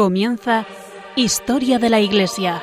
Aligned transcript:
Comienza 0.00 0.64
Historia 1.14 1.78
de 1.78 1.90
la 1.90 2.00
Iglesia. 2.00 2.62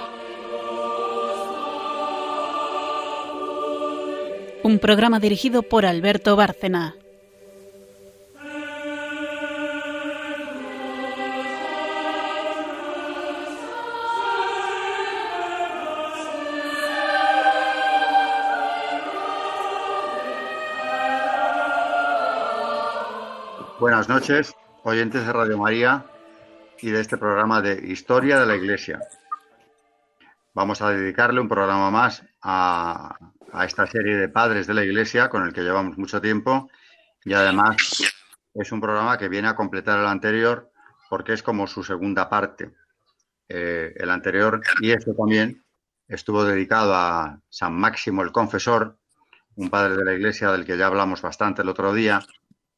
Un 4.63 4.79
programa 4.79 5.19
dirigido 5.19 5.61
por 5.61 5.85
Alberto 5.85 6.35
Bárcena. 6.35 6.95
Buenas 23.79 24.09
noches, 24.09 24.55
oyentes 24.83 25.23
de 25.23 25.31
Radio 25.31 25.59
María 25.59 26.03
y 26.81 26.91
de 26.91 27.01
este 27.01 27.17
programa 27.17 27.61
de 27.61 27.91
Historia 27.91 28.39
de 28.39 28.45
la 28.45 28.55
Iglesia. 28.55 28.99
Vamos 30.53 30.81
a 30.81 30.89
dedicarle 30.91 31.39
un 31.39 31.47
programa 31.47 31.89
más 31.91 32.23
a, 32.41 33.17
esta 33.65 33.87
serie 33.87 34.15
de 34.15 34.29
padres 34.29 34.67
de 34.67 34.73
la 34.73 34.83
Iglesia 34.83 35.29
con 35.29 35.43
el 35.43 35.53
que 35.53 35.61
llevamos 35.61 35.97
mucho 35.97 36.21
tiempo 36.21 36.69
y 37.23 37.33
además 37.33 37.77
es 38.53 38.71
un 38.71 38.81
programa 38.81 39.17
que 39.17 39.29
viene 39.29 39.47
a 39.47 39.55
completar 39.55 39.99
el 39.99 40.07
anterior 40.07 40.71
porque 41.09 41.33
es 41.33 41.41
como 41.41 41.67
su 41.67 41.83
segunda 41.83 42.29
parte. 42.29 42.73
Eh, 43.49 43.93
el 43.95 44.09
anterior 44.11 44.61
y 44.81 44.91
este 44.91 45.13
también 45.13 45.63
estuvo 46.07 46.43
dedicado 46.43 46.93
a 46.93 47.39
San 47.49 47.73
Máximo 47.73 48.21
el 48.21 48.31
Confesor, 48.31 48.97
un 49.55 49.69
padre 49.69 49.95
de 49.95 50.05
la 50.05 50.13
Iglesia 50.13 50.51
del 50.51 50.65
que 50.65 50.77
ya 50.77 50.87
hablamos 50.87 51.21
bastante 51.21 51.61
el 51.61 51.69
otro 51.69 51.93
día, 51.93 52.21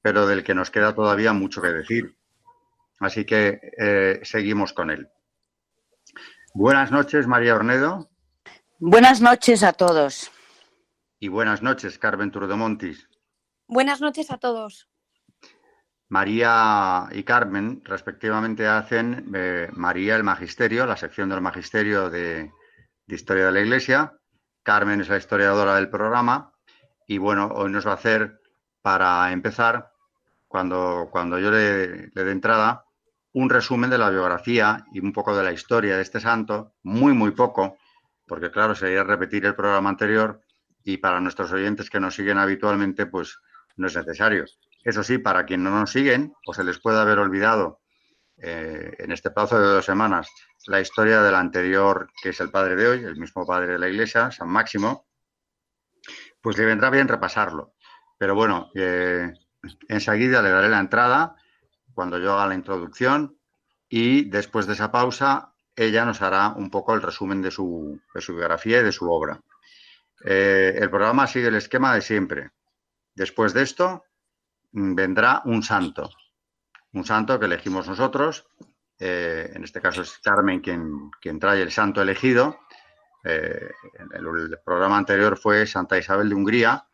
pero 0.02 0.28
del 0.28 0.44
que 0.44 0.56
nos 0.56 0.69
queda 0.72 0.94
todavía 0.94 1.34
mucho 1.34 1.61
que 1.61 1.69
decir. 1.69 2.19
Así 3.00 3.25
que 3.25 3.59
eh, 3.78 4.19
seguimos 4.23 4.73
con 4.73 4.92
él. 4.92 5.09
Buenas 6.53 6.92
noches, 6.92 7.28
María 7.28 7.56
Ornedo. 7.56 8.09
Buenas 8.80 9.22
noches 9.22 9.64
a 9.64 9.73
todos. 9.73 10.31
Y 11.19 11.28
buenas 11.28 11.61
noches, 11.61 11.97
Carmen 11.97 12.31
Turdemontis. 12.31 13.09
Buenas 13.67 14.02
noches 14.02 14.31
a 14.31 14.38
todos. 14.38 14.89
María 16.09 17.08
y 17.11 17.23
Carmen, 17.23 17.81
respectivamente, 17.86 18.67
hacen 18.67 19.31
eh, 19.36 19.69
María 19.73 20.16
el 20.16 20.23
Magisterio, 20.23 20.86
la 20.86 20.97
sección 20.97 21.30
del 21.30 21.41
Magisterio 21.41 22.09
de, 22.09 22.52
Historia 23.08 23.45
de 23.45 23.52
la 23.52 23.61
Iglesia. 23.61 24.13
Carmen 24.63 25.02
es 25.02 25.09
la 25.09 25.17
historiadora 25.17 25.75
del 25.75 25.89
programa. 25.89 26.53
Y 27.08 27.19
bueno, 27.19 27.50
hoy 27.53 27.72
nos 27.72 27.86
va 27.86 27.91
a 27.91 27.95
hacer, 27.95 28.41
para 28.81 29.31
empezar, 29.31 29.91
cuando, 30.47 31.09
cuando 31.11 31.38
yo 31.38 31.52
le, 31.52 32.08
le 32.08 32.23
dé 32.23 32.31
entrada, 32.31 32.86
un 33.33 33.49
resumen 33.49 33.89
de 33.89 33.97
la 33.97 34.09
biografía 34.09 34.85
y 34.91 34.99
un 34.99 35.13
poco 35.13 35.35
de 35.35 35.44
la 35.44 35.52
historia 35.52 35.95
de 35.95 36.02
este 36.02 36.19
santo, 36.19 36.73
muy, 36.83 37.13
muy 37.13 37.31
poco, 37.31 37.77
porque 38.27 38.52
claro, 38.52 38.75
sería 38.75 39.03
repetir 39.03 39.45
el 39.45 39.55
programa 39.55 39.89
anterior 39.89 40.41
y 40.83 40.97
para 40.97 41.19
nuestros 41.19 41.52
oyentes 41.52 41.89
que 41.89 42.00
nos 42.00 42.16
siguen 42.16 42.38
habitualmente, 42.38 43.05
pues 43.05 43.39
no 43.75 43.88
es 43.88 43.95
necesario. 43.95 44.45
Eso 44.83 45.03
sí, 45.03 45.17
para 45.17 45.45
quienes 45.45 45.72
no 45.72 45.80
nos 45.80 45.91
siguen 45.91 46.33
o 46.45 46.53
se 46.53 46.63
les 46.63 46.80
puede 46.80 47.00
haber 47.00 47.19
olvidado 47.19 47.81
eh, 48.38 48.95
en 48.97 49.11
este 49.11 49.31
plazo 49.31 49.59
de 49.59 49.67
dos 49.67 49.85
semanas 49.85 50.30
la 50.67 50.80
historia 50.80 51.22
del 51.22 51.35
anterior, 51.35 52.09
que 52.22 52.30
es 52.30 52.39
el 52.39 52.52
padre 52.52 52.75
de 52.75 52.88
hoy, 52.88 53.03
el 53.03 53.17
mismo 53.17 53.46
padre 53.46 53.73
de 53.73 53.79
la 53.79 53.90
iglesia, 53.90 54.31
San 54.31 54.50
Máximo, 54.50 55.07
pues 56.41 56.57
le 56.57 56.66
vendrá 56.66 56.90
bien 56.90 57.07
repasarlo. 57.07 57.73
Pero 58.17 58.35
bueno, 58.35 58.69
eh, 58.75 59.34
enseguida 59.88 60.41
le 60.41 60.50
daré 60.50 60.69
la 60.69 60.79
entrada 60.79 61.35
cuando 61.99 62.17
yo 62.17 62.31
haga 62.31 62.47
la 62.47 62.55
introducción 62.55 63.37
y 63.89 64.29
después 64.29 64.65
de 64.65 64.71
esa 64.71 64.89
pausa 64.89 65.53
ella 65.75 66.05
nos 66.05 66.21
hará 66.21 66.53
un 66.55 66.71
poco 66.71 66.93
el 66.93 67.01
resumen 67.01 67.41
de 67.41 67.51
su, 67.51 67.99
biografía 68.29 68.79
y 68.79 68.83
de 68.83 68.93
su 68.93 69.11
obra. 69.11 69.41
Eh, 70.23 70.77
el 70.79 70.89
programa 70.89 71.27
sigue 71.27 71.49
el 71.49 71.55
esquema 71.55 71.93
de 71.93 71.99
siempre. 71.99 72.51
Después 73.13 73.53
de 73.53 73.63
esto 73.63 74.05
mm, 74.71 74.95
vendrá 74.95 75.41
un 75.43 75.61
santo, 75.61 76.09
un 76.93 77.03
santo 77.03 77.37
que 77.37 77.47
elegimos 77.47 77.89
nosotros. 77.89 78.47
Eh, 78.97 79.51
en 79.53 79.66
este 79.66 79.81
caso 79.81 80.01
es 80.03 80.19
Carmen 80.19 80.61
quien, 80.61 81.11
quien 81.19 81.37
trae 81.37 81.61
el 81.61 81.71
santo 81.73 82.01
elegido. 82.01 82.61
Eh, 83.25 83.71
el, 84.13 84.57
programa 84.63 84.97
anterior 84.97 85.37
fue 85.37 85.67
Santa 85.67 85.97
Isabel 85.97 86.29
de 86.29 86.35
Hungría 86.35 86.87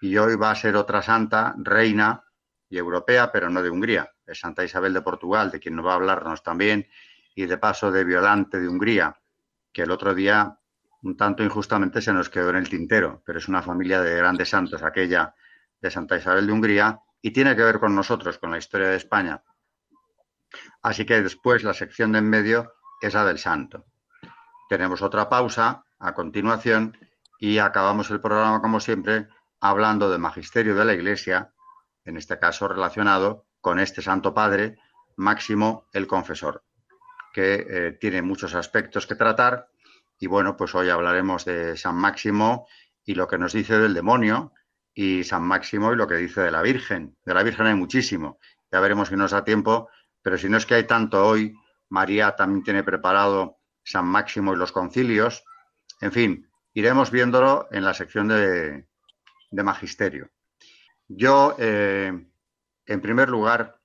y 0.00 0.16
hoy 0.16 0.34
va 0.36 0.52
a 0.52 0.56
ser 0.56 0.76
otra 0.76 1.02
santa, 1.02 1.54
reina 1.58 2.24
y 2.70 2.78
europea, 2.78 3.30
pero 3.30 3.50
no 3.50 3.62
de 3.62 3.68
Hungría 3.68 4.10
de 4.26 4.34
Santa 4.34 4.64
Isabel 4.64 4.92
de 4.92 5.02
Portugal, 5.02 5.50
de 5.50 5.60
quien 5.60 5.76
nos 5.76 5.86
va 5.86 5.92
a 5.92 5.96
hablarnos 5.96 6.42
también, 6.42 6.88
y 7.34 7.46
de 7.46 7.58
paso 7.58 7.92
de 7.92 8.04
Violante 8.04 8.58
de 8.58 8.68
Hungría, 8.68 9.20
que 9.72 9.82
el 9.82 9.90
otro 9.90 10.14
día 10.14 10.58
un 11.02 11.16
tanto 11.16 11.44
injustamente 11.44 12.02
se 12.02 12.12
nos 12.12 12.28
quedó 12.28 12.50
en 12.50 12.56
el 12.56 12.68
tintero, 12.68 13.22
pero 13.24 13.38
es 13.38 13.46
una 13.46 13.62
familia 13.62 14.00
de 14.02 14.16
grandes 14.16 14.48
santos, 14.48 14.82
aquella 14.82 15.34
de 15.80 15.90
Santa 15.90 16.16
Isabel 16.16 16.46
de 16.46 16.52
Hungría, 16.52 17.00
y 17.22 17.30
tiene 17.30 17.54
que 17.54 17.62
ver 17.62 17.78
con 17.78 17.94
nosotros, 17.94 18.38
con 18.38 18.50
la 18.50 18.58
historia 18.58 18.88
de 18.88 18.96
España. 18.96 19.42
Así 20.82 21.04
que 21.04 21.22
después 21.22 21.62
la 21.62 21.74
sección 21.74 22.12
de 22.12 22.18
en 22.18 22.28
medio 22.28 22.74
es 23.00 23.14
la 23.14 23.24
del 23.24 23.38
santo. 23.38 23.84
Tenemos 24.68 25.02
otra 25.02 25.28
pausa 25.28 25.84
a 25.98 26.14
continuación 26.14 26.96
y 27.38 27.58
acabamos 27.58 28.10
el 28.10 28.20
programa, 28.20 28.60
como 28.60 28.80
siempre, 28.80 29.28
hablando 29.60 30.10
del 30.10 30.20
magisterio 30.20 30.74
de 30.74 30.84
la 30.84 30.94
Iglesia, 30.94 31.52
en 32.04 32.16
este 32.16 32.38
caso 32.38 32.68
relacionado 32.68 33.45
con 33.66 33.80
este 33.80 34.00
Santo 34.00 34.32
Padre, 34.32 34.78
Máximo 35.16 35.88
el 35.92 36.06
Confesor, 36.06 36.62
que 37.32 37.66
eh, 37.68 37.98
tiene 38.00 38.22
muchos 38.22 38.54
aspectos 38.54 39.08
que 39.08 39.16
tratar. 39.16 39.66
Y 40.20 40.28
bueno, 40.28 40.56
pues 40.56 40.72
hoy 40.76 40.88
hablaremos 40.88 41.44
de 41.44 41.76
San 41.76 41.96
Máximo 41.96 42.68
y 43.04 43.16
lo 43.16 43.26
que 43.26 43.38
nos 43.38 43.52
dice 43.52 43.76
del 43.76 43.92
demonio, 43.92 44.52
y 44.94 45.24
San 45.24 45.42
Máximo 45.42 45.92
y 45.92 45.96
lo 45.96 46.06
que 46.06 46.14
dice 46.14 46.42
de 46.42 46.52
la 46.52 46.62
Virgen. 46.62 47.16
De 47.24 47.34
la 47.34 47.42
Virgen 47.42 47.66
hay 47.66 47.74
muchísimo. 47.74 48.38
Ya 48.70 48.78
veremos 48.78 49.08
si 49.08 49.16
nos 49.16 49.32
da 49.32 49.42
tiempo, 49.42 49.88
pero 50.22 50.38
si 50.38 50.48
no 50.48 50.58
es 50.58 50.64
que 50.64 50.76
hay 50.76 50.84
tanto 50.84 51.26
hoy, 51.26 51.52
María 51.88 52.36
también 52.36 52.62
tiene 52.62 52.84
preparado 52.84 53.58
San 53.82 54.06
Máximo 54.06 54.54
y 54.54 54.58
los 54.58 54.70
concilios. 54.70 55.42
En 56.00 56.12
fin, 56.12 56.48
iremos 56.72 57.10
viéndolo 57.10 57.66
en 57.72 57.84
la 57.84 57.94
sección 57.94 58.28
de, 58.28 58.86
Magisterio. 59.50 60.30
Yo 61.08 61.56
eh, 61.58 62.12
en 62.86 63.00
primer 63.00 63.28
lugar, 63.28 63.78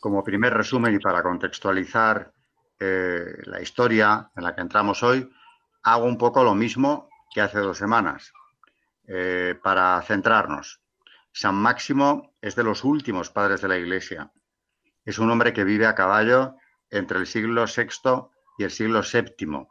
como 0.00 0.22
primer 0.22 0.52
resumen 0.52 0.94
y 0.94 0.98
para 0.98 1.22
contextualizar 1.22 2.32
eh, 2.78 3.38
la 3.44 3.60
historia 3.60 4.30
en 4.36 4.44
la 4.44 4.54
que 4.54 4.60
entramos 4.60 5.02
hoy, 5.02 5.30
hago 5.82 6.04
un 6.04 6.18
poco 6.18 6.44
lo 6.44 6.54
mismo 6.54 7.08
que 7.32 7.40
hace 7.40 7.58
dos 7.58 7.78
semanas, 7.78 8.32
eh, 9.06 9.58
para 9.62 10.00
centrarnos. 10.02 10.80
San 11.32 11.54
Máximo 11.56 12.34
es 12.40 12.54
de 12.54 12.64
los 12.64 12.84
últimos 12.84 13.30
padres 13.30 13.60
de 13.60 13.68
la 13.68 13.76
Iglesia. 13.76 14.30
Es 15.04 15.18
un 15.18 15.30
hombre 15.30 15.52
que 15.52 15.64
vive 15.64 15.86
a 15.86 15.94
caballo 15.94 16.56
entre 16.90 17.18
el 17.18 17.26
siglo 17.26 17.64
VI 17.64 18.28
y 18.58 18.64
el 18.64 18.70
siglo 18.70 19.00
VII. 19.02 19.66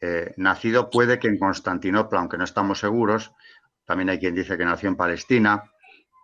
Eh, 0.00 0.34
nacido 0.36 0.90
puede 0.90 1.18
que 1.18 1.28
en 1.28 1.38
Constantinopla, 1.38 2.18
aunque 2.18 2.36
no 2.36 2.44
estamos 2.44 2.78
seguros, 2.78 3.32
también 3.84 4.10
hay 4.10 4.18
quien 4.18 4.34
dice 4.34 4.58
que 4.58 4.64
nació 4.64 4.88
en 4.88 4.96
Palestina, 4.96 5.71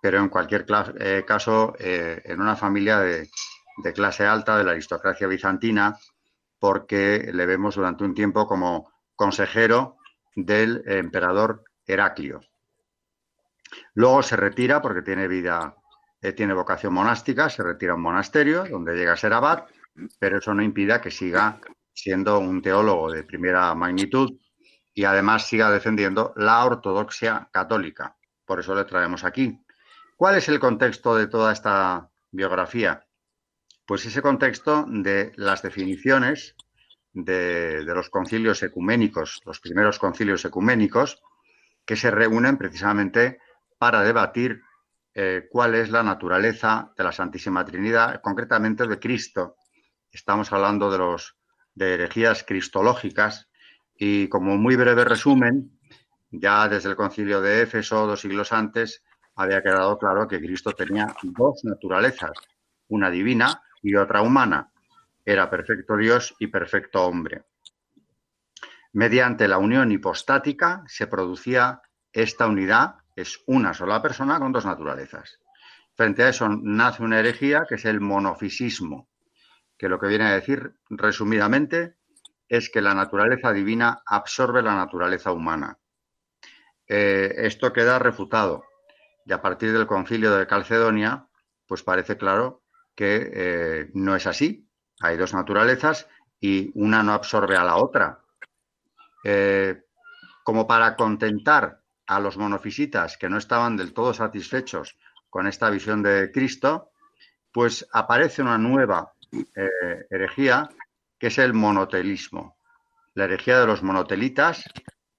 pero 0.01 0.19
en 0.19 0.29
cualquier 0.29 0.65
eh, 0.99 1.25
caso 1.27 1.75
eh, 1.79 2.23
en 2.25 2.41
una 2.41 2.57
familia 2.57 3.01
de, 3.01 3.29
clase 3.95 4.27
alta 4.27 4.59
de 4.59 4.65
la 4.65 4.73
aristocracia 4.73 5.27
bizantina, 5.27 5.97
porque 6.59 7.31
le 7.33 7.47
vemos 7.47 7.77
durante 7.77 8.05
un 8.05 8.15
tiempo 8.15 8.47
como 8.47 8.91
consejero 9.15 9.97
del 10.35 10.83
emperador 10.87 11.63
Heraclio. 11.87 12.41
Luego 13.95 14.23
se 14.23 14.37
retira 14.37 14.83
porque 14.83 15.03
tiene 15.03 15.29
vida, 15.29 15.77
eh, 16.21 16.33
tiene 16.33 16.55
vocación 16.55 16.93
monástica, 16.93 17.49
se 17.49 17.63
retira 17.63 17.93
a 17.93 17.97
un 17.97 18.03
monasterio 18.03 18.65
donde 18.65 18.97
llega 18.97 19.13
a 19.13 19.17
ser 19.17 19.33
abad, 19.33 19.65
pero 20.19 20.39
eso 20.39 20.55
no 20.55 20.63
impide 20.63 21.01
que 21.01 21.11
siga 21.11 21.61
siendo 21.93 22.39
un 22.39 22.63
teólogo 22.63 23.11
de 23.13 23.25
primera 23.25 23.75
magnitud 23.75 24.39
y 24.95 25.05
además 25.05 25.47
siga 25.47 25.71
defendiendo 25.71 26.33
la 26.37 26.65
ortodoxia 26.65 27.49
católica. 27.53 28.17
Por 28.45 28.61
eso 28.61 28.75
le 28.75 28.85
traemos 28.85 29.25
aquí. 29.25 29.61
¿Cuál 30.19 30.35
es 30.35 30.49
el 30.49 30.59
contexto 30.59 31.15
de 31.15 31.29
toda 31.29 31.53
esta 31.53 32.11
biografía? 32.33 33.07
Pues 33.87 34.05
ese 34.05 34.21
contexto 34.21 34.85
de 34.89 35.31
las 35.37 35.63
definiciones 35.63 36.57
de, 37.13 37.85
los 37.85 38.11
concilios 38.11 38.65
ecuménicos, 38.65 39.41
los 39.47 39.61
primeros 39.61 40.01
concilios 40.01 40.45
ecuménicos, 40.45 41.23
que 41.87 41.95
se 41.95 42.11
reúnen 42.11 42.59
precisamente 42.59 43.39
para 43.79 44.03
debatir 44.03 44.61
eh, 45.15 45.47
cuál 45.53 45.77
es 45.77 45.89
la 45.91 46.03
naturaleza 46.03 46.93
de 46.97 47.05
la 47.05 47.13
Santísima 47.13 47.65
Trinidad, 47.65 48.21
concretamente 48.21 48.89
de 48.89 48.99
Cristo. 48.99 49.55
Estamos 50.11 50.53
hablando 50.53 50.91
de 50.91 50.99
los 50.99 51.37
de 51.77 51.95
herejías 51.95 52.43
cristológicas 52.43 53.49
y 53.95 54.27
como 54.27 54.57
muy 54.57 54.75
breve 54.75 55.05
resumen, 55.05 55.79
ya 56.33 56.69
desde 56.69 56.89
el 56.89 56.97
concilio 56.97 57.41
de 57.41 57.63
Éfeso, 57.63 58.05
dos 58.09 58.21
siglos 58.21 58.53
antes, 58.53 59.05
había 59.39 59.63
quedado 59.63 59.97
claro 59.99 60.27
que 60.27 60.41
Cristo 60.41 60.73
tenía 60.73 61.15
dos 61.23 61.65
naturalezas, 61.65 62.33
una 62.89 63.09
divina 63.09 63.63
y 63.83 63.95
otra 63.95 64.21
humana. 64.21 64.73
era 65.25 65.49
perfecto 65.49 65.97
Dios 65.97 66.35
y 66.39 66.49
perfecto 66.49 67.05
hombre. 67.05 67.45
Mediante 68.95 69.47
la 69.47 69.59
unión 69.59 69.93
hipostática 69.93 70.83
se 70.87 71.07
producía 71.07 71.83
esta 72.13 72.47
unidad, 72.47 72.97
es 73.15 73.41
una 73.47 73.75
sola 73.75 74.01
persona 74.03 74.41
con 74.41 74.53
dos 74.53 74.65
naturalezas. 74.65 75.39
Frente 75.95 76.23
a 76.25 76.31
eso 76.31 76.49
nace 76.49 77.03
una 77.03 77.21
herejía 77.21 77.65
que 77.69 77.77
es 77.77 77.85
el 77.85 78.01
monofisismo, 78.01 79.09
que 79.77 79.89
lo 79.89 80.01
que 80.01 80.09
viene 80.09 80.25
a 80.25 80.35
decir 80.35 80.75
resumidamente 80.89 81.97
es 82.49 82.71
que 82.71 82.81
la 82.81 82.95
naturaleza 82.95 83.53
divina 83.53 84.03
absorbe 84.07 84.63
la 84.63 84.75
naturaleza 84.75 85.31
humana. 85.31 85.79
Eh, 86.89 87.35
esto 87.37 87.73
queda 87.73 87.99
refutado 87.99 88.68
y 89.29 89.33
a 89.33 89.43
partir 89.43 89.73
del 89.73 89.87
concilio 89.87 90.35
de 90.35 90.47
Calcedonia, 90.47 91.29
pues 91.67 91.83
parece 91.83 92.17
claro 92.17 92.63
que 92.95 93.31
eh, 93.31 93.91
no 93.93 94.17
es 94.17 94.27
así. 94.27 94.67
Hay 95.01 95.19
dos 95.19 95.35
naturalezas 95.35 96.09
y 96.41 96.71
una 96.75 97.03
no 97.03 97.13
absorbe 97.13 97.55
a 97.55 97.65
la 97.65 97.77
otra. 97.77 98.21
Eh, 99.23 99.83
como 100.43 100.67
para 100.67 100.97
contentar 100.97 101.83
a 102.07 102.21
los 102.21 102.39
monofisitas 102.39 103.19
que 103.19 103.29
no 103.29 103.37
estaban 103.37 103.77
del 103.77 103.93
todo 103.93 104.15
satisfechos 104.15 104.97
con 105.29 105.47
esta 105.47 105.69
visión 105.69 106.03
de 106.03 106.33
Cristo, 106.33 106.93
pues 107.53 107.87
aparece 107.93 108.41
una 108.41 108.57
nueva 108.57 109.13
herejía 110.09 110.71
que 111.19 111.27
es 111.27 111.37
el 111.37 111.53
monotelismo. 111.53 112.57
La 113.13 113.25
herejía 113.25 113.61
de 113.61 113.67
los 113.67 113.83
monotelitas, 113.83 114.65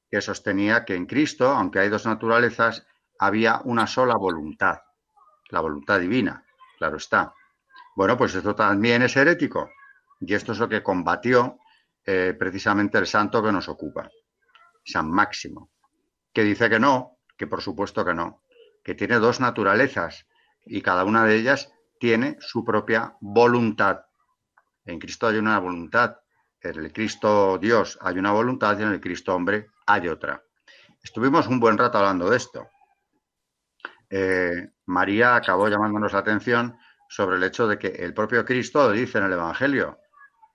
que 0.10 0.20
sostenía 0.20 0.84
que 0.84 0.96
en 0.96 1.06
Cristo, 1.06 1.50
aunque 1.52 1.78
hay 1.78 1.90
dos 1.90 2.08
naturalezas, 2.08 2.88
había 3.20 3.62
una 3.66 3.86
sola 3.86 4.16
voluntad, 4.16 4.80
la 5.50 5.60
voluntad 5.60 6.00
divina, 6.00 6.44
claro 6.78 6.98
está. 6.98 7.34
Bueno, 7.96 8.18
pues 8.18 8.34
esto 8.34 8.56
también 8.56 9.02
es 9.02 9.16
herético 9.18 9.70
y 10.20 10.34
esto 10.34 10.54
es 10.54 10.60
lo 10.60 10.70
que 10.70 10.82
combatió 10.82 11.60
eh, 12.06 12.34
precisamente 12.38 12.98
el 12.98 13.08
santo 13.08 13.44
que 13.44 13.52
nos 13.52 13.68
ocupa, 13.68 14.10
San 14.84 15.12
Máximo, 15.12 15.70
que 16.34 16.44
dice 16.44 16.70
que 16.70 16.80
no, 16.80 17.20
que 17.38 17.46
por 17.46 17.62
supuesto 17.62 18.06
que 18.06 18.14
no, 18.14 18.44
que 18.84 18.96
tiene 18.96 19.20
dos 19.20 19.40
naturalezas 19.40 20.26
y 20.66 20.82
cada 20.82 21.04
una 21.04 21.26
de 21.26 21.36
ellas 21.36 21.72
tiene 22.00 22.38
su 22.40 22.64
propia 22.64 23.16
voluntad. 23.20 24.06
En 24.86 24.98
Cristo 24.98 25.28
hay 25.28 25.38
una 25.38 25.60
voluntad, 25.60 26.18
en 26.62 26.80
el 26.80 26.94
Cristo 26.94 27.58
Dios 27.58 28.00
hay 28.02 28.18
una 28.18 28.32
voluntad 28.32 28.80
y 28.80 28.84
en 28.84 28.90
el 28.90 29.02
Cristo 29.02 29.36
hombre 29.36 29.68
hay 29.86 30.08
otra. 30.08 30.42
Estuvimos 31.04 31.48
un 31.48 31.60
buen 31.60 31.78
rato 31.78 31.98
hablando 31.98 32.30
de 32.30 32.38
esto. 32.38 32.68
Eh, 34.10 34.70
María 34.86 35.36
acabó 35.36 35.68
llamándonos 35.68 36.14
la 36.14 36.20
atención 36.20 36.78
sobre 37.08 37.38
el 37.38 37.44
hecho 37.44 37.68
de 37.68 37.78
que 37.78 37.88
el 37.88 38.14
propio 38.14 38.46
Cristo 38.46 38.92
dice 38.92 39.18
en 39.18 39.26
el 39.26 39.34
Evangelio, 39.34 40.00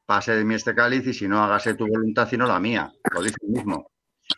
pase 0.07 0.35
de 0.35 0.45
mí 0.45 0.55
este 0.55 0.75
cáliz 0.75 1.07
y 1.07 1.15
si 1.15 1.29
no 1.29 1.43
hágase 1.43 1.75
tu 1.75 1.87
voluntad 1.87 2.29
sino 2.29 2.47
la 2.47 2.61
mía, 2.61 2.93
lo 3.13 3.23
dice 3.23 3.37
el 3.43 3.51
mismo. 3.51 3.91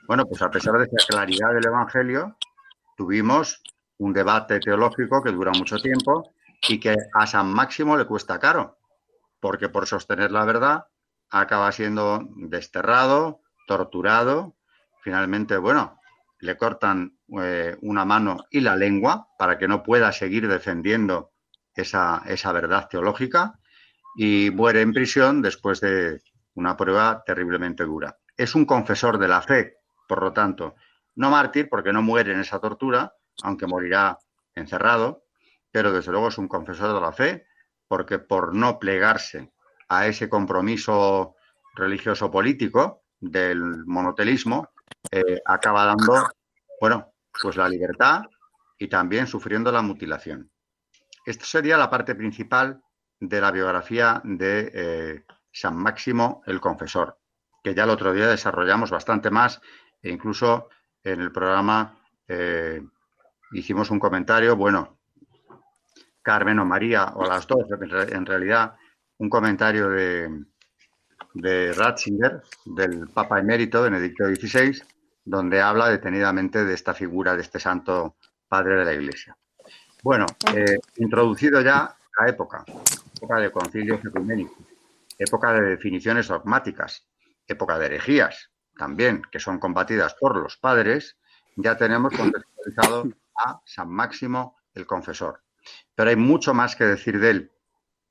Bueno, 0.06 0.26
pues 0.26 0.42
a 0.42 0.50
pesar 0.50 0.74
de 0.74 0.84
esa 0.84 1.06
claridad 1.08 1.54
del 1.54 1.66
Evangelio, 1.66 2.36
tuvimos 2.96 3.62
un 3.98 4.12
debate 4.12 4.60
teológico 4.60 5.22
que 5.22 5.32
dura 5.32 5.52
mucho 5.52 5.76
tiempo 5.76 6.32
y 6.68 6.80
que 6.80 6.96
a 7.14 7.26
San 7.26 7.52
Máximo 7.52 7.96
le 7.96 8.06
cuesta 8.06 8.38
caro, 8.38 8.78
porque 9.40 9.68
por 9.68 9.86
sostener 9.86 10.32
la 10.32 10.44
verdad 10.44 10.86
acaba 11.30 11.70
siendo 11.72 12.26
desterrado, 12.36 13.40
torturado, 13.66 14.56
finalmente, 15.02 15.56
bueno, 15.56 16.00
le 16.40 16.56
cortan 16.56 17.15
eh, 17.40 17.76
una 17.82 18.04
mano 18.04 18.44
y 18.50 18.60
la 18.60 18.76
lengua 18.76 19.28
para 19.38 19.58
que 19.58 19.68
no 19.68 19.82
pueda 19.82 20.12
seguir 20.12 20.48
defendiendo 20.48 21.32
esa, 21.74 22.22
esa 22.26 22.52
verdad 22.52 22.88
teológica 22.88 23.58
y 24.16 24.50
muere 24.50 24.80
en 24.80 24.92
prisión 24.92 25.42
después 25.42 25.80
de 25.80 26.20
una 26.54 26.76
prueba 26.76 27.22
terriblemente 27.26 27.84
dura. 27.84 28.16
Es 28.36 28.54
un 28.54 28.64
confesor 28.64 29.18
de 29.18 29.28
la 29.28 29.42
fe, 29.42 29.78
por 30.08 30.22
lo 30.22 30.32
tanto, 30.32 30.74
no 31.16 31.30
mártir 31.30 31.68
porque 31.68 31.92
no 31.92 32.02
muere 32.02 32.32
en 32.32 32.40
esa 32.40 32.60
tortura, 32.60 33.12
aunque 33.42 33.66
morirá 33.66 34.18
encerrado, 34.54 35.24
pero 35.70 35.92
desde 35.92 36.12
luego 36.12 36.28
es 36.28 36.38
un 36.38 36.48
confesor 36.48 36.94
de 36.94 37.00
la 37.00 37.12
fe 37.12 37.46
porque 37.88 38.18
por 38.18 38.54
no 38.54 38.78
plegarse 38.78 39.52
a 39.88 40.06
ese 40.06 40.28
compromiso 40.28 41.36
religioso 41.74 42.30
político 42.30 43.02
del 43.20 43.84
monotelismo, 43.86 44.70
eh, 45.10 45.40
acaba 45.44 45.84
dando, 45.84 46.28
bueno, 46.80 47.12
pues 47.40 47.56
la 47.56 47.68
libertad 47.68 48.22
y 48.78 48.88
también 48.88 49.26
sufriendo 49.26 49.72
la 49.72 49.82
mutilación. 49.82 50.50
Esto 51.24 51.44
sería 51.44 51.76
la 51.76 51.90
parte 51.90 52.14
principal 52.14 52.82
de 53.18 53.40
la 53.40 53.50
biografía 53.50 54.20
de 54.24 54.70
eh, 54.74 55.24
San 55.50 55.76
Máximo 55.76 56.42
el 56.46 56.60
Confesor, 56.60 57.18
que 57.62 57.74
ya 57.74 57.84
el 57.84 57.90
otro 57.90 58.12
día 58.12 58.28
desarrollamos 58.28 58.90
bastante 58.90 59.30
más 59.30 59.60
e 60.02 60.10
incluso 60.10 60.68
en 61.02 61.20
el 61.20 61.32
programa 61.32 61.98
eh, 62.28 62.82
hicimos 63.52 63.90
un 63.90 63.98
comentario, 63.98 64.56
bueno, 64.56 64.98
Carmen 66.22 66.58
o 66.58 66.64
María 66.64 67.12
o 67.14 67.24
las 67.24 67.46
dos, 67.46 67.64
en 67.70 68.26
realidad 68.26 68.74
un 69.18 69.30
comentario 69.30 69.88
de, 69.88 70.28
de 71.34 71.72
Ratzinger, 71.72 72.42
del 72.64 73.08
Papa 73.08 73.38
Emérito 73.38 73.82
Benedicto 73.82 74.26
XVI, 74.26 74.82
donde 75.26 75.60
habla 75.60 75.88
detenidamente 75.90 76.64
de 76.64 76.72
esta 76.72 76.94
figura 76.94 77.34
de 77.34 77.42
este 77.42 77.60
santo 77.60 78.16
padre 78.48 78.76
de 78.76 78.84
la 78.84 78.94
Iglesia. 78.94 79.36
Bueno, 80.02 80.24
eh, 80.54 80.78
introducido 80.96 81.60
ya 81.60 81.94
la 82.18 82.28
época, 82.28 82.64
época 83.16 83.40
de 83.40 83.50
concilios 83.50 84.00
ecuménicos, 84.04 84.56
época 85.18 85.52
de 85.52 85.62
definiciones 85.62 86.28
dogmáticas, 86.28 87.06
época 87.46 87.78
de 87.78 87.86
herejías 87.86 88.50
también, 88.78 89.22
que 89.30 89.40
son 89.40 89.58
combatidas 89.58 90.14
por 90.14 90.36
los 90.36 90.56
padres, 90.56 91.16
ya 91.56 91.76
tenemos 91.76 92.14
contextualizado 92.14 93.08
a 93.44 93.60
San 93.64 93.90
Máximo 93.90 94.58
el 94.74 94.86
Confesor. 94.86 95.42
Pero 95.94 96.10
hay 96.10 96.16
mucho 96.16 96.54
más 96.54 96.76
que 96.76 96.84
decir 96.84 97.18
de 97.18 97.30
él. 97.30 97.52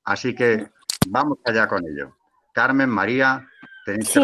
Así 0.04 0.34
que 0.34 0.70
vamos 1.08 1.38
allá 1.44 1.66
con 1.66 1.82
ello. 1.86 2.16
Carmen, 2.52 2.90
María, 2.90 3.48
tenéis 3.86 4.10
que 4.12 4.20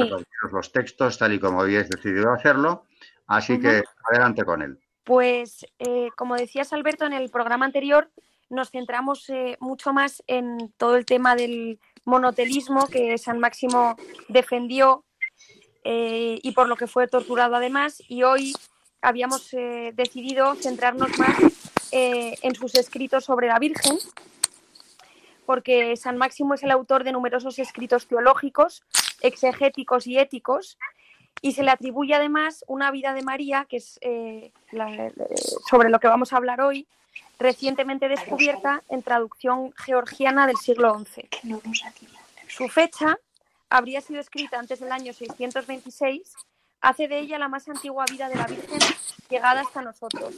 los 0.51 0.73
textos 0.73 1.17
tal 1.17 1.33
y 1.33 1.39
como 1.39 1.63
habéis 1.63 1.89
decidido 1.89 2.33
hacerlo, 2.33 2.85
así 3.29 3.61
que 3.61 3.83
adelante 4.11 4.45
con 4.45 4.61
él. 4.61 4.79
Pues, 5.05 5.65
eh, 5.79 6.11
como 6.17 6.37
decías, 6.37 6.73
Alberto, 6.73 7.07
en 7.07 7.13
el 7.13 7.31
programa 7.31 7.65
anterior 7.65 8.11
nos 8.51 8.71
centramos 8.71 9.31
eh, 9.31 9.57
mucho 9.61 9.93
más 9.93 10.23
en 10.27 10.73
todo 10.77 10.97
el 10.97 11.07
tema 11.07 11.37
del 11.37 11.79
monotelismo 12.05 12.87
que 12.89 13.17
San 13.19 13.39
Máximo 13.39 13.97
defendió 14.29 15.05
eh, 15.85 16.39
y 16.43 16.53
por 16.53 16.69
lo 16.69 16.77
que 16.77 16.87
fue 16.87 17.07
torturado 17.07 17.55
además, 17.55 18.03
y 18.09 18.25
hoy 18.25 18.53
habíamos 19.01 19.51
decidido 19.95 20.55
centrarnos 20.55 21.19
más 21.19 21.37
en 21.91 22.55
sus 22.55 22.77
escritos 22.77 23.25
sobre 23.25 23.49
la 23.49 23.59
Virgen, 23.59 23.99
porque 25.45 25.97
San 25.97 26.17
Máximo 26.17 26.55
es 26.55 26.63
el 26.63 26.71
autor 26.71 27.03
de 27.03 27.11
numerosos 27.11 27.59
escritos 27.59 28.07
teológicos, 28.07 28.85
exegéticos 29.23 30.07
y 30.07 30.19
éticos, 30.19 30.79
y 31.41 31.53
se 31.53 31.63
le 31.63 31.71
atribuye 31.71 32.15
además 32.15 32.65
una 32.69 32.91
vida 32.91 33.15
de 33.15 33.23
María, 33.23 33.67
que 33.69 33.79
es 33.79 33.99
eh, 34.03 34.53
sobre 35.69 35.91
lo 35.91 35.99
que 35.99 36.09
vamos 36.09 36.33
a 36.33 36.37
hablar 36.37 36.61
hoy, 36.61 36.87
recientemente 37.39 38.09
descubierta 38.09 38.83
en 38.89 39.03
traducción 39.03 39.73
georgiana 39.73 40.47
del 40.47 40.57
siglo 40.57 40.97
XI. 41.05 41.29
Su 42.49 42.69
fecha 42.69 43.19
habría 43.69 44.01
sido 44.01 44.21
escrita 44.21 44.59
antes 44.59 44.81
del 44.81 44.93
año 44.93 45.13
626, 45.13 46.35
hace 46.81 47.09
de 47.09 47.19
ella 47.19 47.39
la 47.39 47.49
más 47.49 47.69
antigua 47.69 48.05
vida 48.11 48.29
de 48.29 48.37
la 48.37 48.47
Virgen 48.47 48.79
llegada 49.29 49.63
hasta 49.63 49.83
nosotros. 49.83 50.35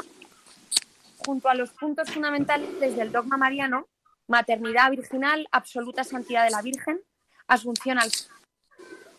Junto 1.27 1.49
a 1.49 1.55
los 1.55 1.71
puntos 1.71 2.11
fundamentales 2.11 2.97
del 2.97 3.13
dogma 3.13 3.37
mariano, 3.37 3.89
maternidad 4.27 4.91
virginal, 4.91 5.49
absoluta 5.53 6.05
santidad 6.05 6.45
de 6.45 6.51
la 6.51 6.63
Virgen, 6.63 7.01
asunción 7.47 7.99
al 7.99 8.11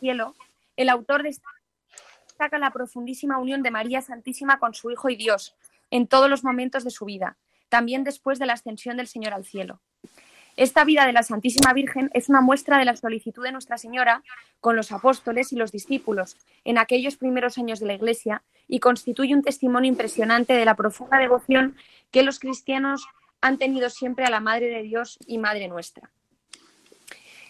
el 0.09 0.89
autor 0.89 1.23
destaca 1.23 2.57
la 2.59 2.71
profundísima 2.71 3.37
unión 3.37 3.63
de 3.63 3.71
María 3.71 4.01
Santísima 4.01 4.59
con 4.59 4.73
su 4.73 4.91
Hijo 4.91 5.09
y 5.09 5.15
Dios 5.15 5.55
en 5.91 6.07
todos 6.07 6.29
los 6.29 6.43
momentos 6.43 6.83
de 6.83 6.91
su 6.91 7.05
vida, 7.05 7.37
también 7.69 8.03
después 8.03 8.39
de 8.39 8.45
la 8.45 8.53
ascensión 8.53 8.97
del 8.97 9.07
Señor 9.07 9.33
al 9.33 9.45
cielo. 9.45 9.81
Esta 10.57 10.85
vida 10.85 11.05
de 11.05 11.11
la 11.11 11.23
Santísima 11.23 11.73
Virgen 11.73 12.09
es 12.13 12.29
una 12.29 12.39
muestra 12.39 12.77
de 12.77 12.85
la 12.85 12.95
solicitud 12.95 13.43
de 13.43 13.51
Nuestra 13.51 13.77
Señora 13.77 14.23
con 14.61 14.77
los 14.77 14.91
apóstoles 14.93 15.51
y 15.51 15.57
los 15.57 15.73
discípulos 15.73 16.37
en 16.63 16.77
aquellos 16.77 17.17
primeros 17.17 17.57
años 17.57 17.81
de 17.81 17.87
la 17.87 17.93
Iglesia 17.93 18.41
y 18.67 18.79
constituye 18.79 19.35
un 19.35 19.43
testimonio 19.43 19.89
impresionante 19.89 20.53
de 20.53 20.63
la 20.63 20.75
profunda 20.75 21.17
devoción 21.17 21.75
que 22.09 22.23
los 22.23 22.39
cristianos 22.39 23.05
han 23.41 23.57
tenido 23.57 23.89
siempre 23.89 24.23
a 24.23 24.29
la 24.29 24.39
Madre 24.39 24.67
de 24.67 24.83
Dios 24.83 25.19
y 25.27 25.39
Madre 25.39 25.67
nuestra. 25.67 26.09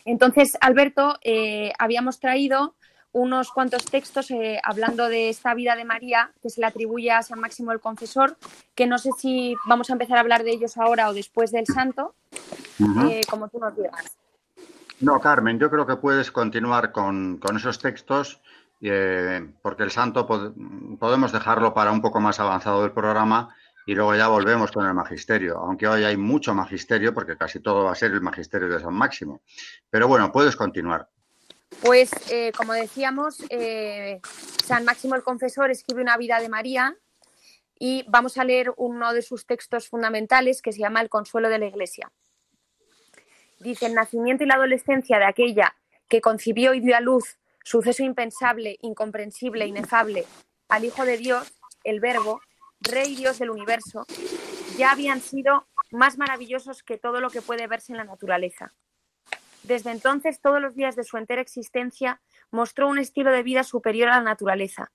Entonces, 0.06 0.58
Alberto, 0.62 1.18
eh, 1.24 1.74
habíamos 1.80 2.20
traído 2.20 2.76
unos 3.16 3.50
cuantos 3.50 3.86
textos 3.86 4.30
eh, 4.30 4.60
hablando 4.62 5.08
de 5.08 5.30
esta 5.30 5.54
vida 5.54 5.76
de 5.78 5.86
María 5.86 6.32
que 6.42 6.50
se 6.50 6.60
le 6.60 6.68
atribuye 6.68 7.12
a 7.12 7.24
San 7.24 7.40
Máximo 7.40 7.72
el 7.72 7.80
Confesor, 7.80 8.38
que 8.76 8.88
no 8.88 8.98
sé 8.98 9.10
si 9.18 9.56
vamos 9.66 9.90
a 9.90 9.94
empezar 9.94 10.18
a 10.18 10.20
hablar 10.20 10.44
de 10.44 10.52
ellos 10.52 10.78
ahora 10.78 11.10
o 11.10 11.14
después 11.14 11.52
del 11.54 11.66
santo, 11.66 12.14
eh, 13.10 13.22
como 13.30 13.48
tú 13.48 13.58
nos 13.58 13.74
digas. 13.74 14.18
No, 15.00 15.22
Carmen, 15.22 15.60
yo 15.60 15.72
creo 15.72 15.88
que 15.88 15.96
puedes 15.96 16.30
continuar 16.30 16.92
con, 16.92 17.40
esos 17.56 17.80
textos 17.80 18.42
eh, 18.82 19.48
porque 19.62 19.84
el 19.84 19.92
santo 19.92 20.28
podemos 21.00 21.32
dejarlo 21.32 21.74
para 21.74 21.92
un 21.92 22.02
poco 22.02 22.20
más 22.20 22.42
avanzado 22.42 22.82
del 22.82 22.92
programa 22.92 23.56
y 23.86 23.94
luego 23.94 24.16
ya 24.16 24.28
volvemos 24.28 24.72
con 24.72 24.86
el 24.86 24.94
magisterio, 24.94 25.58
aunque 25.58 25.88
hoy 25.88 26.04
hay 26.04 26.18
mucho 26.18 26.54
magisterio 26.54 27.14
porque 27.14 27.38
casi 27.38 27.60
todo 27.60 27.86
va 27.86 27.92
a 27.92 27.96
ser 27.96 28.12
el 28.12 28.22
magisterio 28.22 28.68
de 28.68 28.80
San 28.80 28.94
Máximo. 28.94 29.42
Pero 29.90 30.08
bueno, 30.08 30.32
puedes 30.32 30.56
continuar. 30.56 31.08
Pues, 31.82 32.12
eh, 32.32 32.52
como 32.56 32.74
decíamos, 32.74 33.44
eh, 33.50 34.20
San 34.66 34.86
Máximo 34.86 35.16
el 35.16 35.24
Confesor 35.24 35.70
escribe 35.70 36.02
una 36.02 36.18
vida 36.18 36.40
de 36.40 36.50
María 36.50 36.96
y 37.78 38.06
vamos 38.08 38.38
a 38.38 38.44
leer 38.44 38.74
uno 38.78 39.14
de 39.14 39.22
sus 39.22 39.46
textos 39.46 39.88
fundamentales 39.90 40.62
que 40.62 40.72
se 40.72 40.80
llama 40.80 41.02
El 41.02 41.10
Consuelo 41.10 41.50
de 41.50 41.60
la 41.60 41.66
Iglesia. 41.66 42.12
Dice, 43.60 43.86
el 43.86 43.94
nacimiento 43.94 44.44
y 44.44 44.48
la 44.48 44.56
adolescencia 44.56 45.20
de 45.20 45.26
aquella 45.26 45.76
que 46.08 46.22
concibió 46.22 46.74
y 46.74 46.80
dio 46.80 46.96
a 46.96 47.02
luz 47.02 47.38
suceso 47.64 48.04
impensable, 48.04 48.78
incomprensible, 48.82 49.66
inefable, 49.66 50.26
al 50.70 50.86
Hijo 50.86 51.04
de 51.04 51.18
Dios, 51.18 51.54
el 51.84 52.00
Verbo, 52.00 52.42
Rey 52.86 53.16
Dios 53.16 53.40
del 53.40 53.50
universo, 53.50 54.06
ya 54.78 54.92
habían 54.92 55.22
sido 55.22 55.68
más 55.92 56.18
maravillosos 56.18 56.84
que 56.84 56.98
todo 56.98 57.20
lo 57.20 57.30
que 57.30 57.42
puede 57.42 57.68
verse 57.68 57.94
en 57.94 57.98
la 57.98 58.04
naturaleza. 58.04 58.74
Desde 59.64 59.92
entonces, 59.92 60.40
todos 60.40 60.62
los 60.62 60.76
días 60.76 60.96
de 60.96 61.04
su 61.04 61.18
entera 61.18 61.42
existencia, 61.42 62.22
mostró 62.52 62.88
un 62.88 63.00
estilo 63.00 63.32
de 63.32 63.44
vida 63.44 63.64
superior 63.64 64.10
a 64.10 64.18
la 64.18 64.24
naturaleza. 64.24 64.92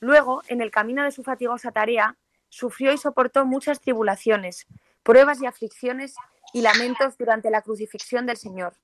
Luego, 0.00 0.42
en 0.48 0.62
el 0.62 0.70
camino 0.70 1.04
de 1.04 1.10
su 1.10 1.22
fatigosa 1.22 1.72
tarea, 1.72 2.16
sufrió 2.48 2.92
y 2.92 2.98
soportó 2.98 3.44
muchas 3.44 3.80
tribulaciones, 3.80 4.66
pruebas 5.02 5.42
y 5.42 5.46
aflicciones 5.46 6.14
y 6.54 6.62
lamentos 6.62 7.18
durante 7.18 7.50
la 7.50 7.62
crucifixión 7.62 8.24
del 8.24 8.36
Señor, 8.38 8.76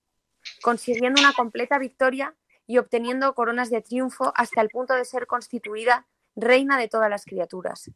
consiguiendo 0.62 1.20
una 1.20 1.32
completa 1.32 1.78
victoria 1.78 2.34
y 2.66 2.78
obteniendo 2.78 3.34
coronas 3.34 3.70
de 3.70 3.80
triunfo 3.80 4.32
hasta 4.36 4.60
el 4.60 4.68
punto 4.68 4.94
de 4.94 5.04
ser 5.04 5.26
constituida 5.26 6.06
reina 6.36 6.78
de 6.78 6.88
todas 6.88 7.08
las 7.08 7.24
criaturas. 7.24 7.90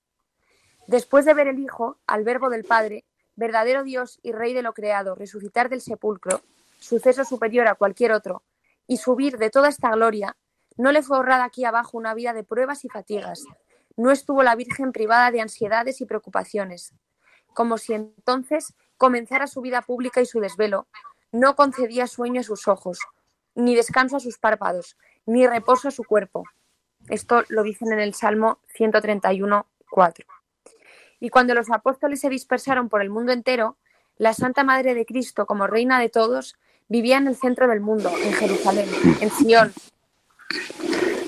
Después 0.87 1.25
de 1.25 1.35
ver 1.35 1.49
el 1.49 1.59
Hijo, 1.59 1.99
al 2.07 2.25
Verbo 2.25 2.51
del 2.51 2.65
Padre, 2.65 3.05
verdadero 3.37 3.83
Dios 3.85 4.21
y 4.23 4.33
Rey 4.33 4.53
de 4.53 4.63
lo 4.63 4.75
creado, 4.75 5.15
resucitar 5.15 5.69
del 5.69 5.81
sepulcro, 5.81 6.43
suceso 6.79 7.25
superior 7.25 7.67
a 7.69 7.75
cualquier 7.75 8.13
otro, 8.13 8.43
y 8.87 8.99
subir 8.99 9.39
de 9.39 9.51
toda 9.51 9.69
esta 9.69 9.91
gloria, 9.91 10.37
no 10.77 10.93
le 10.93 11.03
fue 11.03 11.17
ahorrada 11.17 11.45
aquí 11.45 11.65
abajo 11.65 11.97
una 11.97 12.15
vida 12.15 12.33
de 12.33 12.45
pruebas 12.45 12.85
y 12.85 12.89
fatigas. 12.89 13.45
No 13.97 14.11
estuvo 14.11 14.43
la 14.43 14.57
Virgen 14.57 14.93
privada 14.93 15.31
de 15.31 15.41
ansiedades 15.41 16.01
y 16.01 16.07
preocupaciones. 16.07 16.93
Como 17.55 17.79
si 17.79 17.95
entonces 17.95 18.75
comenzara 18.97 19.47
su 19.47 19.61
vida 19.61 19.83
pública 19.83 20.21
y 20.21 20.27
su 20.27 20.41
desvelo, 20.41 20.89
no 21.33 21.57
concedía 21.57 22.07
sueño 22.07 22.41
a 22.41 22.45
sus 22.45 22.69
ojos, 22.69 22.99
ni 23.55 23.75
descanso 23.75 24.17
a 24.17 24.21
sus 24.21 24.39
párpados, 24.39 24.97
ni 25.27 25.47
reposo 25.47 25.89
a 25.89 25.93
su 25.93 26.05
cuerpo. 26.05 26.45
Esto 27.09 27.45
lo 27.49 27.63
dicen 27.63 27.93
en 27.93 28.01
el 28.01 28.15
Salmo 28.15 28.59
131, 28.75 29.67
4. 29.91 30.27
Y 31.21 31.31
cuando 31.31 31.55
los 31.55 31.71
apóstoles 31.71 32.21
se 32.21 32.29
dispersaron 32.29 32.89
por 32.89 33.03
el 33.03 33.11
mundo 33.11 33.33
entero, 33.33 33.77
la 34.17 34.35
Santa 34.35 34.65
Madre 34.65 34.95
de 34.95 35.07
Cristo, 35.07 35.47
como 35.47 35.67
reina 35.67 35.99
de 35.99 36.09
todos, 36.09 36.57
vivía 36.89 37.17
en 37.17 37.27
el 37.27 37.37
centro 37.37 37.67
del 37.67 37.81
mundo, 37.81 38.13
en 38.23 38.33
Jerusalén, 38.35 38.89
en 39.21 39.31
Sion, 39.31 39.73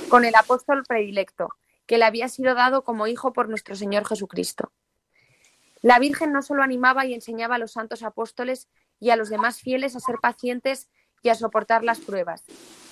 con 0.08 0.24
el 0.24 0.34
apóstol 0.34 0.84
predilecto, 0.86 1.48
que 1.86 1.98
le 1.98 2.04
había 2.04 2.28
sido 2.28 2.54
dado 2.54 2.84
como 2.84 3.06
hijo 3.06 3.32
por 3.32 3.48
nuestro 3.48 3.74
Señor 3.74 4.06
Jesucristo. 4.06 4.72
La 5.82 5.98
Virgen 5.98 6.32
no 6.32 6.42
solo 6.42 6.62
animaba 6.62 7.06
y 7.06 7.14
enseñaba 7.14 7.56
a 7.56 7.58
los 7.58 7.72
santos 7.72 8.02
apóstoles 8.02 8.68
y 8.98 9.10
a 9.10 9.16
los 9.16 9.28
demás 9.28 9.60
fieles 9.60 9.94
a 9.94 10.00
ser 10.00 10.16
pacientes 10.20 10.88
y 11.22 11.28
a 11.28 11.34
soportar 11.34 11.84
las 11.84 12.00
pruebas, 12.00 12.44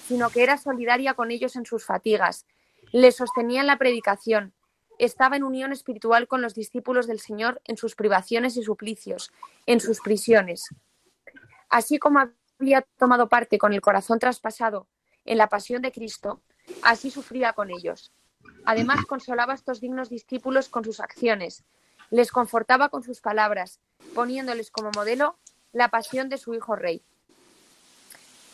sino 0.07 0.31
que 0.31 0.43
era 0.43 0.59
solidaria 0.59 1.15
con 1.15 1.31
ellos 1.31 1.57
en 1.57 1.67
sus 1.67 1.85
fatigas, 1.85 2.47
les 2.93 3.17
sostenía 3.17 3.61
en 3.61 3.67
la 3.67 3.79
predicación, 3.79 4.53
estaba 4.99 5.37
en 5.37 5.45
unión 5.45 5.73
espiritual 5.73 6.29
con 6.29 6.43
los 6.43 6.55
discípulos 6.55 7.07
del 7.07 7.21
Señor 7.21 7.61
en 7.65 7.77
sus 7.77 7.95
privaciones 7.95 8.57
y 8.57 8.63
suplicios, 8.63 9.33
en 9.67 9.81
sus 9.81 10.01
prisiones. 10.01 10.69
Así 11.69 11.99
como 11.99 12.21
había 12.61 12.83
tomado 12.99 13.29
parte 13.29 13.59
con 13.59 13.73
el 13.73 13.81
corazón 13.81 14.19
traspasado 14.19 14.87
en 15.25 15.39
la 15.39 15.49
pasión 15.49 15.83
de 15.83 15.93
Cristo, 15.93 16.43
así 16.83 17.11
sufría 17.11 17.53
con 17.53 17.71
ellos. 17.71 18.13
Además, 18.65 19.05
consolaba 19.07 19.53
a 19.53 19.57
estos 19.57 19.81
dignos 19.81 20.09
discípulos 20.09 20.69
con 20.69 20.85
sus 20.85 21.01
acciones, 21.01 21.65
les 22.11 22.31
confortaba 22.31 22.89
con 22.89 23.03
sus 23.03 23.21
palabras, 23.21 23.81
poniéndoles 24.15 24.71
como 24.71 24.91
modelo 24.95 25.39
la 25.73 25.89
pasión 25.89 26.29
de 26.29 26.39
su 26.39 26.55
Hijo 26.55 26.77
Rey. 26.77 27.03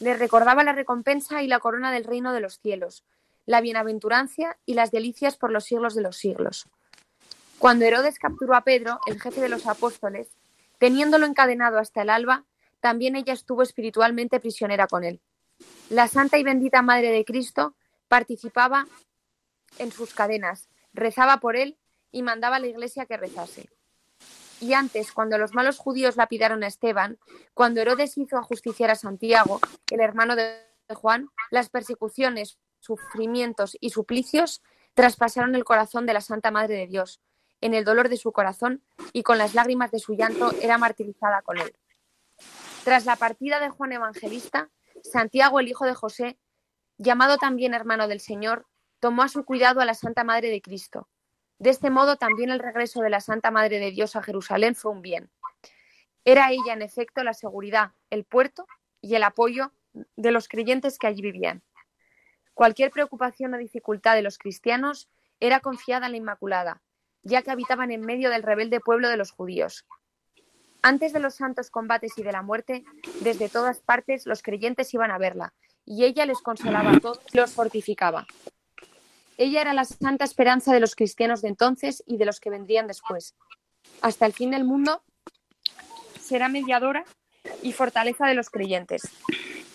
Les 0.01 0.19
recordaba 0.19 0.65
la 0.65 0.73
recompensa 0.73 1.43
y 1.43 1.47
la 1.47 1.61
corona 1.61 1.93
del 1.93 2.05
reino 2.05 2.33
de 2.33 2.41
los 2.41 2.59
cielos, 2.59 3.05
la 3.51 3.61
bienaventurancia 3.61 4.57
y 4.65 4.75
las 4.75 4.93
delicias 4.93 5.37
por 5.37 5.51
los 5.51 5.65
siglos 5.65 5.97
de 5.97 6.03
los 6.03 6.17
siglos. 6.17 6.69
Cuando 7.59 7.85
Herodes 7.85 8.21
capturó 8.21 8.55
a 8.55 8.63
Pedro, 8.63 9.01
el 9.09 9.21
jefe 9.21 9.41
de 9.41 9.49
los 9.49 9.67
apóstoles, 9.67 10.29
teniéndolo 10.79 11.27
encadenado 11.27 11.81
hasta 11.81 12.03
el 12.03 12.11
alba, 12.11 12.45
también 12.79 13.17
ella 13.17 13.33
estuvo 13.33 13.63
espiritualmente 13.63 14.39
prisionera 14.39 14.87
con 14.87 15.03
él. 15.03 15.21
La 15.89 16.07
Santa 16.07 16.39
y 16.39 16.45
bendita 16.45 16.81
Madre 16.83 17.11
de 17.11 17.25
Cristo 17.25 17.75
participaba 18.07 18.87
en 19.79 19.91
sus 19.91 20.15
cadenas, 20.15 20.69
rezaba 20.93 21.39
por 21.39 21.57
él 21.57 21.77
y 22.13 22.23
mandaba 22.23 22.55
a 22.55 22.61
la 22.61 22.69
iglesia 22.69 23.07
que 23.07 23.17
rezase. 23.17 23.69
Y 24.61 24.75
antes, 24.75 25.11
cuando 25.11 25.39
los 25.39 25.55
malos 25.55 25.77
judíos 25.79 26.17
lapidaron 26.17 26.63
a 26.63 26.69
Esteban, 26.69 27.19
cuando 27.53 27.81
Herodes 27.81 28.17
hizo 28.17 28.39
ajusticiar 28.39 28.91
a 28.91 28.95
Santiago, 28.95 29.59
el 29.91 29.99
hermano 29.99 30.37
de 30.37 30.63
Juan, 30.95 31.31
las 31.51 31.69
persecuciones, 31.69 32.57
sufrimientos 32.97 33.77
y 33.81 33.91
suplicios 33.91 34.63
traspasaron 34.95 35.55
el 35.55 35.65
corazón 35.65 36.07
de 36.07 36.15
la 36.15 36.21
Santa 36.21 36.51
Madre 36.51 36.77
de 36.77 36.87
Dios. 36.87 37.21
En 37.61 37.75
el 37.75 37.85
dolor 37.85 38.09
de 38.09 38.17
su 38.17 38.33
corazón 38.33 38.83
y 39.13 39.23
con 39.23 39.39
las 39.39 39.55
lágrimas 39.55 39.91
de 39.91 39.99
su 39.99 40.15
llanto 40.15 40.53
era 40.61 40.79
martirizada 40.79 41.43
con 41.43 41.59
él. 41.59 41.73
Tras 42.85 43.05
la 43.05 43.17
partida 43.17 43.61
de 43.61 43.69
Juan 43.69 43.93
Evangelista, 43.93 44.71
Santiago, 45.03 45.61
el 45.61 45.69
hijo 45.69 45.85
de 45.85 45.95
José, 45.95 46.39
llamado 46.97 47.37
también 47.37 47.75
hermano 47.75 48.09
del 48.09 48.21
Señor, 48.21 48.67
tomó 48.99 49.23
a 49.23 49.29
su 49.29 49.45
cuidado 49.45 49.81
a 49.81 49.85
la 49.85 49.95
Santa 49.95 50.25
Madre 50.25 50.51
de 50.51 50.63
Cristo. 50.63 51.09
De 51.59 51.71
este 51.71 51.91
modo 51.91 52.17
también 52.17 52.51
el 52.51 52.59
regreso 52.59 53.01
de 53.03 53.11
la 53.11 53.21
Santa 53.21 53.51
Madre 53.51 53.79
de 53.79 53.91
Dios 53.91 54.17
a 54.17 54.23
Jerusalén 54.23 54.75
fue 54.75 54.93
un 54.93 55.03
bien. 55.03 55.31
Era 56.25 56.51
ella, 56.51 56.73
en 56.73 56.83
efecto, 56.83 57.23
la 57.23 57.35
seguridad, 57.35 57.93
el 58.09 58.25
puerto 58.25 58.67
y 59.01 59.15
el 59.15 59.23
apoyo 59.23 59.73
de 59.93 60.31
los 60.31 60.49
creyentes 60.49 60.99
que 60.99 61.07
allí 61.07 61.23
vivían. 61.23 61.63
Cualquier 62.61 62.91
preocupación 62.91 63.55
o 63.55 63.57
dificultad 63.57 64.17
de 64.17 64.21
los 64.21 64.37
cristianos 64.37 65.09
era 65.41 65.61
confiada 65.61 66.05
en 66.05 66.13
la 66.13 66.19
Inmaculada, 66.19 66.83
ya 67.23 67.41
que 67.41 67.51
habitaban 67.51 67.91
en 67.91 68.03
medio 68.03 68.29
del 68.29 68.43
rebelde 68.43 68.81
pueblo 68.81 69.09
de 69.09 69.17
los 69.17 69.31
judíos. 69.31 69.87
Antes 70.83 71.15
de 71.15 71.21
los 71.21 71.37
santos 71.37 71.71
combates 71.71 72.19
y 72.19 72.23
de 72.23 72.33
la 72.33 72.43
muerte, 72.43 72.85
desde 73.23 73.49
todas 73.49 73.81
partes 73.81 74.27
los 74.27 74.43
creyentes 74.43 74.93
iban 74.93 75.11
a 75.11 75.17
verla, 75.17 75.55
y 75.87 76.05
ella 76.05 76.27
les 76.27 76.43
consolaba 76.43 76.91
a 76.93 77.01
todos 77.01 77.23
y 77.33 77.39
los 77.39 77.55
fortificaba. 77.55 78.27
Ella 79.39 79.63
era 79.63 79.73
la 79.73 79.87
santa 79.87 80.27
esperanza 80.27 80.75
de 80.75 80.81
los 80.81 80.95
cristianos 80.95 81.41
de 81.41 81.49
entonces 81.49 82.03
y 82.07 82.19
de 82.19 82.27
los 82.27 82.41
que 82.41 82.51
vendrían 82.51 82.87
después. 82.87 83.37
Hasta 84.03 84.27
el 84.27 84.35
fin 84.35 84.51
del 84.51 84.65
mundo 84.65 85.03
será 86.21 86.51
mediadora 86.51 87.07
y 87.63 87.73
fortaleza 87.73 88.27
de 88.27 88.35
los 88.35 88.51
creyentes. 88.51 89.01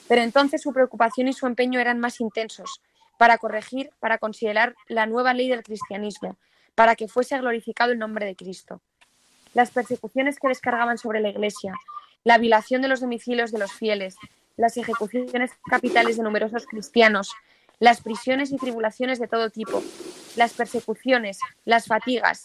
Pero 0.08 0.22
entonces 0.22 0.62
su 0.62 0.74
preocupación 0.74 1.28
y 1.28 1.34
su 1.34 1.48
empeño 1.48 1.80
eran 1.80 2.00
más 2.00 2.20
intensos 2.20 2.82
para 3.18 3.38
corregir, 3.38 3.92
para 4.00 4.18
considerar 4.18 4.76
la 4.88 5.06
nueva 5.06 5.34
ley 5.34 5.50
del 5.50 5.64
cristianismo, 5.64 6.38
para 6.76 6.96
que 6.96 7.08
fuese 7.08 7.38
glorificado 7.40 7.92
el 7.92 8.00
nombre 8.00 8.26
de 8.26 8.36
Cristo. 8.36 8.82
Las 9.54 9.72
persecuciones 9.72 10.38
que 10.40 10.50
descargaban 10.50 10.98
sobre 10.98 11.22
la 11.22 11.30
Iglesia, 11.30 11.74
la 12.24 12.38
violación 12.38 12.82
de 12.82 12.90
los 12.90 13.02
domicilios 13.02 13.52
de 13.52 13.60
los 13.60 13.72
fieles, 13.72 14.18
las 14.58 14.78
ejecuciones 14.78 15.52
capitales 15.70 16.18
de 16.18 16.24
numerosos 16.24 16.66
cristianos, 16.66 17.32
las 17.80 18.02
prisiones 18.02 18.52
y 18.52 18.58
tribulaciones 18.58 19.20
de 19.20 19.28
todo 19.28 19.50
tipo, 19.50 19.82
las 20.36 20.54
persecuciones, 20.54 21.40
las 21.66 21.88
fatigas, 21.88 22.44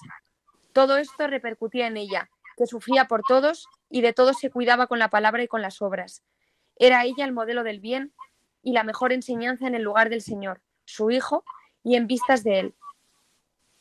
todo 0.73 0.99
esto 0.99 1.27
repercutía 1.27 1.89
en 1.89 1.97
ella, 1.97 2.31
que 2.57 2.67
sufría 2.67 3.07
por 3.07 3.23
todos 3.27 3.67
y 3.91 4.03
de 4.03 4.13
todos 4.13 4.39
se 4.39 4.51
cuidaba 4.51 4.87
con 4.87 4.99
la 4.99 5.09
palabra 5.09 5.43
y 5.43 5.49
con 5.49 5.63
las 5.63 5.83
obras. 5.83 6.23
Era 6.81 7.05
ella 7.05 7.27
el 7.27 7.33
modelo 7.33 7.63
del 7.63 7.79
bien 7.79 8.15
y 8.63 8.73
la 8.73 8.85
mejor 8.85 9.13
enseñanza 9.13 9.67
en 9.67 9.75
el 9.75 9.83
lugar 9.83 10.09
del 10.09 10.23
Señor, 10.23 10.63
su 10.87 11.11
Hijo, 11.11 11.45
y 11.85 11.95
en 11.95 12.07
vistas 12.07 12.43
de 12.43 12.59
Él. 12.59 12.75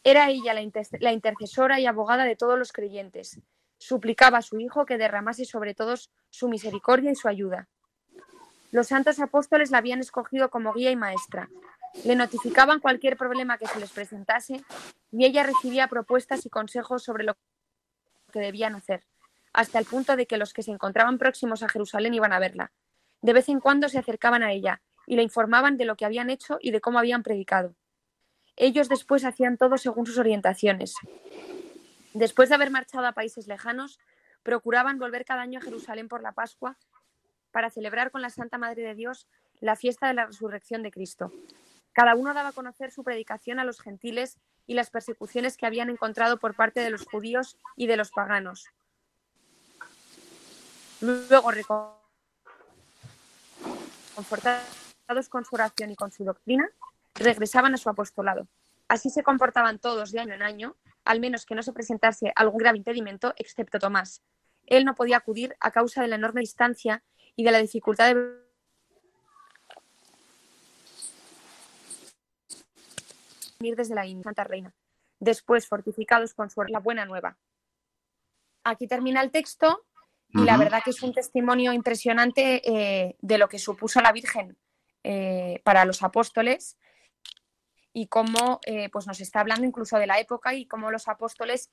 Era 0.03 0.29
ella 0.29 0.53
la, 0.53 1.11
intercesora 1.13 1.79
y 1.79 1.85
abogada 1.85 2.25
de 2.25 2.35
todos 2.35 2.59
los 2.59 2.73
creyentes. 2.73 3.39
Suplicaba 3.77 4.39
a 4.39 4.41
su 4.41 4.59
Hijo 4.59 4.85
que 4.85 4.97
derramase 4.97 5.45
sobre 5.45 5.73
todos 5.73 6.11
su 6.29 6.49
misericordia 6.49 7.11
y 7.11 7.15
su 7.15 7.29
ayuda. 7.29 7.69
Los 8.71 8.87
santos 8.87 9.19
apóstoles 9.21 9.71
la 9.71 9.77
habían 9.77 10.01
escogido 10.01 10.49
como 10.49 10.73
guía 10.73 10.91
y 10.91 10.97
maestra. 10.97 11.49
Le 12.03 12.17
notificaban 12.17 12.81
cualquier 12.81 13.15
problema 13.15 13.57
que 13.57 13.67
se 13.67 13.79
les 13.79 13.91
presentase 13.91 14.61
y 15.09 15.25
ella 15.25 15.43
recibía 15.43 15.87
propuestas 15.87 16.45
y 16.45 16.49
consejos 16.49 17.03
sobre 17.03 17.23
lo 17.23 17.37
que 18.33 18.39
debían 18.39 18.75
hacer, 18.75 19.05
hasta 19.53 19.79
el 19.79 19.85
punto 19.85 20.17
de 20.17 20.27
que 20.27 20.37
los 20.37 20.53
que 20.53 20.63
se 20.63 20.71
encontraban 20.71 21.17
próximos 21.17 21.63
a 21.63 21.69
Jerusalén 21.69 22.13
iban 22.13 22.33
a 22.33 22.39
verla 22.39 22.73
De 23.21 23.33
vez 23.33 23.49
en 23.49 23.59
cuando 23.59 23.89
se 23.89 23.99
acercaban 23.99 24.43
a 24.43 24.51
ella 24.51 24.81
y 25.05 25.15
le 25.15 25.23
informaban 25.23 25.77
de 25.77 25.85
lo 25.85 25.95
que 25.95 26.05
habían 26.05 26.29
hecho 26.29 26.57
y 26.61 26.71
de 26.71 26.81
cómo 26.81 26.99
habían 26.99 27.23
predicado. 27.23 27.75
Ellos 28.55 28.89
después 28.89 29.25
hacían 29.25 29.57
todo 29.57 29.77
según 29.77 30.05
sus 30.05 30.17
orientaciones. 30.17 30.93
Después 32.13 32.49
de 32.49 32.55
haber 32.55 32.71
marchado 32.71 33.07
a 33.07 33.13
países 33.13 33.47
lejanos, 33.47 33.99
procuraban 34.43 34.99
volver 34.99 35.25
cada 35.25 35.41
año 35.41 35.59
a 35.59 35.61
Jerusalén 35.61 36.07
por 36.07 36.21
la 36.21 36.33
Pascua 36.33 36.77
para 37.51 37.69
celebrar 37.69 38.11
con 38.11 38.21
la 38.21 38.29
Santa 38.29 38.57
Madre 38.57 38.83
de 38.83 38.95
Dios 38.95 39.27
la 39.59 39.75
fiesta 39.75 40.07
de 40.07 40.13
la 40.13 40.25
resurrección 40.25 40.83
de 40.83 40.91
Cristo. 40.91 41.31
Cada 41.93 42.15
uno 42.15 42.33
daba 42.33 42.49
a 42.49 42.53
conocer 42.53 42.91
su 42.91 43.03
predicación 43.03 43.59
a 43.59 43.65
los 43.65 43.81
gentiles 43.81 44.37
y 44.67 44.73
las 44.73 44.89
persecuciones 44.89 45.57
que 45.57 45.65
habían 45.65 45.89
encontrado 45.89 46.37
por 46.37 46.55
parte 46.55 46.79
de 46.79 46.89
los 46.89 47.05
judíos 47.05 47.57
y 47.75 47.87
de 47.87 47.97
los 47.97 48.11
paganos. 48.11 48.67
Luego, 51.01 51.51
confortados 54.19 55.29
con 55.29 55.45
su 55.45 55.55
oración 55.55 55.91
y 55.91 55.95
con 55.95 56.11
su 56.11 56.25
doctrina, 56.25 56.69
regresaban 57.15 57.73
a 57.73 57.77
su 57.77 57.89
apostolado. 57.89 58.49
Así 58.89 59.09
se 59.09 59.23
comportaban 59.23 59.79
todos 59.79 60.11
de 60.11 60.19
año 60.19 60.33
en 60.33 60.41
año, 60.41 60.75
al 61.05 61.21
menos 61.21 61.45
que 61.45 61.55
no 61.55 61.63
se 61.63 61.71
presentase 61.71 62.33
algún 62.35 62.57
grave 62.57 62.77
impedimento, 62.77 63.33
excepto 63.37 63.79
Tomás. 63.79 64.21
Él 64.65 64.83
no 64.83 64.93
podía 64.93 65.15
acudir 65.15 65.55
a 65.61 65.71
causa 65.71 66.01
de 66.01 66.09
la 66.09 66.17
enorme 66.17 66.41
distancia 66.41 67.01
y 67.37 67.45
de 67.45 67.51
la 67.51 67.59
dificultad 67.59 68.13
de 68.13 68.43
venir 73.61 73.77
desde 73.77 73.95
la 73.95 74.03
Santa 74.21 74.43
Reina, 74.43 74.73
después 75.21 75.65
fortificados 75.65 76.33
con 76.33 76.49
su 76.49 76.61
la 76.63 76.79
buena 76.79 77.05
nueva. 77.05 77.37
Aquí 78.65 78.85
termina 78.85 79.21
el 79.21 79.31
texto 79.31 79.85
y 80.31 80.43
la 80.43 80.57
verdad 80.57 80.81
que 80.83 80.91
es 80.91 81.01
un 81.01 81.13
testimonio 81.13 81.73
impresionante 81.73 82.61
eh, 82.63 83.15
de 83.19 83.37
lo 83.37 83.49
que 83.49 83.57
supuso 83.57 83.99
la 83.99 84.11
Virgen 84.11 84.57
eh, 85.03 85.61
para 85.63 85.85
los 85.85 86.03
apóstoles 86.03 86.77
y 87.93 88.07
cómo 88.07 88.59
eh, 88.65 88.89
pues 88.91 89.07
nos 89.07 89.19
está 89.21 89.39
hablando 89.39 89.65
incluso 89.65 89.97
de 89.97 90.05
la 90.05 90.19
época 90.19 90.53
y 90.53 90.67
cómo 90.67 90.91
los 90.91 91.07
apóstoles 91.07 91.71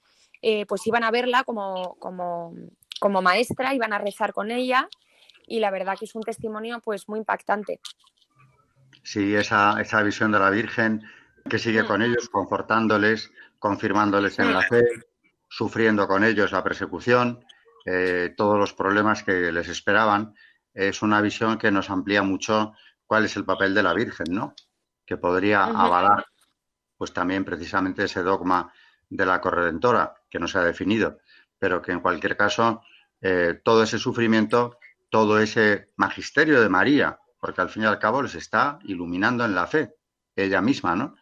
pues 0.68 0.86
iban 0.86 1.02
a 1.02 1.10
verla 1.10 1.44
como, 1.44 1.96
como, 1.96 2.54
como 3.00 3.20
maestra, 3.20 3.74
iban 3.74 3.92
a 3.92 3.98
rezar 3.98 4.32
con 4.32 4.50
ella 4.50 4.88
y 5.46 5.60
la 5.60 5.70
verdad 5.70 5.96
que 5.98 6.04
es 6.04 6.14
un 6.14 6.22
testimonio 6.22 6.80
pues 6.80 7.08
muy 7.08 7.18
impactante. 7.18 7.80
Sí, 9.02 9.34
esa, 9.34 9.80
esa 9.80 10.02
visión 10.02 10.32
de 10.32 10.38
la 10.38 10.50
Virgen 10.50 11.02
que 11.48 11.58
sigue 11.58 11.84
con 11.84 12.02
ellos, 12.02 12.28
confortándoles, 12.28 13.30
confirmándoles 13.58 14.38
en 14.38 14.52
la 14.52 14.62
fe, 14.62 14.82
sufriendo 15.48 16.06
con 16.08 16.24
ellos 16.24 16.52
la 16.52 16.62
persecución, 16.62 17.44
eh, 17.86 18.34
todos 18.36 18.58
los 18.58 18.74
problemas 18.74 19.22
que 19.22 19.50
les 19.52 19.68
esperaban. 19.68 20.34
Es 20.74 21.00
una 21.00 21.22
visión 21.22 21.56
que 21.56 21.70
nos 21.70 21.88
amplía 21.88 22.22
mucho 22.22 22.74
cuál 23.06 23.24
es 23.24 23.36
el 23.36 23.44
papel 23.44 23.74
de 23.74 23.82
la 23.82 23.94
Virgen, 23.94 24.26
¿no? 24.30 24.54
Que 25.06 25.16
podría 25.16 25.64
avalar, 25.64 26.26
pues 26.98 27.12
también 27.12 27.44
precisamente 27.44 28.04
ese 28.04 28.22
dogma 28.22 28.70
de 29.08 29.24
la 29.24 29.40
corredentora, 29.40 30.14
que 30.28 30.38
no 30.38 30.48
se 30.48 30.58
ha 30.58 30.64
definido, 30.64 31.18
pero 31.58 31.80
que 31.80 31.92
en 31.92 32.00
cualquier 32.00 32.36
caso 32.36 32.82
eh, 33.22 33.60
todo 33.64 33.84
ese 33.84 33.98
sufrimiento 33.98 34.78
todo 35.10 35.38
ese 35.38 35.92
magisterio 35.96 36.60
de 36.60 36.68
María, 36.68 37.18
porque 37.40 37.60
al 37.60 37.68
fin 37.68 37.84
y 37.84 37.86
al 37.86 37.98
cabo 37.98 38.22
les 38.22 38.34
está 38.34 38.78
iluminando 38.84 39.44
en 39.44 39.54
la 39.54 39.66
fe, 39.66 39.94
ella 40.34 40.60
misma, 40.60 40.94
¿no? 40.96 41.16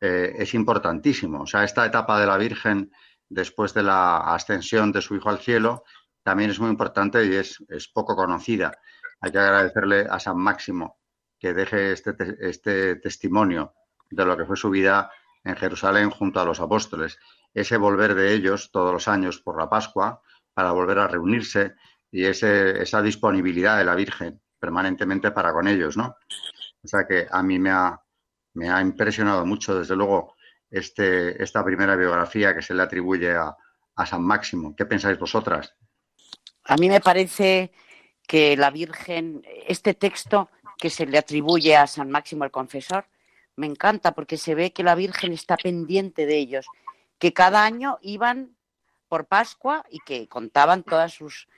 Eh, 0.00 0.34
es 0.38 0.54
importantísimo. 0.54 1.42
O 1.42 1.46
sea, 1.46 1.64
esta 1.64 1.86
etapa 1.86 2.20
de 2.20 2.26
la 2.26 2.36
Virgen 2.36 2.92
después 3.28 3.74
de 3.74 3.82
la 3.82 4.18
ascensión 4.18 4.92
de 4.92 5.02
su 5.02 5.16
Hijo 5.16 5.28
al 5.28 5.38
cielo 5.38 5.84
también 6.28 6.50
es 6.50 6.60
muy 6.60 6.68
importante 6.68 7.24
y 7.24 7.34
es, 7.34 7.56
poco 7.94 8.14
conocida. 8.14 8.78
Hay 9.22 9.32
que 9.32 9.38
agradecerle 9.38 10.06
a 10.10 10.20
San 10.20 10.36
Máximo 10.36 10.98
que 11.38 11.54
deje 11.54 11.92
este, 11.92 12.14
este 12.40 12.96
testimonio 12.96 13.72
de 14.10 14.26
lo 14.26 14.36
que 14.36 14.44
fue 14.44 14.54
su 14.54 14.68
vida 14.68 15.10
en 15.42 15.56
Jerusalén 15.56 16.10
junto 16.10 16.38
a 16.38 16.44
los 16.44 16.60
apóstoles. 16.60 17.18
Ese 17.54 17.78
volver 17.78 18.14
de 18.14 18.34
ellos 18.34 18.70
todos 18.70 18.92
los 18.92 19.08
años 19.08 19.40
por 19.40 19.58
la 19.58 19.70
Pascua 19.70 20.20
para 20.52 20.72
volver 20.72 20.98
a 20.98 21.08
reunirse 21.08 21.76
y 22.10 22.26
ese, 22.26 22.82
esa 22.82 23.00
disponibilidad 23.00 23.78
de 23.78 23.86
la 23.86 23.94
Virgen 23.94 24.38
permanentemente 24.60 25.30
para 25.30 25.54
con 25.54 25.66
ellos, 25.66 25.96
¿no? 25.96 26.14
O 26.84 26.88
sea 26.88 27.06
que 27.06 27.26
a 27.30 27.42
mí 27.42 27.58
me 27.58 27.70
ha, 27.70 27.98
me 28.52 28.68
ha 28.68 28.82
impresionado 28.82 29.46
mucho, 29.46 29.78
desde 29.78 29.96
luego, 29.96 30.34
este, 30.68 31.42
esta 31.42 31.64
primera 31.64 31.96
biografía 31.96 32.54
que 32.54 32.60
se 32.60 32.74
le 32.74 32.82
atribuye 32.82 33.34
a, 33.34 33.56
a 33.96 34.04
San 34.04 34.22
Máximo. 34.22 34.76
¿Qué 34.76 34.84
pensáis 34.84 35.18
vosotras? 35.18 35.74
A 36.68 36.76
mí 36.76 36.88
me 36.88 37.00
parece 37.00 37.72
que 38.26 38.56
la 38.56 38.70
Virgen, 38.70 39.44
este 39.66 39.94
texto 39.94 40.50
que 40.78 40.90
se 40.90 41.06
le 41.06 41.18
atribuye 41.18 41.76
a 41.76 41.86
San 41.86 42.10
Máximo 42.10 42.44
el 42.44 42.50
Confesor, 42.50 43.06
me 43.56 43.66
encanta 43.66 44.12
porque 44.12 44.36
se 44.36 44.54
ve 44.54 44.72
que 44.72 44.84
la 44.84 44.94
Virgen 44.94 45.32
está 45.32 45.56
pendiente 45.56 46.26
de 46.26 46.36
ellos, 46.36 46.66
que 47.18 47.32
cada 47.32 47.64
año 47.64 47.98
iban 48.02 48.56
por 49.08 49.26
Pascua 49.26 49.84
y 49.90 49.98
que 50.00 50.28
contaban 50.28 50.84
todas 50.84 51.12
sus 51.12 51.48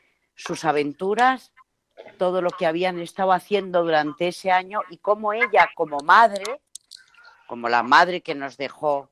sus 0.41 0.65
aventuras, 0.65 1.53
todo 2.19 2.41
lo 2.41 2.51
que 2.51 2.67
habían 2.67 2.99
estado 2.99 3.33
haciendo 3.33 3.83
durante 3.83 4.29
ese 4.29 4.51
año 4.51 4.81
y 4.89 4.97
cómo 4.97 5.35
ella 5.35 5.69
como 5.75 5.99
madre, 5.99 6.63
como 7.47 7.69
la 7.69 7.83
madre 7.83 8.23
que 8.23 8.35
nos 8.35 8.57
dejó, 8.57 9.11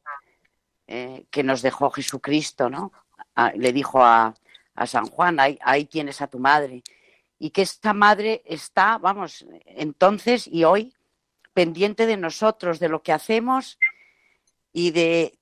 eh, 0.87 1.27
que 1.31 1.43
nos 1.43 1.61
dejó 1.61 1.91
Jesucristo, 1.91 2.71
¿no? 2.71 2.93
le 3.55 3.73
dijo 3.73 4.03
a, 4.03 4.35
San 4.87 5.07
Juan, 5.07 5.41
ahí, 5.41 5.59
ahí 5.63 5.85
tienes 5.85 6.21
a 6.21 6.27
tu 6.27 6.39
madre. 6.39 6.83
Y 7.39 7.51
que 7.51 7.63
esta 7.63 7.93
madre 7.93 8.43
está, 8.45 8.99
vamos, 8.99 9.47
entonces 9.65 10.47
y 10.47 10.65
hoy 10.65 10.95
pendiente 11.55 12.07
de 12.07 12.17
nosotros, 12.17 12.79
de 12.79 12.89
lo 12.89 13.03
que 13.03 13.13
hacemos 13.13 13.79
y 14.73 14.91
de, 14.91 15.39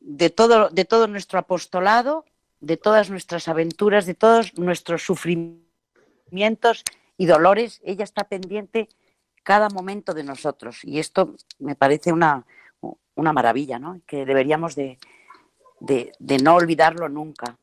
de, 0.00 0.30
todo, 0.30 0.68
de 0.70 0.84
todo 0.84 1.06
nuestro 1.06 1.38
apostolado 1.38 2.24
de 2.60 2.76
todas 2.76 3.10
nuestras 3.10 3.48
aventuras, 3.48 4.06
de 4.06 4.14
todos 4.14 4.56
nuestros 4.58 5.02
sufrimientos 5.02 6.84
y 7.16 7.26
dolores, 7.26 7.80
ella 7.84 8.04
está 8.04 8.24
pendiente 8.24 8.88
cada 9.42 9.68
momento 9.68 10.14
de 10.14 10.24
nosotros. 10.24 10.80
Y 10.84 10.98
esto 10.98 11.36
me 11.58 11.74
parece 11.74 12.12
una, 12.12 12.44
una 13.14 13.32
maravilla, 13.32 13.78
¿no? 13.78 14.00
Que 14.06 14.24
deberíamos 14.26 14.74
de, 14.74 14.98
de, 15.80 16.38
no 16.42 16.54
olvidarlo 16.54 17.08
nunca. 17.08 17.56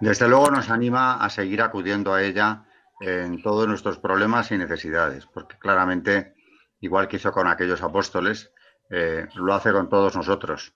Desde 0.00 0.28
luego 0.28 0.50
nos 0.50 0.70
anima 0.70 1.24
a 1.24 1.30
seguir 1.30 1.62
acudiendo 1.62 2.12
a 2.12 2.22
ella 2.22 2.64
en 3.00 3.42
todos 3.42 3.66
nuestros 3.66 3.98
problemas 3.98 4.50
y 4.50 4.58
necesidades, 4.58 5.26
porque 5.26 5.58
claramente, 5.58 6.34
igual 6.80 7.08
que 7.08 7.16
hizo 7.16 7.32
con 7.32 7.46
aquellos 7.46 7.82
apóstoles, 7.82 8.52
eh, 8.90 9.26
lo 9.34 9.54
hace 9.54 9.72
con 9.72 9.88
todos 9.88 10.16
nosotros, 10.16 10.74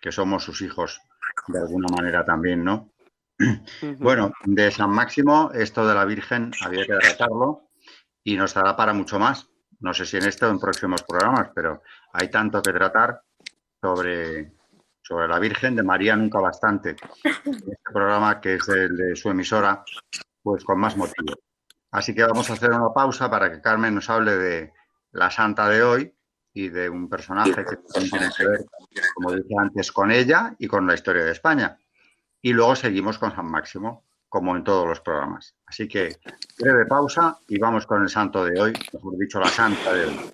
que 0.00 0.12
somos 0.12 0.44
sus 0.44 0.60
hijos 0.62 1.00
de 1.48 1.58
alguna 1.58 1.88
manera 1.94 2.24
también, 2.24 2.64
¿no? 2.64 2.92
Bueno, 3.98 4.32
de 4.44 4.70
San 4.70 4.90
Máximo, 4.90 5.50
esto 5.52 5.86
de 5.86 5.94
la 5.94 6.04
Virgen 6.04 6.52
había 6.64 6.86
que 6.86 6.96
tratarlo 6.96 7.70
y 8.22 8.36
nos 8.36 8.54
dará 8.54 8.76
para 8.76 8.92
mucho 8.92 9.18
más. 9.18 9.48
No 9.80 9.92
sé 9.92 10.06
si 10.06 10.16
en 10.16 10.26
este 10.26 10.46
o 10.46 10.50
en 10.50 10.60
próximos 10.60 11.02
programas, 11.02 11.50
pero 11.54 11.82
hay 12.12 12.30
tanto 12.30 12.62
que 12.62 12.72
tratar 12.72 13.22
sobre, 13.80 14.52
sobre 15.06 15.28
la 15.28 15.38
Virgen 15.38 15.76
de 15.76 15.82
María 15.82 16.16
Nunca 16.16 16.40
Bastante. 16.40 16.96
Este 17.22 17.92
programa 17.92 18.40
que 18.40 18.54
es 18.54 18.68
el 18.68 18.96
de 18.96 19.14
su 19.14 19.28
emisora, 19.28 19.84
pues 20.42 20.64
con 20.64 20.80
más 20.80 20.96
motivo. 20.96 21.34
Así 21.90 22.14
que 22.14 22.24
vamos 22.24 22.48
a 22.48 22.54
hacer 22.54 22.70
una 22.70 22.92
pausa 22.92 23.30
para 23.30 23.52
que 23.52 23.60
Carmen 23.60 23.94
nos 23.94 24.08
hable 24.08 24.36
de 24.36 24.72
la 25.12 25.30
santa 25.30 25.68
de 25.68 25.82
hoy 25.82 26.14
y 26.54 26.68
de 26.68 26.88
un 26.88 27.08
personaje 27.08 27.64
que 27.64 27.76
tiene 28.08 28.30
que 28.36 28.46
ver, 28.46 28.64
como 29.14 29.32
decía 29.32 29.56
antes, 29.60 29.92
con 29.92 30.10
ella 30.10 30.54
y 30.58 30.66
con 30.66 30.86
la 30.86 30.94
historia 30.94 31.24
de 31.24 31.32
España. 31.32 31.78
Y 32.40 32.52
luego 32.52 32.74
seguimos 32.74 33.18
con 33.18 33.34
San 33.34 33.46
Máximo, 33.46 34.04
como 34.28 34.56
en 34.56 34.64
todos 34.64 34.88
los 34.88 35.00
programas. 35.00 35.54
Así 35.66 35.86
que 35.86 36.16
breve 36.58 36.86
pausa 36.86 37.38
y 37.46 37.58
vamos 37.58 37.86
con 37.86 38.02
el 38.02 38.08
santo 38.08 38.44
de 38.44 38.60
hoy, 38.60 38.72
mejor 38.92 39.18
dicho, 39.18 39.38
la 39.38 39.48
santa 39.48 39.92
de 39.92 40.06
hoy. 40.06 40.33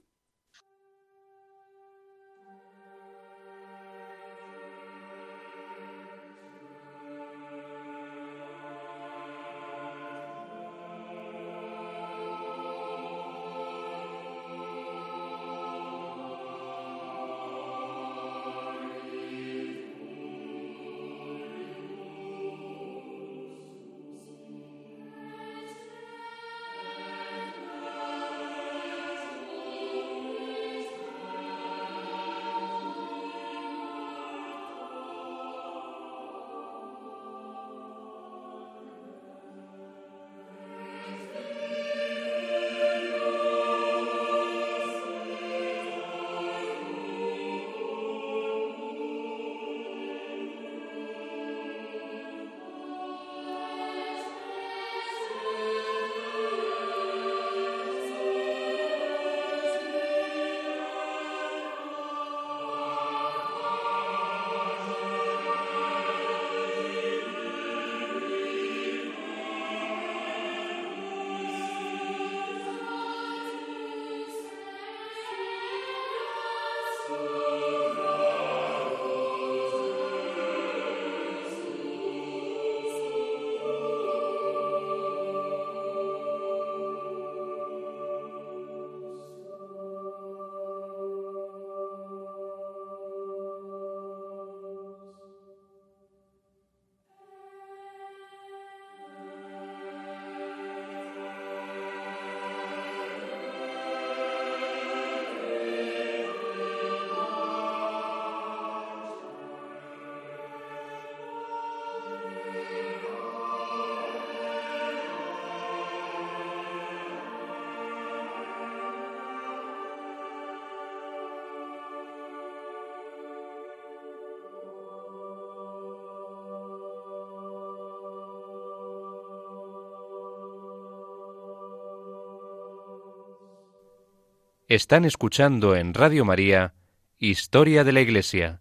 Están 134.70 135.04
escuchando 135.04 135.74
en 135.74 135.94
Radio 135.94 136.24
María 136.24 136.74
Historia 137.18 137.82
de 137.82 137.90
la 137.90 138.02
Iglesia, 138.02 138.60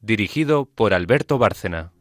dirigido 0.00 0.66
por 0.66 0.92
Alberto 0.92 1.38
Bárcena. 1.38 1.94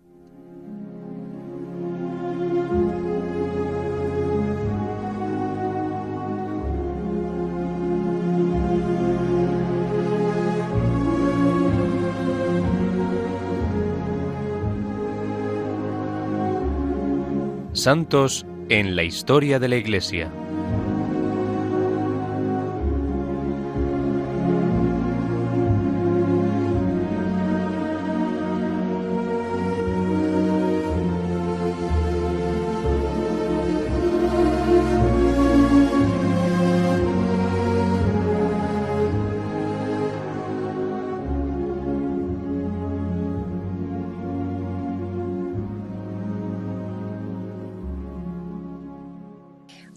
Santos 17.71 18.45
en 18.67 18.97
la 18.97 19.03
historia 19.03 19.59
de 19.59 19.69
la 19.69 19.77
Iglesia. 19.77 20.29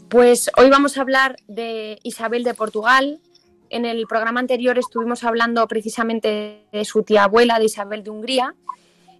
Pues 0.08 0.50
hoy 0.56 0.70
vamos 0.70 0.96
a 0.96 1.02
hablar 1.02 1.36
de 1.48 1.98
Isabel 2.02 2.42
de 2.42 2.54
Portugal. 2.54 3.20
En 3.68 3.84
el 3.84 4.06
programa 4.06 4.40
anterior 4.40 4.78
estuvimos 4.78 5.22
hablando 5.22 5.68
precisamente 5.68 6.64
de 6.72 6.84
su 6.86 7.02
tía 7.02 7.24
abuela, 7.24 7.58
de 7.58 7.66
Isabel 7.66 8.02
de 8.02 8.08
Hungría, 8.08 8.54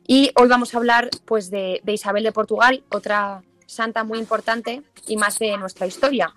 y 0.07 0.31
hoy 0.35 0.49
vamos 0.49 0.73
a 0.73 0.79
hablar 0.79 1.11
pues, 1.27 1.51
de, 1.51 1.83
Isabel 1.87 2.25
de 2.25 2.33
Portugal, 2.33 2.85
otra 2.91 3.43
santa 3.67 4.03
muy 4.03 4.19
importante 4.19 4.83
y 5.07 5.19
más 5.19 5.39
de 5.39 5.59
nuestra 5.59 5.87
historia. 5.87 6.33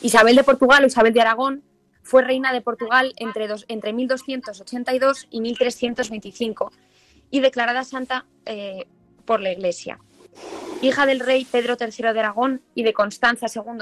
Isabel 0.00 0.34
de 0.34 0.42
Portugal 0.42 0.82
o 0.82 0.88
Isabel 0.88 1.12
de 1.12 1.20
Aragón 1.20 1.62
fue 2.02 2.22
reina 2.22 2.52
de 2.52 2.62
Portugal 2.62 3.12
entre, 3.16 3.46
entre 3.68 3.92
1282 3.92 5.28
y 5.30 5.40
1325 5.40 6.72
y 7.30 7.38
declarada 7.38 7.84
santa 7.84 8.26
eh, 8.44 8.86
por 9.24 9.40
la 9.40 9.52
Iglesia 9.52 10.00
hija 10.82 11.06
del 11.06 11.20
rey 11.20 11.46
Pedro 11.50 11.76
III 11.80 12.12
de 12.12 12.20
Aragón 12.20 12.60
y 12.74 12.82
de 12.82 12.92
Constanza 12.92 13.46
II 13.54 13.78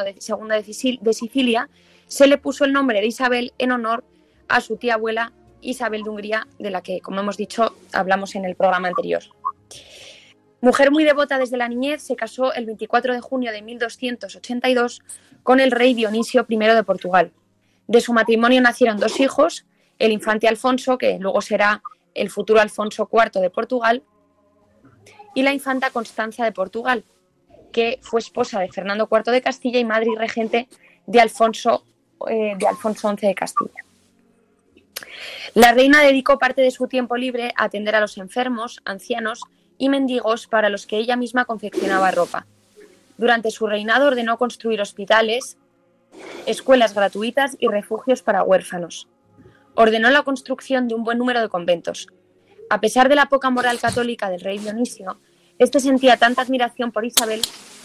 de, 1.01 1.15
Sicilia, 1.15 1.69
se 2.07 2.27
le 2.27 2.39
puso 2.39 2.65
el 2.65 2.73
nombre 2.73 3.01
de 3.01 3.07
Isabel 3.07 3.53
en 3.59 3.73
honor 3.73 4.05
a 4.49 4.61
su 4.61 4.77
tía 4.77 4.95
abuela 4.95 5.33
Isabel 5.63 6.03
de 6.03 6.11
Hungría, 6.11 6.47
de 6.59 6.71
la 6.71 6.83
que, 6.83 7.01
como 7.01 7.21
hemos 7.21 7.37
dicho, 7.37 7.75
hablamos 7.93 8.35
en 8.35 8.45
el 8.45 8.55
programa 8.55 8.89
anterior. 8.89 9.23
Mujer 10.61 10.91
muy 10.91 11.05
devota 11.05 11.39
desde 11.39 11.57
la 11.57 11.69
niñez, 11.69 12.03
se 12.03 12.17
casó 12.17 12.53
el 12.53 12.67
24 12.67 13.15
de 13.15 13.21
junio 13.21 13.51
de 13.51 13.63
1282 13.63 15.03
con 15.43 15.59
el 15.59 15.71
rey 15.71 15.95
Dionisio 15.95 16.45
I 16.49 16.57
de 16.59 16.85
Portugal. 16.85 17.33
De 17.87 18.01
su 18.01 18.13
matrimonio 18.13 18.61
nacieron 18.61 18.99
dos 18.99 19.21
hijos, 19.21 19.65
el 19.99 20.13
infante 20.13 20.49
Alfonso, 20.49 20.99
que 20.99 21.19
luego 21.19 21.41
será 21.41 21.83
el 22.15 22.29
futuro 22.31 22.61
Alfonso 22.61 23.09
IV 23.11 23.41
de 23.41 23.51
Portugal, 23.51 24.03
y 25.35 25.43
la 25.43 25.53
infanta 25.53 25.91
Constanza 25.91 26.45
de 26.45 26.53
Portugal, 26.53 27.05
que 27.73 27.99
fue 28.03 28.21
esposa 28.21 28.61
de 28.61 28.69
Fernando 28.69 29.09
IV 29.11 29.33
de 29.33 29.43
Castilla 29.43 29.79
y 29.79 29.85
madre 29.85 30.11
y 30.13 30.17
regente 30.17 30.69
de 31.07 31.21
Alfonso, 31.21 31.85
eh, 32.29 32.55
de 32.59 32.67
Alfonso 32.67 33.11
XI 33.17 33.27
de 33.29 33.35
Castilla. 33.35 33.85
La 35.55 35.73
reina 35.73 36.03
dedicó 36.03 36.39
parte 36.39 36.63
de 36.63 36.71
su 36.71 36.87
tiempo 36.87 37.17
libre 37.17 37.53
a 37.57 37.65
atender 37.65 37.95
a 37.97 38.01
los 38.01 38.19
enfermos, 38.19 38.81
ancianos 38.85 39.43
y 39.79 39.89
mendigos 39.89 40.47
para 40.47 40.69
los 40.69 40.87
que 40.87 40.99
ella 40.99 41.17
misma 41.17 41.45
confeccionaba 41.45 42.11
ropa. 42.11 42.47
Durante 43.17 43.51
su 43.51 43.67
reinado 43.67 44.07
ordenó 44.07 44.39
construir 44.39 44.81
hospitales, 44.81 45.57
escuelas 46.47 46.95
gratuitas 46.95 47.57
y 47.59 47.69
refugios 47.69 48.23
para 48.23 48.43
huérfanos. 48.43 49.09
Ordenó 49.75 50.11
la 50.11 50.23
construcción 50.23 50.89
de 50.89 50.95
un 50.95 51.05
buen 51.05 51.19
número 51.19 51.41
de 51.41 51.49
conventos, 51.49 52.09
a 52.71 52.81
pesar 52.81 53.09
de 53.09 53.17
la 53.17 53.27
poca 53.27 53.51
moral 53.51 53.81
católica 53.81 54.31
del 54.31 54.41
rey 54.41 54.59
Dionisio, 54.59 55.21
este 55.59 55.81
sentía 55.81 56.17
tanta 56.17 56.43
admiración 56.43 56.93
por 56.93 57.05
Isabel 57.05 57.43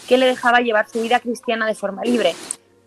que 0.08 0.16
le 0.16 0.26
dejaba 0.26 0.60
llevar 0.60 0.88
su 0.88 1.02
vida 1.02 1.18
cristiana 1.18 1.66
de 1.66 1.74
forma 1.74 2.02
libre, 2.04 2.34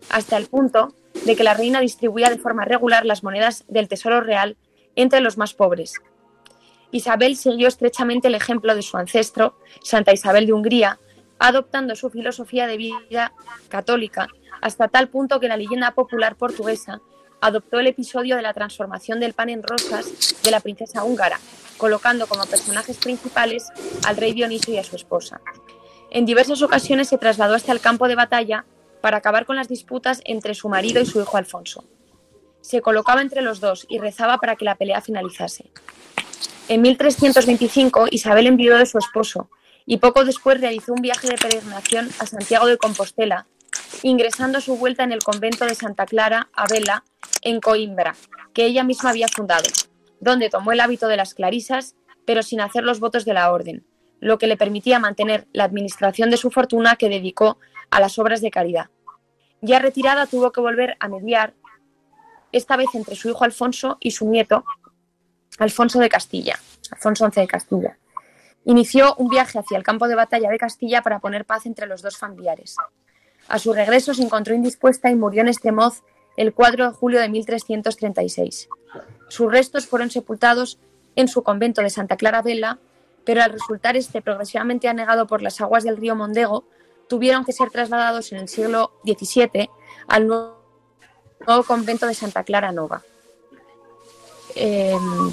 hasta 0.10 0.38
el 0.38 0.48
punto 0.48 0.96
de 1.26 1.36
que 1.36 1.44
la 1.44 1.54
reina 1.54 1.82
distribuía 1.82 2.30
de 2.30 2.38
forma 2.38 2.64
regular 2.64 3.06
las 3.06 3.22
monedas 3.22 3.66
del 3.68 3.90
tesoro 3.90 4.22
real 4.22 4.56
entre 4.96 5.20
los 5.20 5.38
más 5.38 5.54
pobres. 5.54 5.96
Isabel 6.92 7.36
siguió 7.36 7.68
estrechamente 7.68 8.30
el 8.30 8.36
ejemplo 8.36 8.74
de 8.76 8.82
su 8.82 8.96
ancestro, 8.96 9.60
Santa 9.84 10.14
Isabel 10.14 10.46
de 10.46 10.54
Hungría, 10.54 11.00
adoptando 11.38 11.96
su 11.96 12.10
filosofía 12.10 12.66
de 12.66 12.78
vida 12.78 13.34
católica 13.68 14.30
hasta 14.62 14.88
tal 14.88 15.10
punto 15.10 15.42
que 15.42 15.50
la 15.50 15.58
leyenda 15.58 15.92
popular 15.92 16.38
portuguesa 16.38 17.02
adoptó 17.42 17.80
el 17.80 17.88
episodio 17.88 18.36
de 18.36 18.42
la 18.42 18.54
transformación 18.54 19.20
del 19.20 19.34
pan 19.34 19.50
en 19.50 19.64
rosas 19.64 20.36
de 20.44 20.52
la 20.52 20.60
princesa 20.60 21.04
húngara, 21.04 21.40
colocando 21.78 22.28
como 22.28 22.46
personajes 22.46 22.98
principales 22.98 23.68
al 24.06 24.18
rey 24.18 24.34
Dionisio 24.34 24.74
y 24.74 24.78
a 24.78 24.84
su 24.84 24.96
esposa. 24.96 25.42
En 26.12 26.26
diversas 26.26 26.62
ocasiones 26.62 27.08
se 27.08 27.18
trasladó 27.18 27.56
hasta 27.56 27.72
el 27.72 27.80
campo 27.80 28.08
de 28.08 28.16
batalla 28.16 28.66
para 29.02 29.18
acabar 29.18 29.46
con 29.46 29.56
las 29.56 29.68
disputas 29.68 30.22
entre 30.26 30.56
su 30.56 30.70
marido 30.70 31.02
y 31.02 31.06
su 31.06 31.22
hijo 31.22 31.38
Alfonso. 31.38 31.86
Se 32.62 32.82
colocaba 32.82 33.22
entre 33.22 33.42
los 33.42 33.60
dos 33.60 33.86
y 33.90 34.00
rezaba 34.00 34.38
para 34.38 34.56
que 34.56 34.66
la 34.66 34.76
pelea 34.76 35.02
finalizase. 35.02 35.72
En 36.68 36.82
1325 36.82 38.08
Isabel 38.12 38.48
envió 38.48 38.78
de 38.78 38.86
su 38.86 38.98
esposo 38.98 39.50
y 39.86 39.98
poco 39.98 40.26
después 40.26 40.60
realizó 40.60 40.94
un 40.94 41.02
viaje 41.02 41.28
de 41.28 41.38
peregrinación 41.38 42.10
a 42.20 42.26
Santiago 42.26 42.68
de 42.68 42.78
Compostela, 42.78 43.48
ingresando 44.04 44.58
a 44.58 44.62
su 44.62 44.78
vuelta 44.78 45.04
en 45.04 45.12
el 45.12 45.24
convento 45.24 45.66
de 45.66 45.76
Santa 45.76 46.06
Clara 46.06 46.50
a 46.54 46.68
Vela 46.68 47.04
en 47.42 47.60
Coimbra, 47.60 48.16
que 48.54 48.66
ella 48.66 48.84
misma 48.84 49.12
había 49.12 49.28
fundado, 49.28 49.70
donde 50.20 50.50
tomó 50.50 50.72
el 50.72 50.80
hábito 50.80 51.08
de 51.08 51.18
las 51.18 51.34
clarisas, 51.34 51.96
pero 52.26 52.44
sin 52.44 52.62
hacer 52.62 52.84
los 52.84 53.00
votos 53.00 53.26
de 53.26 53.34
la 53.34 53.52
orden, 53.52 53.86
lo 54.20 54.38
que 54.38 54.48
le 54.48 54.58
permitía 54.58 55.00
mantener 55.00 55.48
la 55.54 55.64
administración 55.64 56.30
de 56.30 56.38
su 56.38 56.52
fortuna 56.52 56.96
que 56.96 57.10
dedicó 57.10 57.58
a 57.90 58.00
las 58.00 58.20
obras 58.20 58.42
de 58.42 58.52
caridad. 58.52 58.90
Ya 59.62 59.80
retirada 59.80 60.26
tuvo 60.26 60.52
que 60.52 60.62
volver 60.62 60.96
a 61.00 61.08
mediar, 61.08 61.54
esta 62.52 62.78
vez 62.78 62.88
entre 62.94 63.16
su 63.16 63.30
hijo 63.30 63.44
Alfonso 63.44 63.98
y 64.00 64.12
su 64.12 64.30
nieto, 64.30 64.64
Alfonso 65.60 66.00
de 66.00 66.10
Castilla, 66.10 66.58
Alfonso 66.92 67.30
XI 67.30 67.42
de 67.42 67.48
Castilla. 67.48 67.98
Inició 68.66 69.16
un 69.16 69.30
viaje 69.30 69.60
hacia 69.60 69.78
el 69.78 69.84
campo 69.84 70.08
de 70.08 70.16
batalla 70.16 70.50
de 70.50 70.58
Castilla 70.58 71.02
para 71.02 71.20
poner 71.20 71.46
paz 71.46 71.66
entre 71.66 71.88
los 71.88 72.02
dos 72.02 72.18
familiares. 72.18 72.76
A 73.50 73.58
su 73.58 73.74
regreso 73.74 74.14
se 74.14 74.22
encontró 74.22 74.54
indispuesta 74.54 75.10
y 75.10 75.16
murió 75.16 75.42
en 75.42 75.48
Estremoz 75.48 76.04
el 76.38 76.54
4 76.54 76.86
de 76.86 76.94
julio 76.94 77.20
de 77.20 77.30
1336. 77.30 78.70
Sus 79.28 79.52
restos 79.52 79.88
fueron 79.88 80.12
sepultados 80.12 80.80
en 81.16 81.28
su 81.28 81.42
convento 81.42 81.82
de 81.82 81.90
Santa 81.90 82.16
Clara 82.16 82.44
Vela, 82.44 82.78
pero 83.26 83.42
al 83.42 83.52
resultar 83.52 83.98
este 83.98 84.22
progresivamente 84.22 84.88
anegado 84.88 85.26
por 85.26 85.42
las 85.42 85.60
aguas 85.62 85.84
del 85.84 85.98
río 85.98 86.16
Mondego, 86.16 86.64
tuvieron 87.08 87.44
que 87.44 87.52
ser 87.52 87.72
trasladados 87.72 88.32
en 88.32 88.38
el 88.38 88.48
siglo 88.48 88.92
XVII 89.04 89.68
al 90.08 90.28
nuevo, 90.28 90.54
convento 91.66 92.06
de 92.06 92.14
Santa 92.14 92.44
Clara 92.44 92.72
Nova. 92.72 93.02
Em, 94.54 95.32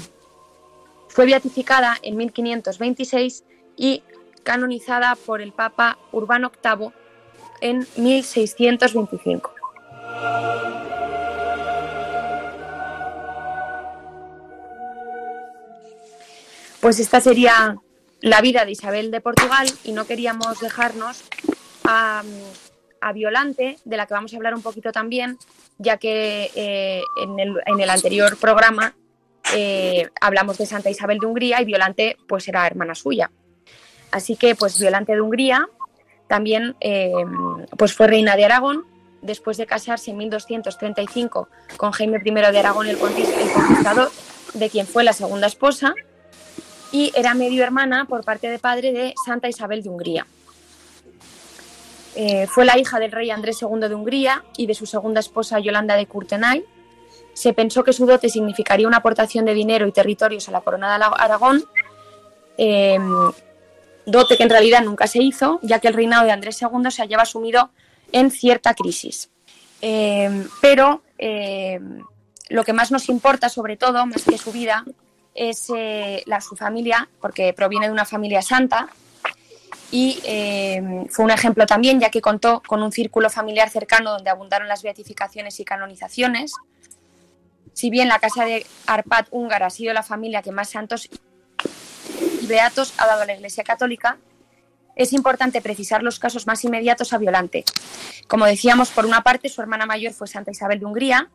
fue 1.07 1.25
beatificada 1.25 1.97
en 2.01 2.17
1526 2.17 3.43
y 3.75 4.03
canonizada 4.43 5.15
por 5.15 5.39
el 5.41 5.51
Papa 5.53 5.99
Urbano 6.11 6.51
VIII 6.63 6.91
en 7.61 7.87
1625. 7.95 9.51
Pues 16.81 16.99
esta 16.99 17.19
sería 17.19 17.75
la 18.21 18.41
vida 18.41 18.65
de 18.65 18.71
Isabel 18.71 19.11
de 19.11 19.21
Portugal 19.21 19.67
y 19.83 19.91
no 19.91 20.05
queríamos 20.05 20.59
dejarnos 20.59 21.23
a, 21.83 22.23
Violante, 23.13 23.77
de 23.85 23.97
la 23.97 24.05
que 24.05 24.13
vamos 24.13 24.33
a 24.33 24.35
hablar 24.35 24.53
un 24.53 24.61
poquito 24.61 24.91
también, 24.91 25.37
ya 25.77 25.97
que 25.97 26.51
eh, 26.55 27.01
en, 27.21 27.79
el, 27.79 27.89
anterior 27.89 28.35
programa 28.37 28.95
eh, 29.55 30.09
hablamos 30.19 30.57
de 30.57 30.65
Santa 30.65 30.89
Isabel 30.89 31.19
de 31.19 31.25
Hungría 31.25 31.61
y 31.61 31.65
Violante 31.65 32.17
pues 32.27 32.47
era 32.49 32.67
hermana 32.67 32.95
suya. 32.95 33.31
Así 34.11 34.35
que 34.35 34.55
pues 34.55 34.77
Violante 34.79 35.13
de 35.13 35.21
Hungría 35.21 35.69
también 36.27 36.75
eh, 36.81 37.11
pues 37.77 37.93
fue 37.93 38.07
reina 38.07 38.35
de 38.35 38.45
Aragón 38.45 38.85
después 39.21 39.57
de 39.57 39.65
casarse 39.65 40.11
en 40.11 40.17
1235 40.17 41.49
con 41.77 41.91
Jaime 41.91 42.21
I 42.23 42.31
de 42.31 42.59
Aragón 42.59 42.87
el 42.87 42.97
Conquistador, 42.97 44.11
de 44.53 44.69
quien 44.69 44.87
fue 44.87 45.03
la 45.03 45.13
segunda 45.13 45.47
esposa, 45.47 45.93
y 46.91 47.11
era 47.15 47.33
medio 47.33 47.63
hermana 47.63 48.05
por 48.05 48.23
parte 48.23 48.49
de 48.49 48.59
padre 48.59 48.91
de 48.93 49.13
Santa 49.25 49.49
Isabel 49.49 49.83
de 49.83 49.89
Hungría. 49.89 50.27
Eh, 52.15 52.47
fue 52.47 52.65
la 52.65 52.79
hija 52.79 52.99
del 52.99 53.11
rey 53.11 53.29
Andrés 53.29 53.61
II 53.61 53.87
de 53.87 53.93
Hungría 53.93 54.43
y 54.57 54.65
de 54.65 54.73
su 54.73 54.85
segunda 54.85 55.19
esposa 55.19 55.59
Yolanda 55.59 55.95
de 55.95 56.07
Courtenay. 56.07 56.63
se 57.33 57.53
pensó 57.53 57.83
que 57.83 57.93
su 57.93 58.07
dote 58.07 58.29
significaría 58.29 58.87
una 58.87 58.97
aportación 58.97 59.45
de 59.45 59.53
dinero 59.53 59.85
y 59.85 59.91
territorios 59.91 60.49
a 60.49 60.51
la 60.51 60.61
corona 60.61 60.97
de 60.97 61.05
Aragón, 61.05 61.63
eh, 62.57 62.97
dote 64.07 64.37
que 64.37 64.43
en 64.43 64.49
realidad 64.49 64.81
nunca 64.81 65.05
se 65.05 65.21
hizo, 65.21 65.59
ya 65.61 65.79
que 65.79 65.87
el 65.87 65.93
reinado 65.93 66.25
de 66.25 66.31
Andrés 66.31 66.59
II 66.61 66.89
se 66.89 67.03
hallaba 67.03 67.25
sumido 67.25 67.69
en 68.11 68.31
cierta 68.31 68.73
crisis. 68.73 69.29
Eh, 69.81 70.47
pero 70.61 71.03
lo 72.49 72.63
que 72.63 72.73
más 72.73 72.91
nos 72.91 73.09
importa, 73.09 73.49
sobre 73.49 73.77
todo, 73.77 74.05
más 74.07 74.23
que 74.23 74.39
su 74.39 74.51
vida, 74.51 74.83
es 75.35 75.71
la, 76.25 76.41
su 76.41 76.55
familia, 76.55 77.07
porque 77.21 77.53
proviene 77.53 77.85
de 77.85 77.91
una 77.91 78.05
familia 78.05 78.41
santa, 78.41 78.89
y 79.91 80.19
eh, 80.25 81.05
fue 81.09 81.25
un 81.25 81.31
ejemplo 81.31 81.65
también, 81.65 81.99
ya 81.99 82.09
que 82.09 82.21
contó 82.21 82.61
con 82.65 82.83
un 82.83 82.91
círculo 82.91 83.29
familiar 83.29 83.69
cercano 83.69 84.11
donde 84.11 84.29
abundaron 84.29 84.67
las 84.67 84.83
beatificaciones 84.83 85.59
y 85.59 85.65
canonizaciones. 85.65 86.53
Si 87.73 87.89
bien 87.89 88.09
la 88.09 88.19
casa 88.19 88.43
de 88.43 88.65
Arpad 88.85 89.27
húngara 89.31 89.67
ha 89.67 89.69
sido 89.69 89.93
la 89.93 90.03
familia 90.03 90.41
que 90.41 90.51
más 90.51 90.69
santos 90.69 91.09
beatos 92.47 92.93
ha 92.97 93.07
dado 93.07 93.21
a 93.21 93.25
la 93.25 93.35
Iglesia 93.35 93.63
Católica, 93.63 94.17
es 94.95 95.13
importante 95.13 95.61
precisar 95.61 96.01
los 96.01 96.17
casos 96.17 96.47
más 96.47 96.63
inmediatos 96.63 97.13
a 97.13 97.17
Violante. 97.17 97.63
Como 98.27 98.45
decíamos, 98.45 98.89
por 98.89 99.05
una 99.05 99.21
parte, 99.21 99.47
su 99.49 99.61
hermana 99.61 99.85
mayor 99.85 100.13
fue 100.13 100.27
Santa 100.27 100.51
Isabel 100.51 100.79
de 100.79 100.85
Hungría, 100.85 101.29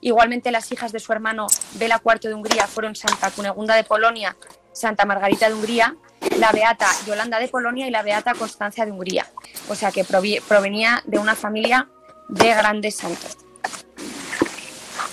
Igualmente 0.00 0.50
las 0.50 0.70
hijas 0.70 0.92
de 0.92 1.00
su 1.00 1.12
hermano 1.12 1.46
Bela 1.76 1.98
IV 2.04 2.28
de 2.28 2.34
Hungría 2.34 2.66
fueron 2.66 2.94
Santa 2.94 3.30
Cunegunda 3.30 3.74
de 3.74 3.84
Polonia, 3.84 4.36
Santa 4.70 5.06
Margarita 5.06 5.48
de 5.48 5.54
Hungría 5.54 5.96
la 6.38 6.52
beata 6.52 6.86
Yolanda 7.06 7.38
de 7.38 7.48
Polonia 7.48 7.86
y 7.86 7.90
la 7.90 8.02
beata 8.02 8.34
Constancia 8.34 8.84
de 8.84 8.92
Hungría. 8.92 9.26
O 9.68 9.74
sea 9.74 9.92
que 9.92 10.04
provenía 10.04 11.02
de 11.06 11.18
una 11.18 11.34
familia 11.34 11.88
de 12.28 12.48
grandes 12.54 12.96
santos. 12.96 13.38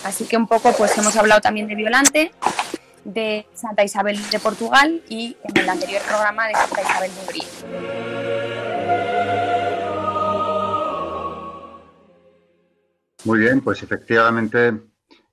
Así 0.03 0.25
que 0.25 0.35
un 0.35 0.47
poco 0.47 0.73
pues 0.73 0.97
hemos 0.97 1.15
hablado 1.15 1.41
también 1.41 1.67
de 1.67 1.75
Violante, 1.75 2.31
de 3.03 3.47
Santa 3.53 3.83
Isabel 3.83 4.19
de 4.29 4.39
Portugal 4.39 5.01
y 5.09 5.37
en 5.43 5.57
el 5.57 5.69
anterior 5.69 6.01
programa 6.07 6.47
de 6.47 6.53
Santa 6.53 6.81
Isabel 6.81 7.11
de 7.13 7.21
Hungría. 7.21 7.47
Muy 13.23 13.39
bien, 13.39 13.61
pues 13.61 13.83
efectivamente 13.83 14.81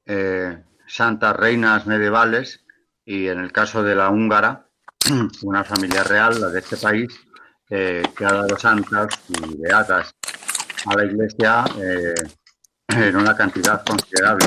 eh, 0.05 0.59
santas 0.87 1.37
reinas 1.37 1.87
medievales 1.87 2.65
y 3.05 3.29
en 3.29 3.39
el 3.39 3.51
caso 3.51 3.83
de 3.83 3.95
la 3.95 4.11
húngara, 4.11 4.67
una 5.43 5.65
familia 5.65 6.05
real, 6.05 6.39
la 6.41 6.49
de 6.49 6.59
este 6.59 6.77
país, 6.77 7.09
eh, 7.71 8.03
que 8.17 8.25
ha 8.25 8.33
dado 8.33 8.59
santas 8.59 9.09
y 9.29 9.57
beatas 9.57 10.11
a 10.85 10.97
la 10.97 11.05
Iglesia 11.05 11.65
eh, 11.79 12.15
en 12.89 13.17
una 13.17 13.35
cantidad 13.37 13.83
considerable. 13.85 14.47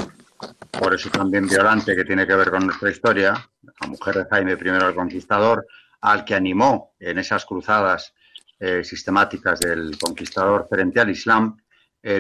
Por 0.72 0.94
eso 0.94 1.10
también 1.10 1.48
Violante, 1.48 1.96
que 1.96 2.06
tiene 2.06 2.26
que 2.26 2.36
ver 2.36 2.50
con 2.50 2.66
nuestra 2.66 2.90
historia, 2.90 3.34
la 3.62 3.88
mujer 3.88 4.16
de 4.16 4.26
Jaime 4.30 4.54
I 4.54 4.70
el 4.70 4.96
Conquistador, 4.96 5.68
al 6.02 6.26
que 6.26 6.36
animó 6.36 6.96
en 7.00 7.20
esas 7.20 7.46
cruzadas 7.46 8.14
eh, 8.60 8.84
sistemáticas 8.84 9.60
del 9.60 9.98
conquistador 10.00 10.68
frente 10.70 11.00
al 11.00 11.10
Islam, 11.10 11.58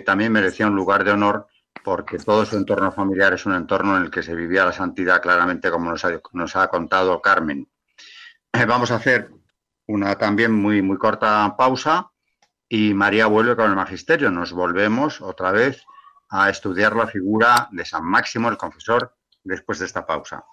también 0.05 0.31
merecía 0.31 0.67
un 0.67 0.75
lugar 0.75 1.03
de 1.03 1.09
honor 1.09 1.47
porque 1.83 2.17
todo 2.17 2.45
su 2.45 2.57
entorno 2.57 2.91
familiar 2.91 3.33
es 3.33 3.45
un 3.45 3.53
entorno 3.53 3.97
en 3.97 4.03
el 4.03 4.11
que 4.11 4.23
se 4.23 4.35
vivía 4.35 4.65
la 4.65 4.71
santidad 4.71 5.21
claramente, 5.21 5.71
como 5.71 5.91
nos 5.91 6.55
ha 6.55 6.67
contado 6.67 7.21
Carmen. 7.21 7.67
Eh, 8.53 8.65
vamos 8.65 8.91
a 8.91 8.95
hacer 8.95 9.29
una 9.87 10.15
también 10.15 10.51
muy, 10.51 10.81
muy 10.81 10.97
corta 10.97 11.55
pausa 11.57 12.11
y 12.67 12.93
María 12.93 13.27
vuelve 13.27 13.55
con 13.55 13.69
el 13.69 13.75
magisterio. 13.75 14.29
Nos 14.29 14.51
volvemos 14.51 15.21
otra 15.21 15.51
vez 15.51 15.83
a 16.31 16.49
estudiar 16.49 16.95
la 16.95 17.07
figura 17.07 17.67
de 17.71 17.85
San 17.85 18.05
Máximo 18.05 18.49
el 18.49 18.57
Confesor 18.57 19.13
después 19.43 19.79
de 19.79 19.85
esta 19.85 20.05
pausa. 20.05 20.43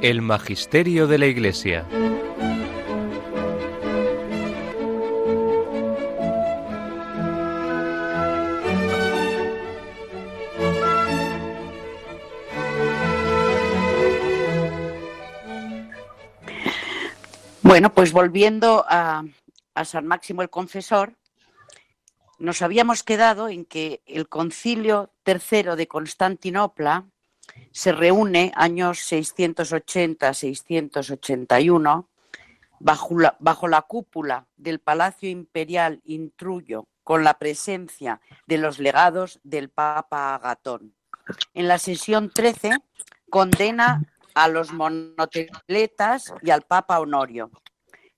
El 0.00 0.22
Magisterio 0.22 1.06
de 1.06 1.18
la 1.18 1.26
Iglesia. 1.26 1.86
Bueno, 17.72 17.88
pues 17.94 18.12
volviendo 18.12 18.84
a, 18.86 19.24
San 19.86 20.06
Máximo 20.06 20.42
el 20.42 20.50
Confesor, 20.50 21.16
nos 22.38 22.60
habíamos 22.60 23.02
quedado 23.02 23.48
en 23.48 23.64
que 23.64 24.02
el 24.04 24.28
concilio 24.28 25.10
tercero 25.22 25.74
de 25.74 25.88
Constantinopla 25.88 27.06
se 27.70 27.92
reúne 27.92 28.52
años 28.56 28.98
680-681 29.10 32.08
bajo 32.78 33.18
la, 33.18 33.36
bajo 33.38 33.68
la 33.68 33.80
cúpula 33.80 34.46
del 34.54 34.78
Palacio 34.78 35.30
Imperial 35.30 36.02
Intruyo 36.04 36.88
con 37.02 37.24
la 37.24 37.38
presencia 37.38 38.20
de 38.46 38.58
los 38.58 38.80
legados 38.80 39.40
del 39.44 39.70
Papa 39.70 40.34
Agatón. 40.34 40.94
En 41.54 41.68
la 41.68 41.78
sesión 41.78 42.30
13 42.34 42.80
condena 43.30 44.11
a 44.34 44.48
los 44.48 44.72
monoteletas 44.72 46.32
y 46.42 46.50
al 46.50 46.62
Papa 46.62 47.00
Honorio. 47.00 47.50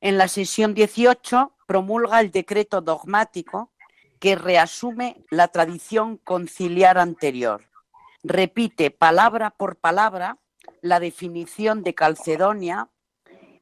En 0.00 0.18
la 0.18 0.28
sesión 0.28 0.74
18 0.74 1.56
promulga 1.66 2.20
el 2.20 2.30
decreto 2.30 2.80
dogmático 2.80 3.72
que 4.20 4.36
reasume 4.36 5.24
la 5.30 5.48
tradición 5.48 6.18
conciliar 6.18 6.98
anterior. 6.98 7.64
Repite 8.22 8.90
palabra 8.90 9.50
por 9.50 9.76
palabra 9.76 10.38
la 10.80 11.00
definición 11.00 11.82
de 11.82 11.94
Calcedonia 11.94 12.88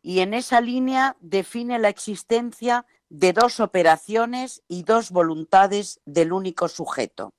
y 0.03 0.21
en 0.21 0.35
esa 0.35 0.61
línea 0.61 1.17
define 1.21 1.79
la 1.79 1.89
existencia 1.89 2.87
de 3.09 3.33
dos 3.33 3.61
operaciones 3.61 4.63
y 4.69 4.83
dos 4.83 5.11
voluntades 5.11 6.01
del 6.05 6.33
único 6.33 6.69
sujeto 6.69 7.33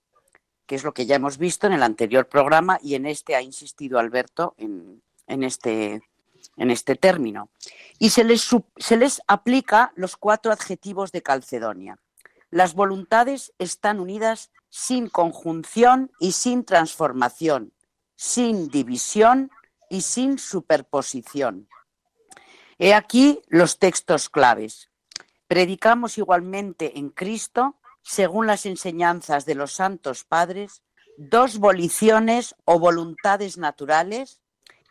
que 0.66 0.76
es 0.76 0.84
lo 0.84 0.94
que 0.94 1.06
ya 1.06 1.16
hemos 1.16 1.38
visto 1.38 1.68
en 1.68 1.74
el 1.74 1.84
anterior 1.84 2.28
programa 2.28 2.80
y 2.82 2.96
en 2.96 3.06
este 3.06 3.36
ha 3.36 3.42
insistido 3.42 4.00
Alberto 4.00 4.56
en, 4.58 5.02
este, 5.44 6.02
este 6.58 6.96
término. 6.96 7.50
Y 8.00 8.10
se 8.10 8.24
les, 8.24 8.48
se 8.78 8.98
les 8.98 9.22
aplica 9.28 9.92
los 9.96 10.18
cuatro 10.18 10.52
adjetivos 10.52 11.12
de 11.12 11.22
Calcedonia. 11.22 11.98
Las 12.50 12.76
voluntades 12.76 13.54
están 13.58 14.00
unidas 14.00 14.52
sin 14.70 15.10
conjunción 15.10 16.12
y 16.20 16.32
sin 16.32 16.66
transformación, 16.66 17.74
sin 18.16 18.70
división 18.70 19.52
y 19.90 20.02
sin 20.02 20.40
superposición. 20.40 21.68
He 22.80 22.94
aquí 22.94 23.42
los 23.48 23.80
textos 23.80 24.30
claves. 24.30 24.90
Predicamos 25.48 26.18
igualmente 26.18 26.98
en 26.98 27.10
Cristo 27.10 27.76
según 28.04 28.48
las 28.48 28.66
enseñanzas 28.66 29.46
de 29.46 29.56
los 29.56 29.74
santos 29.74 30.26
padres, 30.26 30.84
dos 31.18 31.58
voliciones 31.58 32.56
o 32.66 32.78
voluntades 32.78 33.58
naturales 33.58 34.42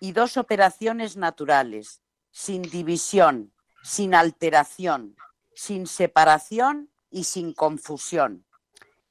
y 0.01 0.13
dos 0.13 0.37
operaciones 0.37 1.17
naturales, 1.17 2.01
sin 2.31 2.63
división, 2.63 3.53
sin 3.83 4.15
alteración, 4.15 5.17
sin 5.55 5.87
separación 5.87 6.91
y 7.11 7.25
sin 7.25 7.53
confusión. 7.53 8.47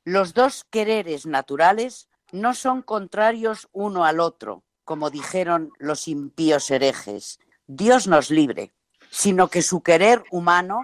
Los 0.04 0.34
dos 0.34 0.66
quereres 0.70 1.26
naturales 1.26 2.10
no 2.32 2.54
son 2.56 2.82
contrarios 2.82 3.70
uno 3.72 4.06
al 4.06 4.20
otro, 4.20 4.64
como 4.84 5.10
dijeron 5.10 5.72
los 5.78 6.08
impíos 6.08 6.72
herejes. 6.72 7.40
Dios 7.68 8.08
nos 8.08 8.32
libre, 8.32 8.74
sino 9.12 9.50
que 9.50 9.62
su 9.62 9.84
querer 9.84 10.24
humano 10.32 10.82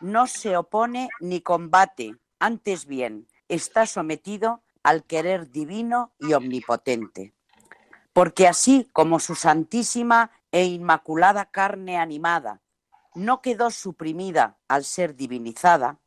no 0.00 0.26
se 0.26 0.56
opone 0.56 1.08
ni 1.20 1.40
combate, 1.40 2.16
antes 2.38 2.86
bien, 2.86 3.28
está 3.48 3.86
sometido 3.86 4.62
al 4.82 5.04
querer 5.04 5.50
divino 5.50 6.12
y 6.18 6.32
omnipotente. 6.32 7.34
Porque 8.12 8.46
así 8.46 8.88
como 8.92 9.20
su 9.20 9.34
santísima 9.34 10.30
e 10.52 10.64
inmaculada 10.64 11.46
carne 11.46 11.98
animada 11.98 12.62
no 13.14 13.40
quedó 13.40 13.70
suprimida 13.70 14.58
al 14.68 14.84
ser 14.84 15.16
divinizada, 15.16 15.98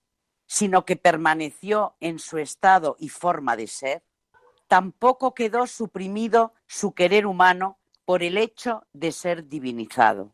sino 0.46 0.86
que 0.86 0.96
permaneció 0.96 1.96
en 2.00 2.20
su 2.20 2.38
estado 2.38 2.96
y 3.00 3.10
forma 3.10 3.56
de 3.56 3.68
ser, 3.68 4.04
tampoco 4.68 5.34
quedó 5.34 5.68
suprimido 5.68 6.54
su 6.68 6.94
querer 6.94 7.26
humano 7.26 7.80
por 8.06 8.24
el 8.24 8.38
hecho 8.38 8.88
de 8.94 9.12
ser 9.12 9.48
divinizado. 9.48 10.34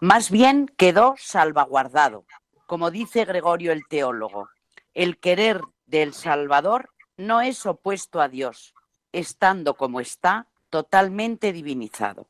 Más 0.00 0.30
bien 0.30 0.66
quedó 0.76 1.14
salvaguardado, 1.16 2.26
como 2.66 2.90
dice 2.90 3.24
Gregorio 3.24 3.72
el 3.72 3.86
teólogo, 3.88 4.48
el 4.94 5.18
querer 5.18 5.60
del 5.86 6.14
Salvador 6.14 6.90
no 7.16 7.40
es 7.40 7.66
opuesto 7.66 8.20
a 8.20 8.28
Dios, 8.28 8.74
estando 9.12 9.74
como 9.74 10.00
está, 10.00 10.48
totalmente 10.70 11.52
divinizado. 11.52 12.28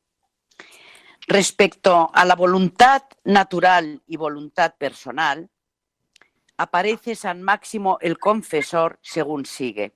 Respecto 1.27 2.11
a 2.13 2.25
la 2.25 2.35
voluntad 2.35 3.03
natural 3.23 4.03
y 4.05 4.17
voluntad 4.17 4.75
personal, 4.77 5.49
aparece 6.57 7.15
San 7.15 7.41
Máximo 7.41 7.97
el 8.01 8.19
Confesor 8.19 8.99
según 9.01 9.45
sigue. 9.45 9.95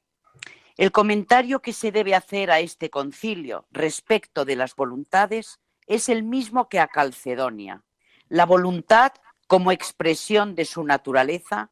El 0.78 0.92
comentario 0.92 1.62
que 1.62 1.74
se 1.74 1.92
debe 1.92 2.16
hacer 2.16 2.50
a 2.50 2.60
este 2.60 2.90
concilio 2.90 3.68
respecto 3.70 4.46
de 4.46 4.56
las 4.56 4.76
voluntades 4.76 5.60
es 5.86 6.10
el 6.10 6.24
mismo 6.24 6.70
que 6.70 6.80
a 6.80 6.88
Calcedonia. 6.88 7.84
La 8.28 8.46
voluntad, 8.46 9.12
como 9.48 9.72
expresión 9.72 10.56
de 10.56 10.66
su 10.66 10.84
naturaleza, 10.84 11.72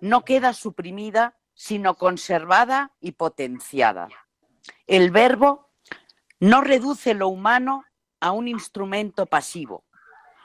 no 0.00 0.24
queda 0.24 0.52
suprimida, 0.52 1.36
sino 1.54 1.96
conservada 1.96 2.92
y 3.00 3.12
potenciada. 3.12 4.08
El 4.86 5.10
verbo 5.10 5.70
no 6.40 6.60
reduce 6.60 7.14
lo 7.14 7.28
humano 7.28 7.84
a 8.20 8.32
un 8.32 8.48
instrumento 8.48 9.26
pasivo. 9.26 9.84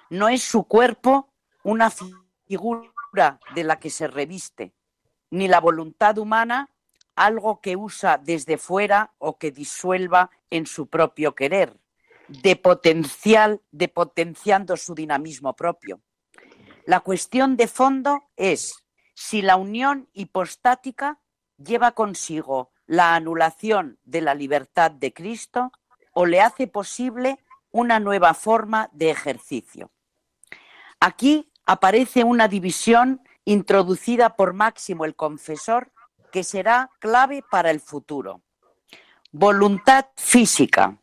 No 0.09 0.29
es 0.29 0.43
su 0.43 0.63
cuerpo 0.63 1.33
una 1.63 1.91
figura 2.47 3.39
de 3.55 3.63
la 3.63 3.79
que 3.79 3.89
se 3.89 4.07
reviste, 4.07 4.73
ni 5.29 5.47
la 5.47 5.59
voluntad 5.59 6.17
humana 6.17 6.69
algo 7.15 7.59
que 7.59 7.75
usa 7.75 8.17
desde 8.17 8.57
fuera 8.57 9.13
o 9.17 9.37
que 9.37 9.51
disuelva 9.51 10.31
en 10.49 10.65
su 10.65 10.87
propio 10.87 11.35
querer, 11.35 11.77
de 12.29 12.55
potencial, 12.55 13.61
de 13.71 13.89
potenciando 13.89 14.77
su 14.77 14.95
dinamismo 14.95 15.53
propio. 15.53 16.01
La 16.85 17.01
cuestión 17.01 17.57
de 17.57 17.67
fondo 17.67 18.29
es 18.37 18.83
si 19.19 19.41
la 19.41 19.57
unión 19.57 20.07
hipostática 20.13 21.19
lleva 21.57 21.91
consigo 21.91 22.71
la 22.85 23.15
anulación 23.15 23.99
de 24.05 24.21
la 24.21 24.33
libertad 24.33 24.91
de 24.91 25.13
Cristo 25.13 25.73
o 26.13 26.25
le 26.25 26.39
hace 26.39 26.67
posible 26.67 27.43
una 27.69 27.99
nueva 27.99 28.33
forma 28.33 28.89
de 28.93 29.09
ejercicio. 29.09 29.91
Aquí 31.01 31.51
aparece 31.65 32.23
una 32.23 32.47
división 32.47 33.21
introducida 33.43 34.37
por 34.37 34.53
Máximo 34.53 35.03
el 35.03 35.17
Confesor 35.17 35.91
que 36.31 36.45
será 36.45 36.89
clave 36.99 37.43
para 37.51 37.71
el 37.71 37.81
futuro. 37.81 38.41
Voluntad 39.33 40.05
física 40.15 40.97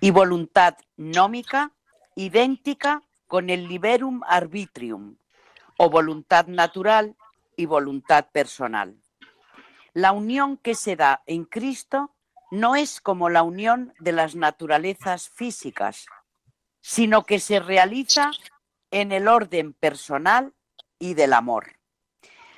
y 0.00 0.12
voluntad 0.12 0.76
nómica 0.96 1.72
idéntica 2.14 3.02
con 3.26 3.50
el 3.50 3.66
liberum 3.66 4.20
arbitrium 4.24 5.16
o 5.78 5.90
voluntad 5.90 6.46
natural 6.46 7.16
y 7.56 7.66
voluntad 7.66 8.26
personal. 8.30 9.00
La 9.92 10.12
unión 10.12 10.58
que 10.58 10.74
se 10.74 10.94
da 10.94 11.22
en 11.26 11.44
Cristo 11.44 12.14
no 12.50 12.76
es 12.76 13.00
como 13.00 13.28
la 13.28 13.42
unión 13.42 13.94
de 13.98 14.12
las 14.12 14.34
naturalezas 14.34 15.30
físicas, 15.30 16.06
sino 16.80 17.24
que 17.24 17.40
se 17.40 17.58
realiza 17.58 18.30
en 18.90 19.10
el 19.10 19.26
orden 19.26 19.72
personal 19.72 20.54
y 20.98 21.14
del 21.14 21.32
amor. 21.32 21.78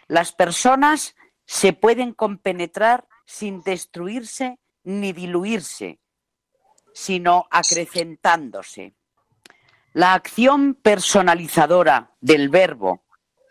Las 0.07 0.33
personas 0.33 1.15
se 1.47 1.73
pueden 1.73 2.13
compenetrar 2.13 3.09
sin 3.25 3.63
destruirse 3.63 4.59
ni 4.85 5.13
diluirse, 5.13 6.01
sino 6.93 7.47
acrecentándose. 7.51 8.95
La 9.93 10.15
acción 10.15 10.75
personalizadora 10.75 12.15
del 12.21 12.49
verbo 12.49 13.05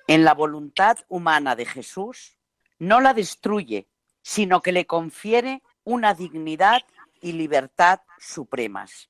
en 0.07 0.23
la 0.23 0.33
voluntad 0.33 0.97
humana 1.09 1.55
de 1.55 1.65
Jesús 1.65 2.37
no 2.79 3.01
la 3.01 3.13
destruye, 3.13 3.87
sino 4.21 4.61
que 4.61 4.71
le 4.71 4.85
confiere 4.85 5.61
una 5.83 6.13
dignidad 6.13 6.81
y 7.21 7.33
libertad 7.33 8.01
supremas. 8.19 9.09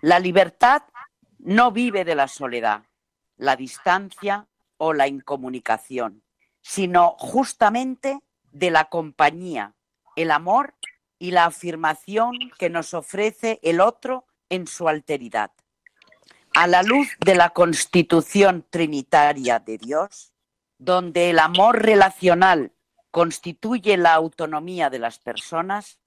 La 0.00 0.18
libertad 0.18 0.82
no 1.38 1.70
vive 1.70 2.04
de 2.04 2.14
la 2.14 2.28
soledad, 2.28 2.84
la 3.36 3.56
distancia 3.56 4.46
o 4.76 4.92
la 4.92 5.08
incomunicación, 5.08 6.22
sino 6.60 7.16
justamente 7.18 8.20
de 8.52 8.70
la 8.70 8.86
compañía, 8.86 9.74
el 10.16 10.30
amor 10.30 10.74
y 11.18 11.30
la 11.30 11.46
afirmación 11.46 12.32
que 12.58 12.70
nos 12.70 12.94
ofrece 12.94 13.60
el 13.62 13.80
otro 13.80 14.26
en 14.48 14.66
su 14.66 14.88
alteridad. 14.88 15.52
A 16.58 16.66
la 16.66 16.82
luz 16.82 17.08
de 17.22 17.34
la 17.34 17.50
constitución 17.50 18.64
trinitaria 18.70 19.58
de 19.58 19.76
Dios, 19.76 20.32
donde 20.78 21.28
el 21.28 21.38
amor 21.38 21.82
relacional 21.82 22.72
constituye 23.10 23.98
la 23.98 24.14
autonomía 24.14 24.88
de 24.88 24.98
las 24.98 25.18
personas, 25.18 25.98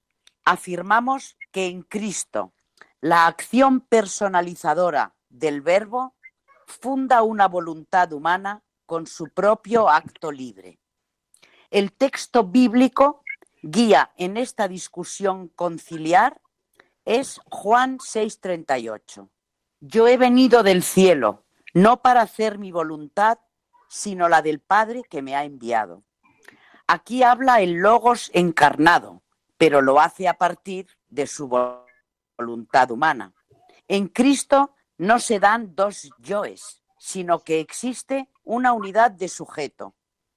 afirmamos 0.45 1.38
que 1.52 1.68
en 1.68 1.84
Cristo 1.84 2.56
la 3.00 3.28
acción 3.28 3.80
personalizadora 3.82 5.14
del 5.30 5.62
Verbo 5.62 6.16
funda 6.66 7.22
una 7.22 7.47
voluntad 7.47 8.12
humana 8.12 8.64
con 8.88 9.06
su 9.06 9.30
propio 9.30 9.88
acto 9.88 10.32
libre. 10.32 10.80
El 11.70 11.93
texto 11.93 12.43
bíblico 12.43 13.22
guía 13.62 14.14
en 14.18 14.36
esta 14.36 14.68
discusión 14.68 15.50
conciliar 15.50 16.41
es 17.06 17.39
Juan 17.52 18.00
6:38. 18.00 19.30
Yo 19.82 20.07
he 20.07 20.17
venido 20.17 20.61
del 20.61 20.84
cielo, 20.84 21.45
no 21.73 22.01
para 22.01 22.21
hacer 22.21 22.57
mi 22.57 22.71
voluntad, 22.71 23.39
sino 23.88 24.27
la 24.27 24.41
del 24.41 24.59
Padre 24.59 25.03
que 25.09 25.21
me 25.21 25.38
ha 25.38 25.45
enviado. 25.45 26.03
Aquí 26.86 27.23
habla 27.23 27.61
el 27.61 27.75
Logos 27.75 28.30
encarnado, 28.34 29.23
pero 29.57 29.82
lo 29.82 30.01
hace 30.01 30.27
a 30.27 30.34
partir 30.34 30.88
de 31.07 31.27
su 31.27 31.47
voluntad 32.38 32.91
humana. 32.91 33.34
En 33.88 34.07
Cristo 34.07 34.75
no 34.97 35.19
se 35.19 35.39
dan 35.39 35.75
dos 35.75 36.09
yoes, 36.19 36.84
sino 36.97 37.39
que 37.39 37.61
existe 37.61 38.30
una 38.43 38.73
unidad 38.73 39.11
de 39.11 39.30
sujeto. 39.30 39.95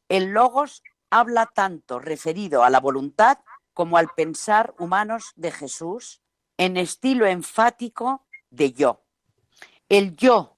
El 0.08 0.32
Logos 0.32 0.84
habla 1.10 1.46
tanto 1.46 1.98
referido 1.98 2.62
a 2.62 2.70
la 2.70 2.78
voluntad 2.78 3.38
como 3.74 3.96
al 3.96 4.08
pensar 4.14 4.72
humanos 4.78 5.32
de 5.34 5.50
Jesús 5.50 6.22
en 6.58 6.76
estilo 6.76 7.26
enfático 7.26 8.24
de 8.50 8.72
yo. 8.72 9.02
El 9.92 10.16
yo 10.16 10.56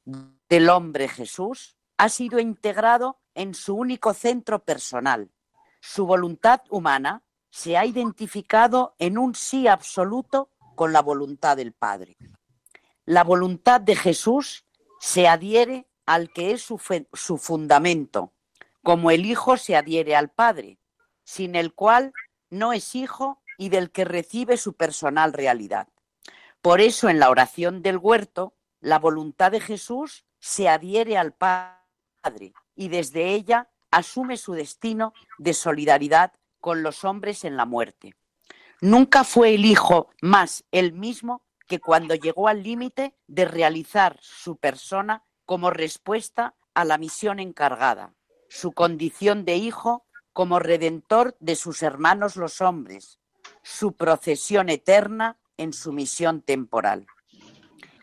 del 0.48 0.70
hombre 0.70 1.08
Jesús 1.08 1.76
ha 1.96 2.08
sido 2.08 2.38
integrado 2.38 3.18
en 3.34 3.54
su 3.54 3.74
único 3.74 4.14
centro 4.14 4.64
personal, 4.64 5.32
su 5.80 6.06
voluntad 6.06 6.60
humana 6.70 7.24
se 7.50 7.76
ha 7.76 7.84
identificado 7.84 8.94
en 9.00 9.18
un 9.18 9.34
sí 9.34 9.66
absoluto 9.66 10.50
con 10.76 10.92
la 10.92 11.02
voluntad 11.02 11.56
del 11.56 11.72
Padre. 11.72 12.16
La 13.06 13.24
voluntad 13.24 13.80
de 13.80 13.96
Jesús 13.96 14.66
se 15.00 15.26
adhiere 15.26 15.88
al 16.06 16.32
que 16.32 16.52
es 16.52 16.62
su, 16.62 16.80
su, 17.12 17.36
fundamento, 17.36 18.34
como 18.84 19.10
el 19.10 19.26
Hijo 19.26 19.56
se 19.56 19.74
adhiere 19.74 20.14
al 20.14 20.30
Padre, 20.30 20.78
sin 21.24 21.56
el 21.56 21.74
cual 21.74 22.12
no 22.50 22.72
es 22.72 22.94
hijo 22.94 23.42
y 23.58 23.70
del 23.70 23.90
que 23.90 24.04
recibe 24.04 24.56
su 24.58 24.74
personal 24.74 25.32
realidad. 25.32 25.88
Por 26.62 26.80
eso 26.80 27.08
en 27.08 27.18
la 27.18 27.30
oración 27.30 27.82
del 27.82 27.98
huerto, 27.98 28.53
la 28.84 28.98
voluntad 28.98 29.50
de 29.50 29.60
Jesús 29.60 30.26
se 30.38 30.68
adhiere 30.68 31.16
al 31.16 31.32
Padre 31.32 32.52
y 32.76 32.88
desde 32.88 33.32
ella 33.32 33.70
asume 33.90 34.36
su 34.36 34.52
destino 34.52 35.14
de 35.38 35.54
solidaridad 35.54 36.34
con 36.60 36.82
los 36.82 37.02
hombres 37.02 37.44
en 37.44 37.56
la 37.56 37.64
muerte. 37.64 38.14
Nunca 38.82 39.24
fue 39.24 39.54
el 39.54 39.64
Hijo 39.64 40.10
más 40.20 40.64
el 40.70 40.92
mismo 40.92 41.40
que 41.66 41.80
cuando 41.80 42.14
llegó 42.14 42.46
al 42.46 42.62
límite 42.62 43.16
de 43.26 43.46
realizar 43.46 44.18
su 44.20 44.56
persona 44.56 45.24
como 45.46 45.70
respuesta 45.70 46.54
a 46.74 46.84
la 46.84 46.98
misión 46.98 47.40
encargada, 47.40 48.12
su 48.50 48.72
condición 48.72 49.46
de 49.46 49.56
hijo 49.56 50.04
como 50.34 50.58
redentor 50.58 51.36
de 51.40 51.56
sus 51.56 51.82
hermanos 51.82 52.36
los 52.36 52.60
hombres, 52.60 53.18
su 53.62 53.94
procesión 53.94 54.68
eterna 54.68 55.38
en 55.56 55.72
su 55.72 55.90
misión 55.92 56.42
temporal. 56.42 57.06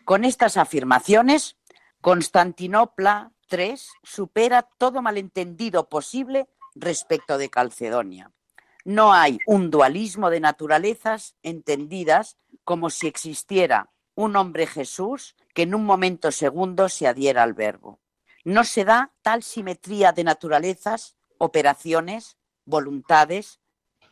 Con 0.04 0.24
estas 0.24 0.56
afirmaciones, 0.56 1.56
Constantinopla 2.00 3.32
supera 4.02 4.62
todo 4.62 5.02
malentendido 5.02 5.88
posible 5.88 6.48
respecto 6.74 7.36
de 7.36 7.50
Calcedonia. 7.50 8.32
No 8.84 9.12
hay 9.12 9.38
un 9.46 9.70
dualismo 9.70 10.30
de 10.30 10.40
naturalezas 10.40 11.36
entendidas 11.42 12.38
como 12.64 12.88
si 12.88 13.06
existiera 13.06 13.90
un 14.14 14.36
hombre 14.36 14.66
Jesús 14.66 15.36
que 15.54 15.62
en 15.62 15.74
un 15.74 15.84
momento 15.84 16.32
segundo 16.32 16.88
se 16.88 17.06
adhiera 17.06 17.42
al 17.42 17.52
verbo. 17.52 18.00
No 18.44 18.64
se 18.64 18.84
da 18.84 19.12
tal 19.22 19.42
simetría 19.42 20.12
de 20.12 20.24
naturalezas, 20.24 21.16
operaciones, 21.38 22.38
voluntades, 22.64 23.60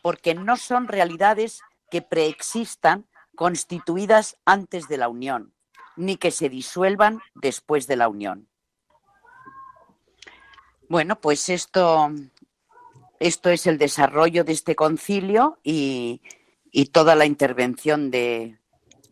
porque 0.03 0.34
no 0.34 0.57
son 0.57 0.86
realidades 0.86 1.62
que 1.91 2.03
preexistan 2.03 3.09
constituidas 3.34 4.36
antes 4.45 4.86
de 4.86 4.99
la 4.99 5.09
unión, 5.09 5.55
ni 6.01 6.16
que 6.16 6.30
se 6.30 6.48
disuelvan 6.48 7.20
después 7.34 7.86
de 7.86 7.96
la 7.96 8.09
unión. 8.09 8.48
Bueno, 10.88 11.20
pues 11.20 11.48
esto, 11.48 12.11
esto 13.20 13.51
es 13.51 13.66
el 13.66 13.78
desarrollo 13.78 14.42
de 14.44 14.53
este 14.53 14.74
concilio 14.74 15.59
y, 15.62 16.20
toda 16.92 17.14
la 17.14 17.26
intervención 17.26 18.11
de, 18.11 18.59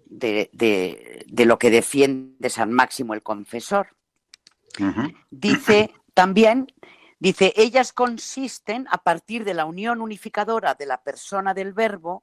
de, 0.07 1.45
lo 1.45 1.59
que 1.59 1.71
defiende 1.71 2.51
San 2.51 2.73
Máximo 2.73 3.15
el 3.15 3.23
Confesor. 3.23 3.89
Dice 5.31 5.93
también, 6.15 6.69
Dice, 7.21 7.53
ellas 7.57 7.93
consisten 7.93 8.87
a 8.91 8.99
partir 8.99 9.45
de 9.45 9.53
la 9.53 9.65
unión 9.65 10.01
unificadora 10.01 10.75
de 10.75 10.87
la 10.87 11.03
persona 11.03 11.53
del 11.53 11.73
verbo 11.73 12.23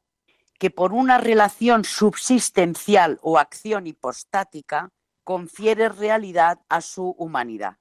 que 0.60 0.70
por 0.70 0.94
una 0.94 1.18
relación 1.18 1.84
subsistencial 1.84 3.20
o 3.22 3.38
acción 3.38 3.88
hipostática 3.88 4.92
confiere 5.24 5.90
realidad 5.90 6.60
a 6.70 6.82
su 6.82 7.10
humanidad. 7.18 7.78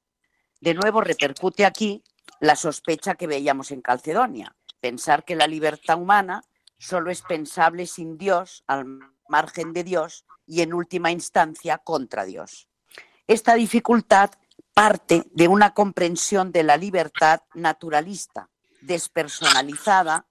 De 0.60 0.74
nuevo 0.74 1.00
repercute 1.00 1.64
aquí 1.64 2.02
la 2.40 2.56
sospecha 2.56 3.14
que 3.14 3.26
veíamos 3.26 3.70
en 3.70 3.82
Calcedonia, 3.82 4.56
pensar 4.80 5.24
que 5.24 5.36
la 5.36 5.46
libertad 5.46 6.00
humana 6.00 6.42
solo 6.78 7.10
es 7.10 7.22
pensable 7.22 7.86
sin 7.86 8.18
Dios, 8.18 8.64
al 8.66 8.98
margen 9.28 9.72
de 9.72 9.84
Dios 9.84 10.24
y 10.46 10.62
en 10.62 10.74
última 10.74 11.10
instancia 11.10 11.78
contra 11.78 12.24
Dios. 12.24 12.68
Esta 13.26 13.54
dificultad 13.54 14.30
parte 14.74 15.24
de 15.32 15.48
una 15.48 15.72
comprensión 15.72 16.50
de 16.50 16.64
la 16.64 16.76
libertad 16.76 17.40
naturalista, 17.54 18.50
despersonalizada 18.80 20.26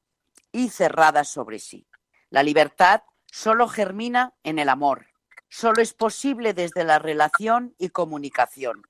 y 0.51 0.69
cerrada 0.69 1.23
sobre 1.23 1.59
sí. 1.59 1.87
La 2.33 2.41
libertad 2.41 3.03
solo 3.31 3.67
germina 3.67 4.33
en 4.41 4.57
el 4.57 4.67
amor, 4.67 5.05
solo 5.49 5.83
es 5.83 5.93
posible 5.93 6.55
desde 6.55 6.83
la 6.83 6.97
relación 6.97 7.75
y 7.77 7.89
comunicación. 7.89 8.81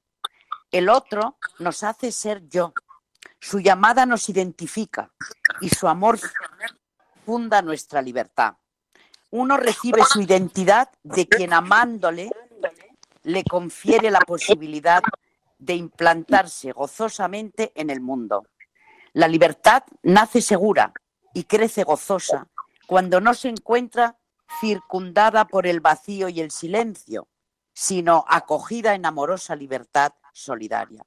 El 0.72 0.88
otro 0.88 1.36
nos 1.60 1.84
hace 1.84 2.14
ser 2.14 2.48
yo, 2.48 2.74
su 3.42 3.60
llamada 3.60 4.06
nos 4.06 4.30
identifica 4.30 5.12
y 5.60 5.68
su 5.68 5.90
amor 5.90 6.20
funda 7.26 7.62
nuestra 7.62 8.02
libertad. 8.02 8.54
Uno 9.30 9.58
recibe 9.58 10.06
su 10.06 10.22
identidad 10.22 10.90
de 11.04 11.28
quien 11.28 11.52
amándole 11.52 12.30
le 13.24 13.44
confiere 13.44 14.10
la 14.10 14.22
posibilidad 14.22 15.04
de 15.58 15.76
implantarse 15.76 16.72
gozosamente 16.72 17.74
en 17.76 17.90
el 17.90 18.00
mundo. 18.00 18.48
La 19.12 19.28
libertad 19.28 19.84
nace 20.02 20.40
segura 20.40 20.94
y 21.34 21.44
crece 21.44 21.84
gozosa 21.84 22.48
cuando 22.88 23.22
no 23.22 23.34
se 23.34 23.50
encuentra 23.50 24.18
circundada 24.60 25.46
por 25.46 25.68
el 25.68 25.80
vacío 25.80 26.30
y 26.30 26.42
el 26.42 26.52
silencio, 26.52 27.28
sino 27.74 28.26
acogida 28.28 28.94
en 28.94 29.06
amorosa 29.06 29.56
libertad 29.56 30.14
solidaria. 30.32 31.06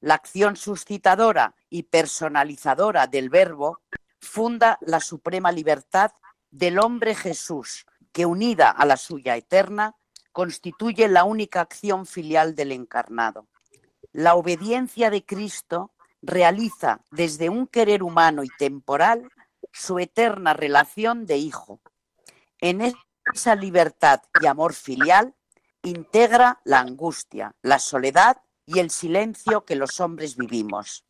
La 0.00 0.14
acción 0.14 0.56
suscitadora 0.56 1.54
y 1.68 1.84
personalizadora 1.84 3.06
del 3.06 3.28
verbo 3.28 3.80
funda 4.20 4.78
la 4.80 5.00
suprema 5.00 5.52
libertad 5.52 6.12
del 6.50 6.78
hombre 6.78 7.14
Jesús, 7.14 7.86
que 8.12 8.26
unida 8.26 8.70
a 8.70 8.84
la 8.86 8.96
suya 8.96 9.36
eterna, 9.36 9.96
constituye 10.32 11.08
la 11.08 11.24
única 11.24 11.60
acción 11.60 12.06
filial 12.06 12.54
del 12.54 12.72
encarnado. 12.72 13.46
La 14.12 14.34
obediencia 14.34 15.10
de 15.10 15.24
Cristo 15.24 15.92
realiza 16.22 17.00
desde 17.10 17.48
un 17.48 17.66
querer 17.66 18.02
humano 18.02 18.44
y 18.44 18.48
temporal 18.58 19.30
su 19.72 19.98
eterna 19.98 20.52
relación 20.52 21.26
de 21.26 21.36
hijo. 21.36 21.80
En 22.60 22.94
esa 23.32 23.54
libertad 23.54 24.22
y 24.40 24.46
amor 24.46 24.74
filial 24.74 25.34
integra 25.82 26.60
la 26.64 26.80
angustia, 26.80 27.54
la 27.62 27.78
soledad 27.78 28.42
y 28.66 28.78
el 28.78 28.90
silencio 28.90 29.64
que 29.64 29.76
los 29.76 30.00
hombres 30.00 30.36
vivimos. 30.36 31.04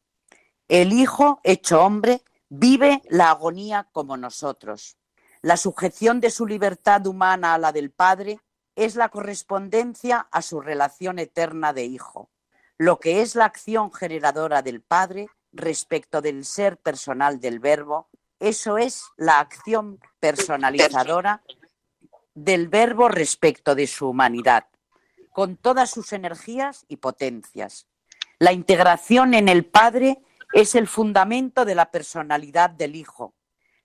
El 0.68 0.92
Hijo, 0.92 1.40
hecho 1.42 1.82
hombre, 1.84 2.22
vive 2.48 3.02
la 3.08 3.30
agonía 3.30 3.88
como 3.92 4.16
nosotros. 4.16 4.96
La 5.42 5.56
sujeción 5.56 6.20
de 6.20 6.30
su 6.30 6.46
libertad 6.46 7.06
humana 7.06 7.54
a 7.54 7.58
la 7.58 7.72
del 7.72 7.90
Padre 7.90 8.40
es 8.76 8.94
la 8.94 9.08
correspondencia 9.08 10.28
a 10.30 10.42
su 10.42 10.60
relación 10.60 11.18
eterna 11.18 11.72
de 11.72 11.86
Hijo 11.86 12.30
lo 12.80 12.98
que 12.98 13.20
es 13.20 13.34
la 13.34 13.44
acción 13.44 13.92
generadora 13.92 14.62
del 14.62 14.80
Padre 14.80 15.28
respecto 15.52 16.22
del 16.22 16.46
ser 16.46 16.78
personal 16.78 17.38
del 17.38 17.58
Verbo, 17.58 18.08
eso 18.40 18.78
es 18.78 19.04
la 19.16 19.38
acción 19.38 20.00
personalizadora 20.18 21.42
del 22.34 22.68
Verbo 22.68 23.08
respecto 23.08 23.74
de 23.74 23.86
su 23.86 24.08
humanidad, 24.08 24.66
con 25.30 25.56
todas 25.56 25.90
sus 25.90 26.12
energías 26.12 26.84
y 26.88 26.96
potencias. 26.96 27.86
La 28.38 28.52
integración 28.52 29.34
en 29.34 29.48
el 29.48 29.66
Padre 29.66 30.22
es 30.52 30.74
el 30.74 30.88
fundamento 30.88 31.64
de 31.64 31.74
la 31.74 31.90
personalidad 31.90 32.70
del 32.70 32.96
Hijo. 32.96 33.34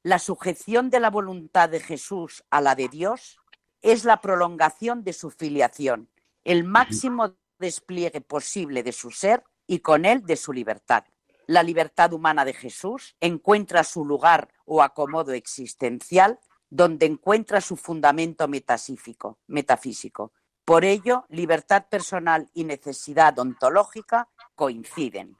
La 0.01 0.19
sujeción 0.19 0.89
de 0.89 0.99
la 0.99 1.09
voluntad 1.09 1.69
de 1.69 1.79
Jesús 1.79 2.43
a 2.49 2.61
la 2.61 2.75
de 2.75 2.87
Dios 2.87 3.37
es 3.81 4.05
la 4.05 4.21
prolongación 4.21 5.03
de 5.03 5.13
su 5.13 5.29
filiación, 5.29 6.09
el 6.45 6.63
máximo 6.63 7.35
despliegue 7.59 8.21
posible 8.21 8.83
de 8.83 8.91
su 8.91 9.11
ser 9.11 9.43
y 9.67 9.79
con 9.79 10.05
él 10.05 10.25
de 10.25 10.35
su 10.35 10.53
libertad. 10.53 11.03
La 11.47 11.63
libertad 11.63 12.13
humana 12.13 12.43
de 12.43 12.53
Jesús 12.53 13.15
encuentra 13.19 13.83
su 13.83 14.03
lugar 14.05 14.49
o 14.65 14.81
acomodo 14.81 15.31
existencial 15.33 16.39
donde 16.69 17.05
encuentra 17.05 17.61
su 17.61 17.77
fundamento 17.77 18.47
metafísico. 18.47 19.37
metafísico. 19.47 20.31
Por 20.65 20.83
ello, 20.83 21.25
libertad 21.29 21.85
personal 21.87 22.49
y 22.53 22.63
necesidad 22.63 23.37
ontológica 23.37 24.27
coinciden. 24.55 25.37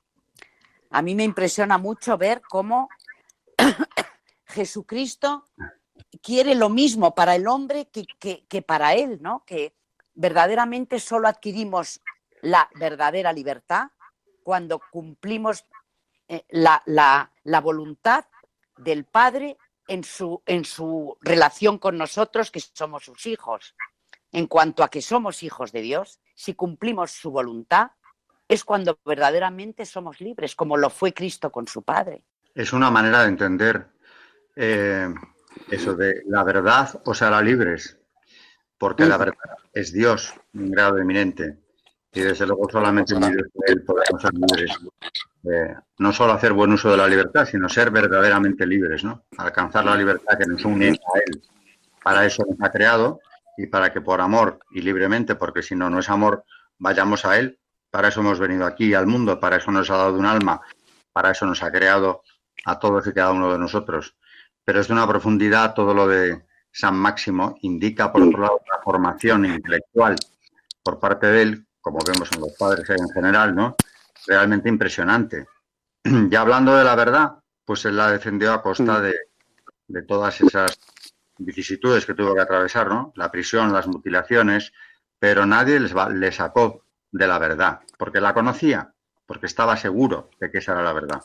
A 0.91 1.01
mí 1.01 1.16
me 1.16 1.24
impresiona 1.24 1.80
mucho 1.80 2.18
ver 2.18 2.41
cómo 2.47 2.89
Jesucristo 4.45 5.45
quiere 6.22 6.53
lo 6.53 6.70
mismo 6.70 7.16
para 7.16 7.36
el 7.36 7.47
hombre 7.47 7.89
que, 7.89 8.06
que 8.47 8.62
para 8.62 8.93
él, 8.93 9.18
¿no? 9.22 9.43
Que 9.45 9.76
verdaderamente 10.14 10.99
solo 10.99 11.28
adquirimos 11.28 12.01
la 12.41 12.70
verdadera 12.76 13.34
libertad 13.34 13.88
cuando 14.43 14.80
cumplimos 14.91 15.66
eh, 16.28 16.46
la, 16.50 16.82
la, 16.86 17.62
voluntad 17.62 18.26
del 18.78 19.06
Padre 19.06 19.58
en 19.88 20.04
su, 20.04 20.42
en 20.46 20.66
su 20.66 21.18
relación 21.22 21.78
con 21.78 21.98
nosotros, 21.98 22.52
que 22.52 22.60
somos 22.60 23.06
sus 23.06 23.26
hijos. 23.26 23.76
En 24.32 24.48
cuanto 24.48 24.84
a 24.84 24.90
que 24.90 25.02
somos 25.02 25.44
hijos 25.44 25.72
de 25.72 25.82
Dios, 25.82 26.20
si 26.36 26.56
cumplimos 26.56 27.12
su 27.12 27.32
voluntad, 27.32 27.92
es 28.48 28.64
cuando 28.64 29.00
verdaderamente 29.06 29.86
somos 29.86 30.20
libres, 30.20 30.56
como 30.56 30.78
lo 30.78 30.90
fue 30.90 31.14
Cristo 31.14 31.52
con 31.52 31.68
su 31.68 31.84
Padre. 31.84 32.24
Es 32.54 32.74
una 32.74 32.92
manera 32.92 33.24
de 33.24 33.30
entender 33.30 33.88
eh, 34.56 35.14
eso 35.70 35.96
de 35.96 36.24
la 36.28 36.44
verdad 36.44 37.02
o 37.06 37.14
será 37.14 37.42
libres 37.42 37.98
porque 38.78 39.06
la 39.06 39.18
verdad 39.18 39.58
es 39.74 39.94
Dios, 39.94 40.34
un 40.54 40.72
grado 40.72 40.98
eminente. 40.98 41.58
Y 42.14 42.22
desde 42.22 42.46
luego 42.46 42.70
solamente 42.70 43.14
con 43.14 43.24
Él 43.24 43.84
podemos 43.86 44.22
ser 44.22 44.34
libres. 44.34 44.78
Eh, 45.52 45.76
no 46.00 46.12
solo 46.12 46.34
hacer 46.34 46.54
buen 46.54 46.72
uso 46.72 46.89
de 46.89 46.98
la 46.98 47.08
libertad, 47.08 47.46
sino 47.46 47.70
ser 47.70 47.91
verdaderamente 47.91 48.66
libres, 48.66 49.04
¿no? 49.04 49.26
Alcanzar 49.38 49.86
la 49.86 49.96
libertad 49.96 50.38
que 50.38 50.46
nos 50.46 50.64
une 50.66 50.88
a 50.88 51.20
Él. 51.20 51.41
Para 52.04 52.26
eso 52.26 52.43
nos 52.50 52.58
ha 52.62 52.72
creado 52.72 53.20
y 53.58 53.68
para 53.68 53.93
que 53.93 54.02
por 54.02 54.22
amor 54.22 54.60
y 54.72 54.82
libremente, 54.82 55.36
porque 55.36 55.62
si 55.62 55.76
no, 55.76 55.89
no 55.89 56.00
es 56.00 56.10
amor, 56.10 56.43
vayamos 56.80 57.26
a 57.26 57.38
Él. 57.38 57.60
Para 57.91 58.10
eso 58.10 58.22
hemos 58.22 58.39
venido 58.39 58.66
aquí 58.66 58.93
al 58.93 59.08
mundo, 59.08 59.39
para 59.39 59.58
eso 59.58 59.72
nos 59.72 59.89
ha 59.89 59.98
dado 59.98 60.18
un 60.18 60.26
alma, 60.26 60.62
para 61.14 61.32
eso 61.32 61.46
nos 61.46 61.64
ha 61.64 61.72
creado 61.72 62.24
a 62.66 62.80
todos 62.80 63.08
y 63.08 63.14
cada 63.14 63.32
uno 63.32 63.52
de 63.52 63.60
nosotros. 63.60 64.16
Pero 64.64 64.82
es 64.82 64.88
de 64.88 64.93
una 64.93 65.08
profundidad 65.08 65.74
todo 65.74 65.93
lo 65.93 66.08
de 66.08 66.43
San 66.72 66.96
Máximo 66.96 67.56
indica, 67.62 68.12
por 68.12 68.24
otro 68.24 68.41
lado, 68.41 68.62
una 68.68 68.84
formación 68.84 69.46
intelectual 69.46 70.16
por 70.84 71.00
parte 71.00 71.28
de 71.28 71.41
él, 71.41 71.68
como 71.80 72.00
vemos 72.06 72.30
en 72.34 72.41
los 72.41 72.52
padres 72.60 72.89
en 72.89 73.08
general, 73.10 73.56
¿no? 73.56 73.76
Realmente 74.28 74.70
impresionante. 74.70 75.48
Ya 76.30 76.42
hablando 76.42 76.76
de 76.76 76.84
la 76.84 76.96
verdad, 76.96 77.40
pues 77.66 77.86
él 77.86 77.98
la 77.98 78.12
defendió 78.12 78.54
a 78.54 78.62
costa 78.62 79.02
de, 79.02 79.16
todas 80.08 80.40
esas 80.42 80.78
vicisitudes 81.38 82.06
que 82.06 82.14
tuvo 82.14 82.36
que 82.36 82.42
atravesar, 82.42 82.88
¿no? 82.88 83.12
La 83.16 83.32
prisión, 83.32 83.74
las 83.74 83.88
mutilaciones, 83.88 84.72
pero 85.20 85.46
nadie 85.46 85.80
les 85.80 85.94
le 85.94 86.32
sacó 86.32 86.86
de 87.12 87.28
la 87.28 87.40
verdad, 87.40 87.80
porque 87.98 88.22
la 88.22 88.34
conocía, 88.34 88.94
porque 89.26 89.48
estaba 89.48 89.78
seguro 89.78 90.30
de 90.40 90.52
que 90.52 90.60
esa 90.60 90.74
era 90.74 90.84
la 90.84 90.94
verdad. 90.94 91.24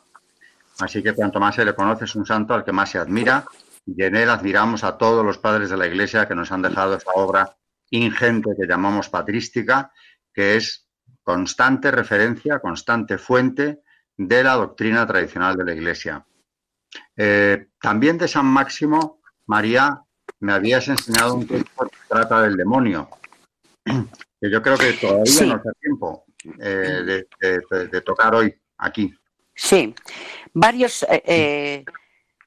Así 0.78 1.02
que 1.02 1.12
cuanto 1.12 1.40
más 1.40 1.56
se 1.56 1.64
le 1.64 1.74
conoce 1.74 2.04
es 2.04 2.14
un 2.14 2.24
santo 2.24 2.54
al 2.54 2.64
que 2.64 2.72
más 2.72 2.90
se 2.90 2.98
admira 2.98 3.44
y 3.86 4.02
en 4.02 4.16
él 4.16 4.30
admiramos 4.30 4.84
a 4.84 4.96
todos 4.96 5.24
los 5.24 5.38
padres 5.38 5.70
de 5.70 5.76
la 5.76 5.86
Iglesia 5.86 6.26
que 6.26 6.34
nos 6.34 6.52
han 6.52 6.62
dejado 6.62 6.94
esta 6.94 7.12
obra 7.12 7.56
ingente 7.90 8.50
que 8.58 8.66
llamamos 8.66 9.08
patrística, 9.08 9.92
que 10.32 10.56
es 10.56 10.86
constante 11.22 11.90
referencia, 11.90 12.58
constante 12.58 13.18
fuente 13.18 13.82
de 14.16 14.44
la 14.44 14.54
doctrina 14.54 15.06
tradicional 15.06 15.56
de 15.56 15.64
la 15.64 15.74
Iglesia. 15.74 16.24
Eh, 17.16 17.68
también 17.80 18.18
de 18.18 18.28
San 18.28 18.46
Máximo, 18.46 19.22
María, 19.46 20.02
me 20.40 20.52
habías 20.52 20.88
enseñado 20.88 21.34
un 21.34 21.46
texto 21.46 21.86
que 21.86 21.96
trata 22.08 22.42
del 22.42 22.56
demonio, 22.56 23.08
que 23.84 24.50
yo 24.50 24.62
creo 24.62 24.76
que 24.76 24.92
todavía 24.94 25.46
no 25.46 25.54
hace 25.54 25.70
tiempo 25.80 26.24
eh, 26.58 27.24
de, 27.40 28.00
tocar 28.00 28.34
hoy 28.34 28.54
aquí. 28.78 29.14
Sí, 29.54 29.94
varios 30.52 31.04
eh, 31.08 31.84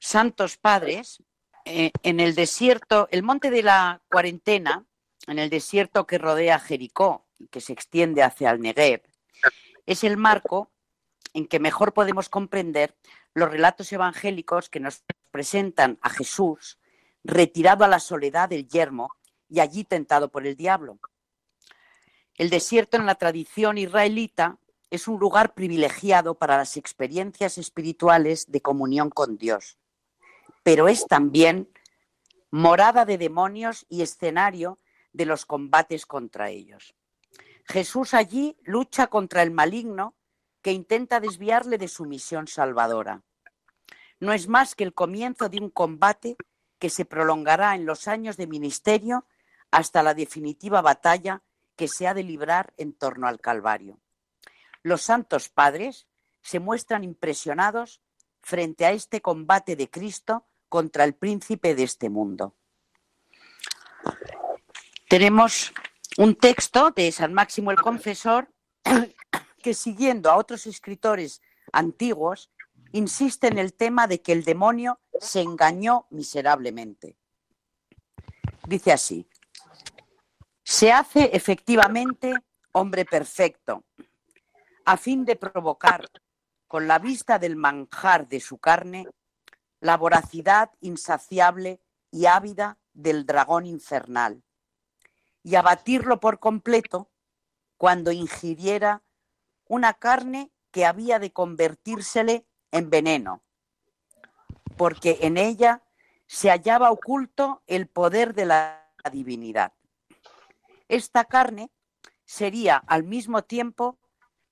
santos 0.00 0.56
padres 0.56 1.22
en 1.64 2.20
el 2.20 2.34
desierto, 2.34 3.08
el 3.10 3.22
monte 3.22 3.50
de 3.50 3.62
la 3.62 4.02
cuarentena, 4.10 4.84
en 5.26 5.38
el 5.38 5.48
desierto 5.48 6.06
que 6.06 6.18
rodea 6.18 6.58
Jericó, 6.58 7.23
que 7.50 7.60
se 7.60 7.72
extiende 7.72 8.22
hacia 8.22 8.50
el 8.50 8.60
Negev, 8.60 9.02
es 9.86 10.04
el 10.04 10.16
marco 10.16 10.70
en 11.32 11.46
que 11.46 11.58
mejor 11.58 11.92
podemos 11.92 12.28
comprender 12.28 12.96
los 13.34 13.50
relatos 13.50 13.92
evangélicos 13.92 14.68
que 14.70 14.80
nos 14.80 15.02
presentan 15.30 15.98
a 16.00 16.10
Jesús 16.10 16.78
retirado 17.24 17.84
a 17.84 17.88
la 17.88 17.98
soledad 17.98 18.48
del 18.48 18.68
yermo 18.68 19.14
y 19.48 19.60
allí 19.60 19.84
tentado 19.84 20.30
por 20.30 20.46
el 20.46 20.56
diablo. 20.56 20.98
El 22.36 22.50
desierto 22.50 22.96
en 22.96 23.06
la 23.06 23.14
tradición 23.14 23.78
israelita 23.78 24.58
es 24.90 25.08
un 25.08 25.18
lugar 25.18 25.54
privilegiado 25.54 26.34
para 26.36 26.56
las 26.56 26.76
experiencias 26.76 27.58
espirituales 27.58 28.50
de 28.50 28.60
comunión 28.60 29.10
con 29.10 29.38
Dios, 29.38 29.78
pero 30.62 30.88
es 30.88 31.06
también 31.06 31.68
morada 32.50 33.04
de 33.04 33.18
demonios 33.18 33.86
y 33.88 34.02
escenario 34.02 34.78
de 35.12 35.26
los 35.26 35.46
combates 35.46 36.06
contra 36.06 36.50
ellos. 36.50 36.94
Jesús 37.64 38.14
allí 38.14 38.56
lucha 38.62 39.06
contra 39.08 39.42
el 39.42 39.50
maligno 39.50 40.14
que 40.62 40.72
intenta 40.72 41.20
desviarle 41.20 41.78
de 41.78 41.88
su 41.88 42.04
misión 42.04 42.46
salvadora. 42.46 43.22
No 44.20 44.32
es 44.32 44.48
más 44.48 44.74
que 44.74 44.84
el 44.84 44.94
comienzo 44.94 45.48
de 45.48 45.58
un 45.58 45.70
combate 45.70 46.36
que 46.78 46.90
se 46.90 47.04
prolongará 47.04 47.74
en 47.74 47.86
los 47.86 48.08
años 48.08 48.36
de 48.36 48.46
ministerio 48.46 49.26
hasta 49.70 50.02
la 50.02 50.14
definitiva 50.14 50.80
batalla 50.82 51.42
que 51.76 51.88
se 51.88 52.06
ha 52.06 52.14
de 52.14 52.22
librar 52.22 52.72
en 52.76 52.92
torno 52.92 53.26
al 53.26 53.40
Calvario. 53.40 53.98
Los 54.82 55.02
santos 55.02 55.48
padres 55.48 56.06
se 56.42 56.60
muestran 56.60 57.04
impresionados 57.04 58.00
frente 58.42 58.86
a 58.86 58.92
este 58.92 59.20
combate 59.20 59.76
de 59.76 59.90
Cristo 59.90 60.46
contra 60.68 61.04
el 61.04 61.14
príncipe 61.14 61.74
de 61.74 61.82
este 61.82 62.10
mundo. 62.10 62.54
Tenemos 65.08 65.72
un 66.18 66.36
texto 66.36 66.90
de 66.90 67.10
San 67.10 67.32
Máximo 67.34 67.70
el 67.70 67.80
Confesor 67.80 68.48
que 69.62 69.74
siguiendo 69.74 70.30
a 70.30 70.36
otros 70.36 70.66
escritores 70.66 71.42
antiguos 71.72 72.50
insiste 72.92 73.48
en 73.48 73.58
el 73.58 73.74
tema 73.74 74.06
de 74.06 74.20
que 74.22 74.32
el 74.32 74.44
demonio 74.44 75.00
se 75.18 75.40
engañó 75.40 76.06
miserablemente. 76.10 77.16
Dice 78.66 78.92
así, 78.92 79.26
se 80.62 80.92
hace 80.92 81.30
efectivamente 81.32 82.34
hombre 82.72 83.04
perfecto, 83.04 83.84
a 84.84 84.96
fin 84.96 85.24
de 85.24 85.36
provocar 85.36 86.06
con 86.66 86.86
la 86.86 86.98
vista 86.98 87.38
del 87.38 87.56
manjar 87.56 88.28
de 88.28 88.40
su 88.40 88.58
carne 88.58 89.06
la 89.80 89.96
voracidad 89.96 90.70
insaciable 90.80 91.80
y 92.10 92.26
ávida 92.26 92.78
del 92.92 93.26
dragón 93.26 93.66
infernal, 93.66 94.42
y 95.44 95.54
abatirlo 95.54 96.18
por 96.18 96.40
completo 96.40 97.10
cuando 97.76 98.10
ingiriera 98.10 99.02
una 99.66 99.94
carne 99.94 100.50
que 100.72 100.86
había 100.86 101.20
de 101.20 101.32
convertírsele 101.32 102.46
en 102.72 102.90
veneno, 102.90 103.44
porque 104.76 105.18
en 105.20 105.36
ella 105.36 105.84
se 106.26 106.50
hallaba 106.50 106.90
oculto 106.90 107.62
el 107.66 107.86
poder 107.86 108.34
de 108.34 108.46
la 108.46 108.90
divinidad. 109.12 109.72
Esta 110.88 111.26
carne 111.26 111.70
sería 112.24 112.76
al 112.78 113.04
mismo 113.04 113.44
tiempo 113.44 113.98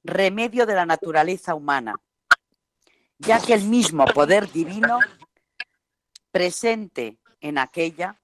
remedio 0.05 0.67
de 0.67 0.75
la 0.75 0.87
naturaleza 0.87 1.55
humana, 1.55 2.01
ya 3.19 3.41
que 3.41 3.55
el 3.55 3.65
mismo 3.65 4.05
poder 4.05 4.53
divino 4.53 4.99
presente 6.31 7.19
en 7.41 7.59
aquella 7.59 8.22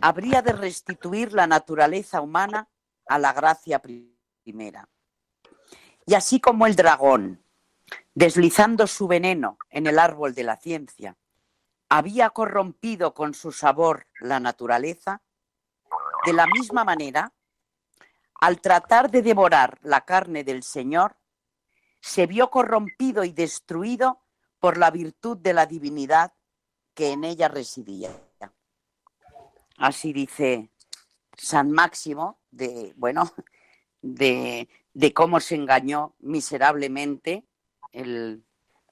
habría 0.00 0.42
de 0.42 0.52
restituir 0.52 1.32
la 1.32 1.46
naturaleza 1.46 2.20
humana 2.20 2.68
a 3.06 3.18
la 3.18 3.32
gracia 3.32 3.80
primera. 3.80 4.88
Y 6.06 6.14
así 6.14 6.40
como 6.40 6.66
el 6.66 6.76
dragón, 6.76 7.42
deslizando 8.14 8.86
su 8.86 9.08
veneno 9.08 9.58
en 9.68 9.86
el 9.86 9.98
árbol 9.98 10.34
de 10.34 10.44
la 10.44 10.56
ciencia, 10.56 11.16
había 11.88 12.30
corrompido 12.30 13.14
con 13.14 13.34
su 13.34 13.52
sabor 13.52 14.06
la 14.20 14.38
naturaleza, 14.38 15.22
de 16.24 16.32
la 16.32 16.46
misma 16.46 16.84
manera, 16.84 17.32
al 18.40 18.60
tratar 18.60 19.10
de 19.10 19.22
devorar 19.22 19.78
la 19.82 20.04
carne 20.04 20.44
del 20.44 20.62
Señor, 20.62 21.16
se 22.00 22.26
vio 22.26 22.50
corrompido 22.50 23.24
y 23.24 23.32
destruido 23.32 24.22
por 24.58 24.78
la 24.78 24.90
virtud 24.90 25.36
de 25.36 25.52
la 25.52 25.66
divinidad 25.66 26.32
que 26.94 27.12
en 27.12 27.24
ella 27.24 27.48
residía. 27.48 28.10
Así 29.80 30.12
dice 30.12 30.70
San 31.34 31.72
Máximo 31.72 32.40
de, 32.50 32.92
bueno, 32.96 33.32
de, 34.02 34.68
de 34.92 35.14
cómo 35.14 35.40
se 35.40 35.54
engañó 35.54 36.14
miserablemente 36.20 37.46
el, 37.90 38.44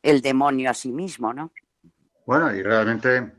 el 0.03 0.22
demonio 0.22 0.70
a 0.70 0.74
sí 0.74 0.91
mismo, 0.91 1.34
¿no? 1.34 1.53
Bueno, 2.24 2.55
y 2.55 2.62
realmente 2.62 3.32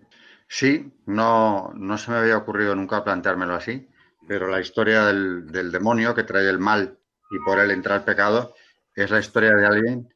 sí, 0.47 0.93
no, 1.07 1.71
no 1.73 1.97
se 1.97 2.11
me 2.11 2.17
había 2.17 2.37
ocurrido 2.37 2.75
nunca 2.75 3.03
planteármelo 3.03 3.55
así, 3.55 3.87
pero 4.27 4.47
la 4.47 4.61
historia 4.61 5.05
del, 5.05 5.51
del, 5.51 5.71
demonio 5.71 6.13
que 6.13 6.23
trae 6.23 6.47
el 6.47 6.59
mal 6.59 6.99
y 7.31 7.39
por 7.43 7.57
él 7.57 7.71
entra 7.71 7.95
el 7.95 8.03
pecado 8.03 8.53
es 8.95 9.09
la 9.09 9.19
historia 9.19 9.55
de 9.55 9.65
alguien 9.65 10.13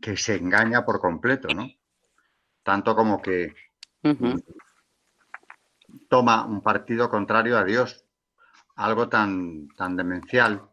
que 0.00 0.16
se 0.16 0.36
engaña 0.36 0.84
por 0.84 1.00
completo, 1.00 1.48
¿no? 1.52 1.68
Tanto 2.62 2.94
como 2.94 3.20
que 3.20 3.54
uh 4.04 4.08
-huh. 4.08 4.44
Toma 6.10 6.44
un 6.44 6.60
partido 6.60 7.08
contrario 7.08 7.56
a 7.56 7.64
Dios, 7.64 8.04
algo 8.74 9.08
tan, 9.08 9.68
tan 9.76 9.96
demencial, 9.96 10.68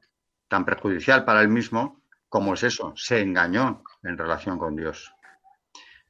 tan 0.47 0.65
perjudicial 0.65 1.23
para 1.25 1.41
él 1.41 1.49
mismo, 1.49 2.01
como 2.27 2.55
es 2.55 2.63
eso, 2.63 2.93
se 2.95 3.21
engañó 3.21 3.83
en 4.01 4.17
relación 4.17 4.57
con 4.57 4.75
Dios. 4.75 5.13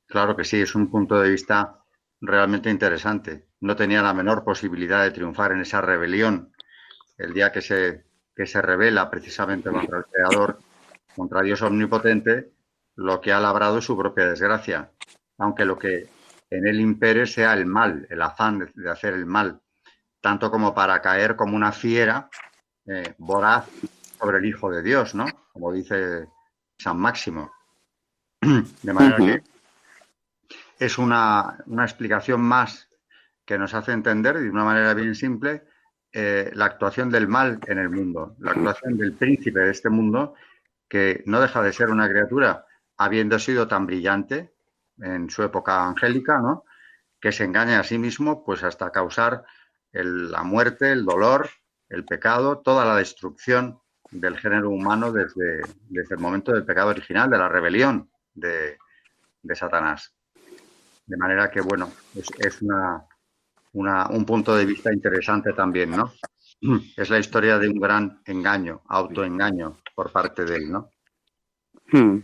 Claro 0.07 0.37
que 0.37 0.45
sí, 0.45 0.61
es 0.61 0.73
un 0.75 0.89
punto 0.89 1.19
de 1.19 1.29
vista 1.29 1.83
realmente 2.21 2.69
interesante. 2.69 3.49
No 3.59 3.75
tenía 3.75 4.01
la 4.01 4.13
menor 4.13 4.45
posibilidad 4.45 5.03
de 5.03 5.11
triunfar 5.11 5.51
en 5.51 5.59
esa 5.59 5.81
rebelión 5.81 6.53
el 7.17 7.33
día 7.33 7.51
que 7.51 7.61
se, 7.61 8.05
que 8.33 8.45
se 8.45 8.61
revela 8.61 9.09
precisamente 9.09 9.69
contra 9.69 9.97
el 9.97 10.05
Creador, 10.05 10.59
contra 11.15 11.41
Dios 11.41 11.61
omnipotente, 11.63 12.53
lo 12.95 13.19
que 13.19 13.33
ha 13.33 13.41
labrado 13.41 13.79
es 13.79 13.85
su 13.85 13.97
propia 13.97 14.29
desgracia. 14.29 14.91
Aunque 15.37 15.65
lo 15.65 15.77
que 15.77 16.07
en 16.49 16.67
él 16.67 16.79
impere 16.79 17.25
sea 17.25 17.53
el 17.53 17.65
mal, 17.65 18.07
el 18.09 18.21
afán 18.21 18.71
de, 18.73 18.89
hacer 18.89 19.13
el 19.13 19.25
mal, 19.25 19.61
tanto 20.21 20.49
como 20.49 20.73
para 20.73 21.01
caer 21.01 21.35
como 21.35 21.55
una 21.55 21.71
fiera 21.71 22.29
eh, 22.85 23.15
voraz 23.17 23.67
sobre 24.19 24.39
el 24.39 24.45
Hijo 24.45 24.71
de 24.71 24.81
Dios, 24.81 25.13
¿no? 25.13 25.25
Como 25.51 25.73
dice 25.73 26.27
San 26.77 26.97
Máximo. 26.97 27.51
De 28.41 28.93
manera 28.93 29.17
que 29.17 29.43
es 30.79 30.97
una, 30.97 31.57
una, 31.65 31.83
explicación 31.83 32.41
más 32.41 32.87
que 33.45 33.57
nos 33.57 33.73
hace 33.73 33.91
entender 33.93 34.37
de 34.37 34.49
una 34.49 34.63
manera 34.63 34.93
bien 34.93 35.15
simple 35.15 35.63
eh, 36.11 36.51
la 36.53 36.65
actuación 36.65 37.09
del 37.09 37.27
mal 37.27 37.59
en 37.67 37.79
el 37.79 37.89
mundo, 37.89 38.35
la 38.39 38.51
actuación 38.51 38.97
del 38.97 39.13
príncipe 39.13 39.59
de 39.59 39.71
este 39.71 39.89
mundo, 39.89 40.35
que 40.87 41.23
no 41.25 41.41
deja 41.41 41.61
de 41.61 41.73
ser 41.73 41.89
una 41.89 42.07
criatura, 42.07 42.65
habiendo 42.97 43.39
sido 43.39 43.67
tan 43.67 43.85
brillante 43.85 44.53
en 45.01 45.29
su 45.29 45.43
época 45.43 45.85
angélica, 45.85 46.39
¿no? 46.39 46.65
que 47.19 47.31
se 47.31 47.43
engaña 47.43 47.79
a 47.79 47.83
sí 47.83 47.97
mismo, 47.97 48.43
pues 48.43 48.63
hasta 48.63 48.91
causar 48.91 49.43
el, 49.91 50.31
la 50.31 50.43
muerte, 50.43 50.91
el 50.91 51.05
dolor, 51.05 51.49
el 51.89 52.05
pecado, 52.05 52.59
toda 52.59 52.85
la 52.85 52.95
destrucción 52.95 53.79
del 54.11 54.37
género 54.37 54.69
humano 54.69 55.11
desde, 55.11 55.61
desde 55.89 56.15
el 56.15 56.21
momento 56.21 56.53
del 56.53 56.65
pecado 56.65 56.89
original, 56.89 57.29
de 57.29 57.37
la 57.37 57.49
rebelión 57.49 58.09
de, 58.33 58.77
de 59.41 59.55
Satanás. 59.55 60.13
De 61.05 61.17
manera 61.17 61.49
que, 61.49 61.61
bueno, 61.61 61.91
es, 62.15 62.27
es 62.37 62.61
una, 62.61 63.03
una, 63.73 64.07
un 64.09 64.25
punto 64.25 64.55
de 64.55 64.65
vista 64.65 64.93
interesante 64.93 65.53
también, 65.53 65.91
¿no? 65.91 66.13
Es 66.97 67.09
la 67.09 67.19
historia 67.19 67.59
de 67.59 67.69
un 67.69 67.79
gran 67.79 68.21
engaño, 68.25 68.81
autoengaño 68.87 69.77
por 69.93 70.11
parte 70.11 70.43
de 70.43 70.55
él, 70.55 70.71
¿no? 70.71 70.89
Hmm. 71.91 72.19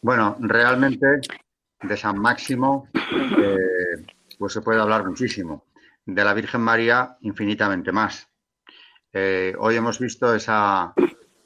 Bueno, 0.00 0.36
realmente 0.40 1.20
de 1.82 1.96
San 1.96 2.18
Máximo, 2.18 2.88
eh, 2.94 4.06
pues 4.38 4.52
se 4.52 4.62
puede 4.62 4.80
hablar 4.80 5.04
muchísimo. 5.04 5.66
De 6.04 6.24
la 6.24 6.34
Virgen 6.34 6.60
María, 6.60 7.16
infinitamente 7.20 7.92
más. 7.92 8.28
Eh, 9.12 9.54
hoy 9.58 9.76
hemos 9.76 9.98
visto 9.98 10.34
esa, 10.34 10.94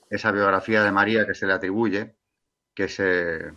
esa, 0.08 0.30
biografía 0.30 0.82
de 0.82 0.92
María 0.92 1.26
que 1.26 1.34
se 1.34 1.46
le 1.46 1.52
atribuye, 1.52 2.16
que, 2.74 2.88
se, 2.88 3.52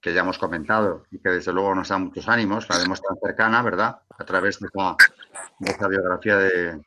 que 0.00 0.12
ya 0.12 0.20
hemos 0.20 0.38
comentado 0.38 1.04
y 1.10 1.18
que 1.18 1.30
desde 1.30 1.52
luego 1.52 1.74
nos 1.74 1.88
da 1.88 1.98
muchos 1.98 2.28
ánimos, 2.28 2.68
la 2.68 2.78
vemos 2.78 3.00
tan 3.00 3.16
cercana, 3.16 3.62
¿verdad? 3.62 4.02
A 4.18 4.24
través 4.24 4.60
de 4.60 4.68
esa, 4.68 4.96
de 5.58 5.70
esa 5.70 5.88
biografía 5.88 6.36
de, 6.36 6.82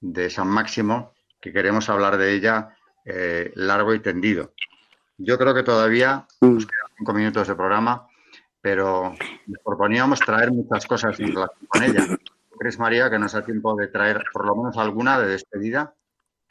de, 0.00 0.30
San 0.30 0.48
Máximo, 0.48 1.12
que 1.40 1.52
queremos 1.52 1.88
hablar 1.88 2.16
de 2.16 2.34
ella 2.34 2.76
eh, 3.04 3.50
largo 3.56 3.92
y 3.92 4.00
tendido. 4.00 4.52
Yo 5.18 5.36
creo 5.38 5.54
que 5.54 5.64
todavía 5.64 6.26
nos 6.40 6.66
quedan 6.66 6.86
cinco 6.96 7.12
minutos 7.12 7.48
de 7.48 7.54
programa, 7.56 8.06
pero 8.60 9.14
nos 9.46 9.62
proponíamos 9.64 10.20
traer 10.20 10.52
muchas 10.52 10.86
cosas 10.86 11.18
en 11.20 11.28
relación 11.28 11.66
con 11.68 11.82
ella. 11.82 12.06
¿Crees, 12.58 12.78
María, 12.78 13.10
que 13.10 13.18
nos 13.18 13.32
da 13.32 13.44
tiempo 13.44 13.74
de 13.74 13.88
traer 13.88 14.22
por 14.32 14.46
lo 14.46 14.54
menos 14.56 14.76
alguna 14.76 15.18
de 15.18 15.28
despedida 15.28 15.94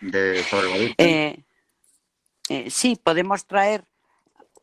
de, 0.02 0.44
sobre 0.44 0.70
la 0.70 0.78
Virgen? 0.78 0.96
Eh, 0.98 1.44
eh, 2.50 2.70
sí, 2.70 3.00
podemos 3.02 3.46
traer 3.46 3.84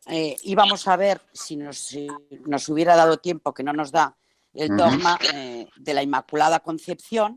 eh, 0.09 0.37
íbamos 0.43 0.87
a 0.87 0.95
ver, 0.95 1.21
si 1.33 1.57
nos, 1.57 1.89
nos, 2.45 2.69
hubiera 2.69 2.95
dado 2.95 3.17
tiempo, 3.17 3.53
que 3.53 3.63
no 3.63 3.73
nos 3.73 3.91
da, 3.91 4.15
el 4.53 4.75
dogma 4.75 5.19
eh, 5.33 5.67
de 5.75 5.93
la 5.93 6.01
Inmaculada 6.01 6.61
Concepción, 6.61 7.35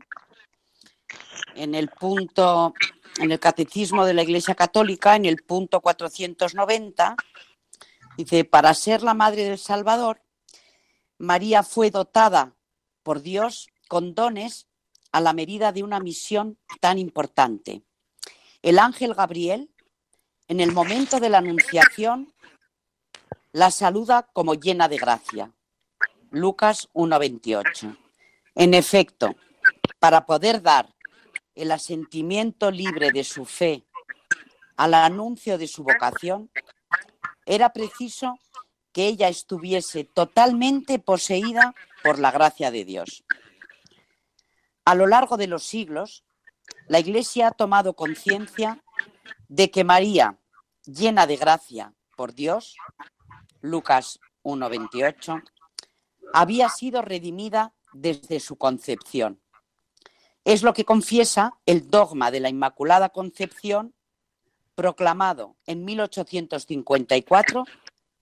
en 1.53 1.75
el 1.75 1.89
punto, 1.89 2.73
en 3.19 3.31
el 3.31 3.39
Catecismo 3.39 4.05
de 4.05 4.13
la 4.13 4.23
Iglesia 4.23 4.55
Católica, 4.55 5.17
en 5.17 5.25
el 5.25 5.43
punto 5.43 5.81
490, 5.81 7.15
dice, 8.23 8.45
para 8.45 8.73
ser 8.73 9.03
la 9.03 9.13
Madre 9.13 9.43
del 9.43 9.57
Salvador, 9.57 10.21
María 11.17 11.63
fue 11.63 11.91
dotada 11.91 12.55
por 13.03 13.21
Dios 13.21 13.67
con 13.87 14.15
dones 14.15 14.67
a 15.11 15.21
la 15.21 15.33
medida 15.33 15.71
de 15.71 15.83
una 15.83 15.99
misión 15.99 16.57
tan 16.79 16.97
importante. 16.97 17.83
El 18.61 18.79
ángel 18.79 19.13
Gabriel, 19.13 19.69
en 20.47 20.59
el 20.59 20.71
momento 20.71 21.19
de 21.19 21.29
la 21.29 21.39
anunciación, 21.39 22.33
la 23.51 23.71
saluda 23.71 24.29
como 24.33 24.53
llena 24.53 24.87
de 24.87 24.97
gracia. 24.97 25.51
Lucas 26.29 26.89
1.28. 26.93 27.97
En 28.55 28.73
efecto, 28.73 29.35
para 29.99 30.25
poder 30.25 30.61
dar 30.61 30.95
el 31.55 31.71
asentimiento 31.71 32.71
libre 32.71 33.11
de 33.11 33.23
su 33.23 33.45
fe 33.45 33.83
al 34.77 34.93
anuncio 34.93 35.57
de 35.57 35.67
su 35.67 35.83
vocación, 35.83 36.49
era 37.45 37.73
preciso 37.73 38.39
que 38.91 39.07
ella 39.07 39.29
estuviese 39.29 40.03
totalmente 40.03 40.99
poseída 40.99 41.73
por 42.03 42.19
la 42.19 42.31
gracia 42.31 42.71
de 42.71 42.85
Dios. 42.85 43.23
A 44.85 44.95
lo 44.95 45.07
largo 45.07 45.37
de 45.37 45.47
los 45.47 45.63
siglos, 45.63 46.23
la 46.87 46.99
Iglesia 46.99 47.47
ha 47.47 47.51
tomado 47.51 47.93
conciencia 47.93 48.83
de 49.47 49.71
que 49.71 49.83
María, 49.83 50.37
llena 50.85 51.27
de 51.27 51.37
gracia 51.37 51.93
por 52.15 52.33
Dios, 52.33 52.75
Lucas 53.61 54.19
1.28, 54.43 55.43
había 56.33 56.69
sido 56.69 57.01
redimida 57.01 57.73
desde 57.93 58.39
su 58.39 58.57
concepción. 58.57 59.41
Es 60.43 60.63
lo 60.63 60.73
que 60.73 60.85
confiesa 60.85 61.53
el 61.65 61.89
dogma 61.89 62.31
de 62.31 62.39
la 62.39 62.49
Inmaculada 62.49 63.09
Concepción 63.09 63.93
proclamado 64.81 65.57
en 65.67 65.85
1854 65.85 67.65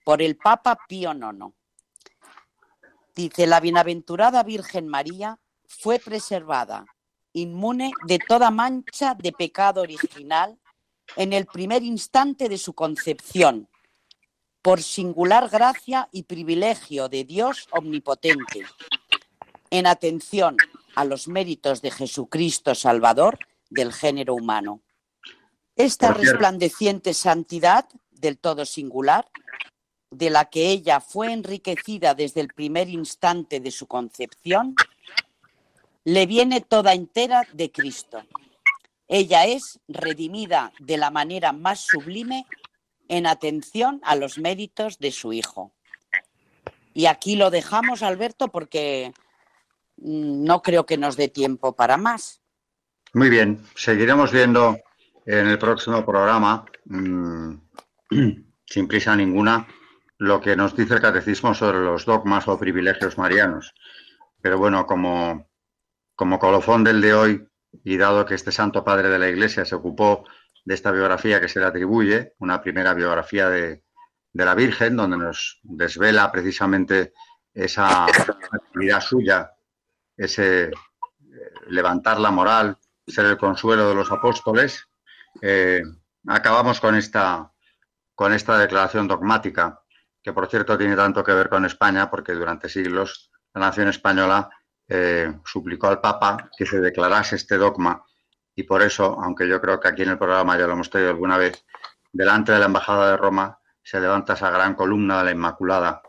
por 0.03 0.21
el 0.21 0.35
Papa 0.35 0.77
Pío 0.89 1.13
IX. 1.13 1.53
Dice, 3.15 3.47
la 3.47 3.61
bienaventurada 3.61 4.43
Virgen 4.43 4.89
María 4.89 5.39
fue 5.65 5.99
preservada, 5.99 6.85
inmune 7.31 7.93
de 8.05 8.19
toda 8.19 8.51
mancha 8.51 9.15
de 9.15 9.31
pecado 9.31 9.79
original 9.79 10.59
en 11.15 11.31
el 11.31 11.45
primer 11.45 11.81
instante 11.81 12.49
de 12.49 12.57
su 12.57 12.73
concepción, 12.73 13.69
por 14.61 14.83
singular 14.83 15.47
gracia 15.47 16.09
y 16.11 16.23
privilegio 16.23 17.07
de 17.07 17.23
Dios 17.23 17.69
omnipotente, 17.71 18.65
en 19.69 19.87
atención 19.87 20.57
a 20.93 21.05
los 21.05 21.29
méritos 21.29 21.81
de 21.81 21.91
Jesucristo 21.91 22.75
Salvador 22.75 23.39
del 23.69 23.93
género 23.93 24.33
humano. 24.33 24.81
Esta 25.79 26.11
resplandeciente 26.11 27.13
santidad 27.13 27.87
del 28.11 28.37
todo 28.37 28.65
singular, 28.65 29.25
de 30.11 30.29
la 30.29 30.49
que 30.49 30.71
ella 30.71 30.99
fue 30.99 31.31
enriquecida 31.31 32.13
desde 32.15 32.41
el 32.41 32.49
primer 32.49 32.89
instante 32.89 33.61
de 33.61 33.71
su 33.71 33.87
concepción, 33.87 34.75
le 36.03 36.25
viene 36.25 36.59
toda 36.59 36.93
entera 36.93 37.47
de 37.53 37.71
Cristo. 37.71 38.21
Ella 39.07 39.45
es 39.45 39.79
redimida 39.87 40.73
de 40.79 40.97
la 40.97 41.11
manera 41.11 41.53
más 41.53 41.79
sublime 41.79 42.45
en 43.07 43.25
atención 43.25 44.01
a 44.03 44.17
los 44.17 44.37
méritos 44.37 44.99
de 44.99 45.13
su 45.13 45.31
hijo. 45.31 45.71
Y 46.93 47.05
aquí 47.05 47.37
lo 47.37 47.51
dejamos, 47.51 48.03
Alberto, 48.03 48.49
porque 48.49 49.13
mm, 49.95 50.43
no 50.43 50.61
creo 50.61 50.85
que 50.85 50.97
nos 50.97 51.15
dé 51.15 51.29
tiempo 51.29 51.73
para 51.73 51.95
más. 51.95 52.41
Muy 53.13 53.29
bien, 53.29 53.65
seguiremos 53.75 54.33
viendo 54.33 54.77
en 55.37 55.47
el 55.47 55.59
próximo 55.59 56.03
programa, 56.03 56.65
mm, 56.85 57.53
sin 58.65 58.87
prisa 58.87 59.15
ninguna, 59.15 59.67
lo 60.17 60.41
que 60.41 60.55
nos 60.55 60.75
dice 60.75 60.95
el 60.95 61.01
catecismo 61.01 61.53
sobre 61.53 61.79
los 61.79 62.05
dogmas 62.05 62.47
o 62.47 62.57
privilegios 62.57 63.17
marianos. 63.17 63.75
Pero 64.41 64.57
bueno, 64.57 64.87
como, 64.87 65.47
como 66.15 66.39
colofón 66.39 66.83
del 66.83 66.99
de 67.01 67.13
hoy, 67.13 67.47
y 67.83 67.97
dado 67.97 68.25
que 68.25 68.33
este 68.33 68.51
Santo 68.51 68.83
Padre 68.83 69.09
de 69.09 69.19
la 69.19 69.29
Iglesia 69.29 69.65
se 69.65 69.75
ocupó 69.75 70.25
de 70.65 70.73
esta 70.73 70.91
biografía 70.91 71.39
que 71.39 71.47
se 71.47 71.59
le 71.59 71.67
atribuye, 71.67 72.33
una 72.39 72.59
primera 72.59 72.95
biografía 72.95 73.49
de, 73.49 73.83
la 74.33 74.55
Virgen, 74.55 74.95
donde 74.95 75.17
nos 75.17 75.59
desvela 75.61 76.31
precisamente 76.31 77.13
esa 77.53 78.05
actividad 78.05 79.01
suya, 79.01 79.51
ese 80.17 80.63
eh, 80.63 80.71
levantar 81.67 82.19
la 82.19 82.31
moral, 82.31 82.77
ser 83.05 83.25
el 83.25 83.37
consuelo 83.37 83.89
de 83.89 83.95
los 83.95 84.11
apóstoles, 84.11 84.88
eh, 85.41 85.83
acabamos 86.27 86.79
con 86.79 86.95
esta, 86.95 87.51
con 88.15 88.33
esta 88.33 88.57
declaración 88.57 89.07
dogmática, 89.07 89.81
que 90.21 90.33
por 90.33 90.47
cierto 90.47 90.77
tiene 90.77 90.95
tanto 90.95 91.23
que 91.23 91.33
ver 91.33 91.49
con 91.49 91.65
España, 91.65 92.09
porque 92.09 92.33
durante 92.33 92.69
siglos 92.69 93.31
la 93.53 93.61
nación 93.61 93.87
española 93.87 94.49
eh, 94.87 95.33
suplicó 95.45 95.87
al 95.87 96.01
Papa 96.01 96.49
que 96.57 96.65
se 96.65 96.79
declarase 96.79 97.35
este 97.35 97.57
dogma. 97.57 98.03
Y 98.55 98.63
por 98.63 98.81
eso, 98.81 99.17
aunque 99.21 99.47
yo 99.47 99.61
creo 99.61 99.79
que 99.79 99.87
aquí 99.87 100.03
en 100.03 100.09
el 100.09 100.17
programa 100.17 100.57
ya 100.57 100.67
lo 100.67 100.73
hemos 100.73 100.89
traído 100.89 101.11
alguna 101.11 101.37
vez, 101.37 101.65
delante 102.11 102.51
de 102.51 102.59
la 102.59 102.65
Embajada 102.65 103.11
de 103.11 103.17
Roma 103.17 103.59
se 103.81 103.99
levanta 103.99 104.33
esa 104.33 104.49
gran 104.49 104.75
columna 104.75 105.19
de 105.19 105.25
la 105.25 105.31
Inmaculada, 105.31 106.01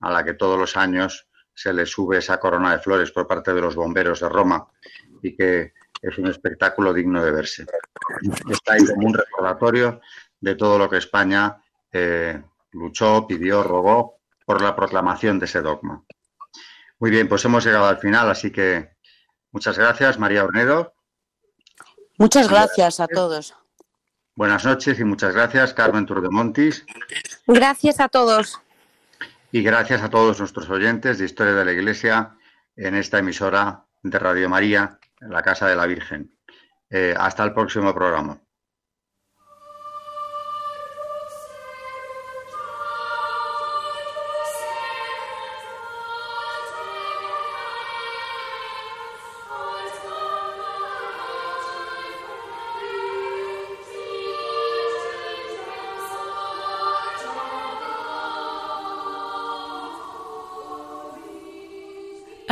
a 0.00 0.10
la 0.10 0.24
que 0.24 0.34
todos 0.34 0.58
los 0.58 0.76
años 0.76 1.28
se 1.54 1.72
le 1.72 1.86
sube 1.86 2.18
esa 2.18 2.38
corona 2.38 2.72
de 2.72 2.80
flores 2.80 3.10
por 3.10 3.26
parte 3.26 3.54
de 3.54 3.60
los 3.60 3.74
bomberos 3.74 4.20
de 4.20 4.28
Roma 4.28 4.66
y 5.22 5.36
que 5.36 5.72
es 6.04 6.18
un 6.18 6.26
espectáculo 6.28 6.92
digno 6.92 7.22
de 7.24 7.30
verse. 7.30 7.66
Está 8.50 8.74
ahí 8.74 8.84
como 8.84 9.06
un 9.06 9.14
recordatorio 9.14 10.00
de 10.40 10.54
todo 10.54 10.78
lo 10.78 10.88
que 10.88 10.98
España 10.98 11.62
eh, 11.90 12.42
luchó, 12.72 13.26
pidió, 13.26 13.62
rogó 13.62 14.20
por 14.44 14.60
la 14.60 14.76
proclamación 14.76 15.38
de 15.38 15.46
ese 15.46 15.62
dogma. 15.62 16.04
Muy 16.98 17.10
bien, 17.10 17.28
pues 17.28 17.44
hemos 17.44 17.64
llegado 17.64 17.86
al 17.86 17.98
final, 17.98 18.30
así 18.30 18.50
que 18.50 18.90
muchas 19.50 19.78
gracias, 19.78 20.18
María 20.18 20.44
Ornedo. 20.44 20.94
Muchas 22.18 22.48
gracias 22.48 23.00
a 23.00 23.08
todos. 23.08 23.54
Buenas 24.36 24.64
noches 24.64 24.98
y 25.00 25.04
muchas 25.04 25.34
gracias, 25.34 25.72
Carmen 25.72 26.06
Turdemontis. 26.06 26.84
Gracias 27.46 28.00
a 28.00 28.08
todos. 28.08 28.60
Y 29.52 29.62
gracias 29.62 30.02
a 30.02 30.10
todos 30.10 30.38
nuestros 30.38 30.68
oyentes 30.68 31.18
de 31.18 31.24
Historia 31.24 31.54
de 31.54 31.64
la 31.64 31.72
Iglesia 31.72 32.36
en 32.76 32.94
esta 32.94 33.20
emisora 33.20 33.84
de 34.02 34.18
Radio 34.18 34.48
María, 34.48 34.98
la 35.20 35.42
Casa 35.42 35.68
de 35.68 35.76
la 35.76 35.86
Virgen. 35.86 36.30
Eh, 36.90 37.14
hasta 37.16 37.44
el 37.44 37.52
próximo 37.52 37.94
programa. 37.94 38.40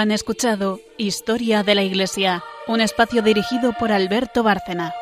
Han 0.03 0.11
escuchado 0.11 0.81
Historia 0.97 1.63
de 1.63 1.77
la 1.77 1.85
Iglesia, 1.85 2.43
un 2.69 2.81
espacio 2.81 3.23
dirigido 3.23 3.73
por 3.73 3.93
Alberto 3.93 4.43
Bárcena. 4.43 4.95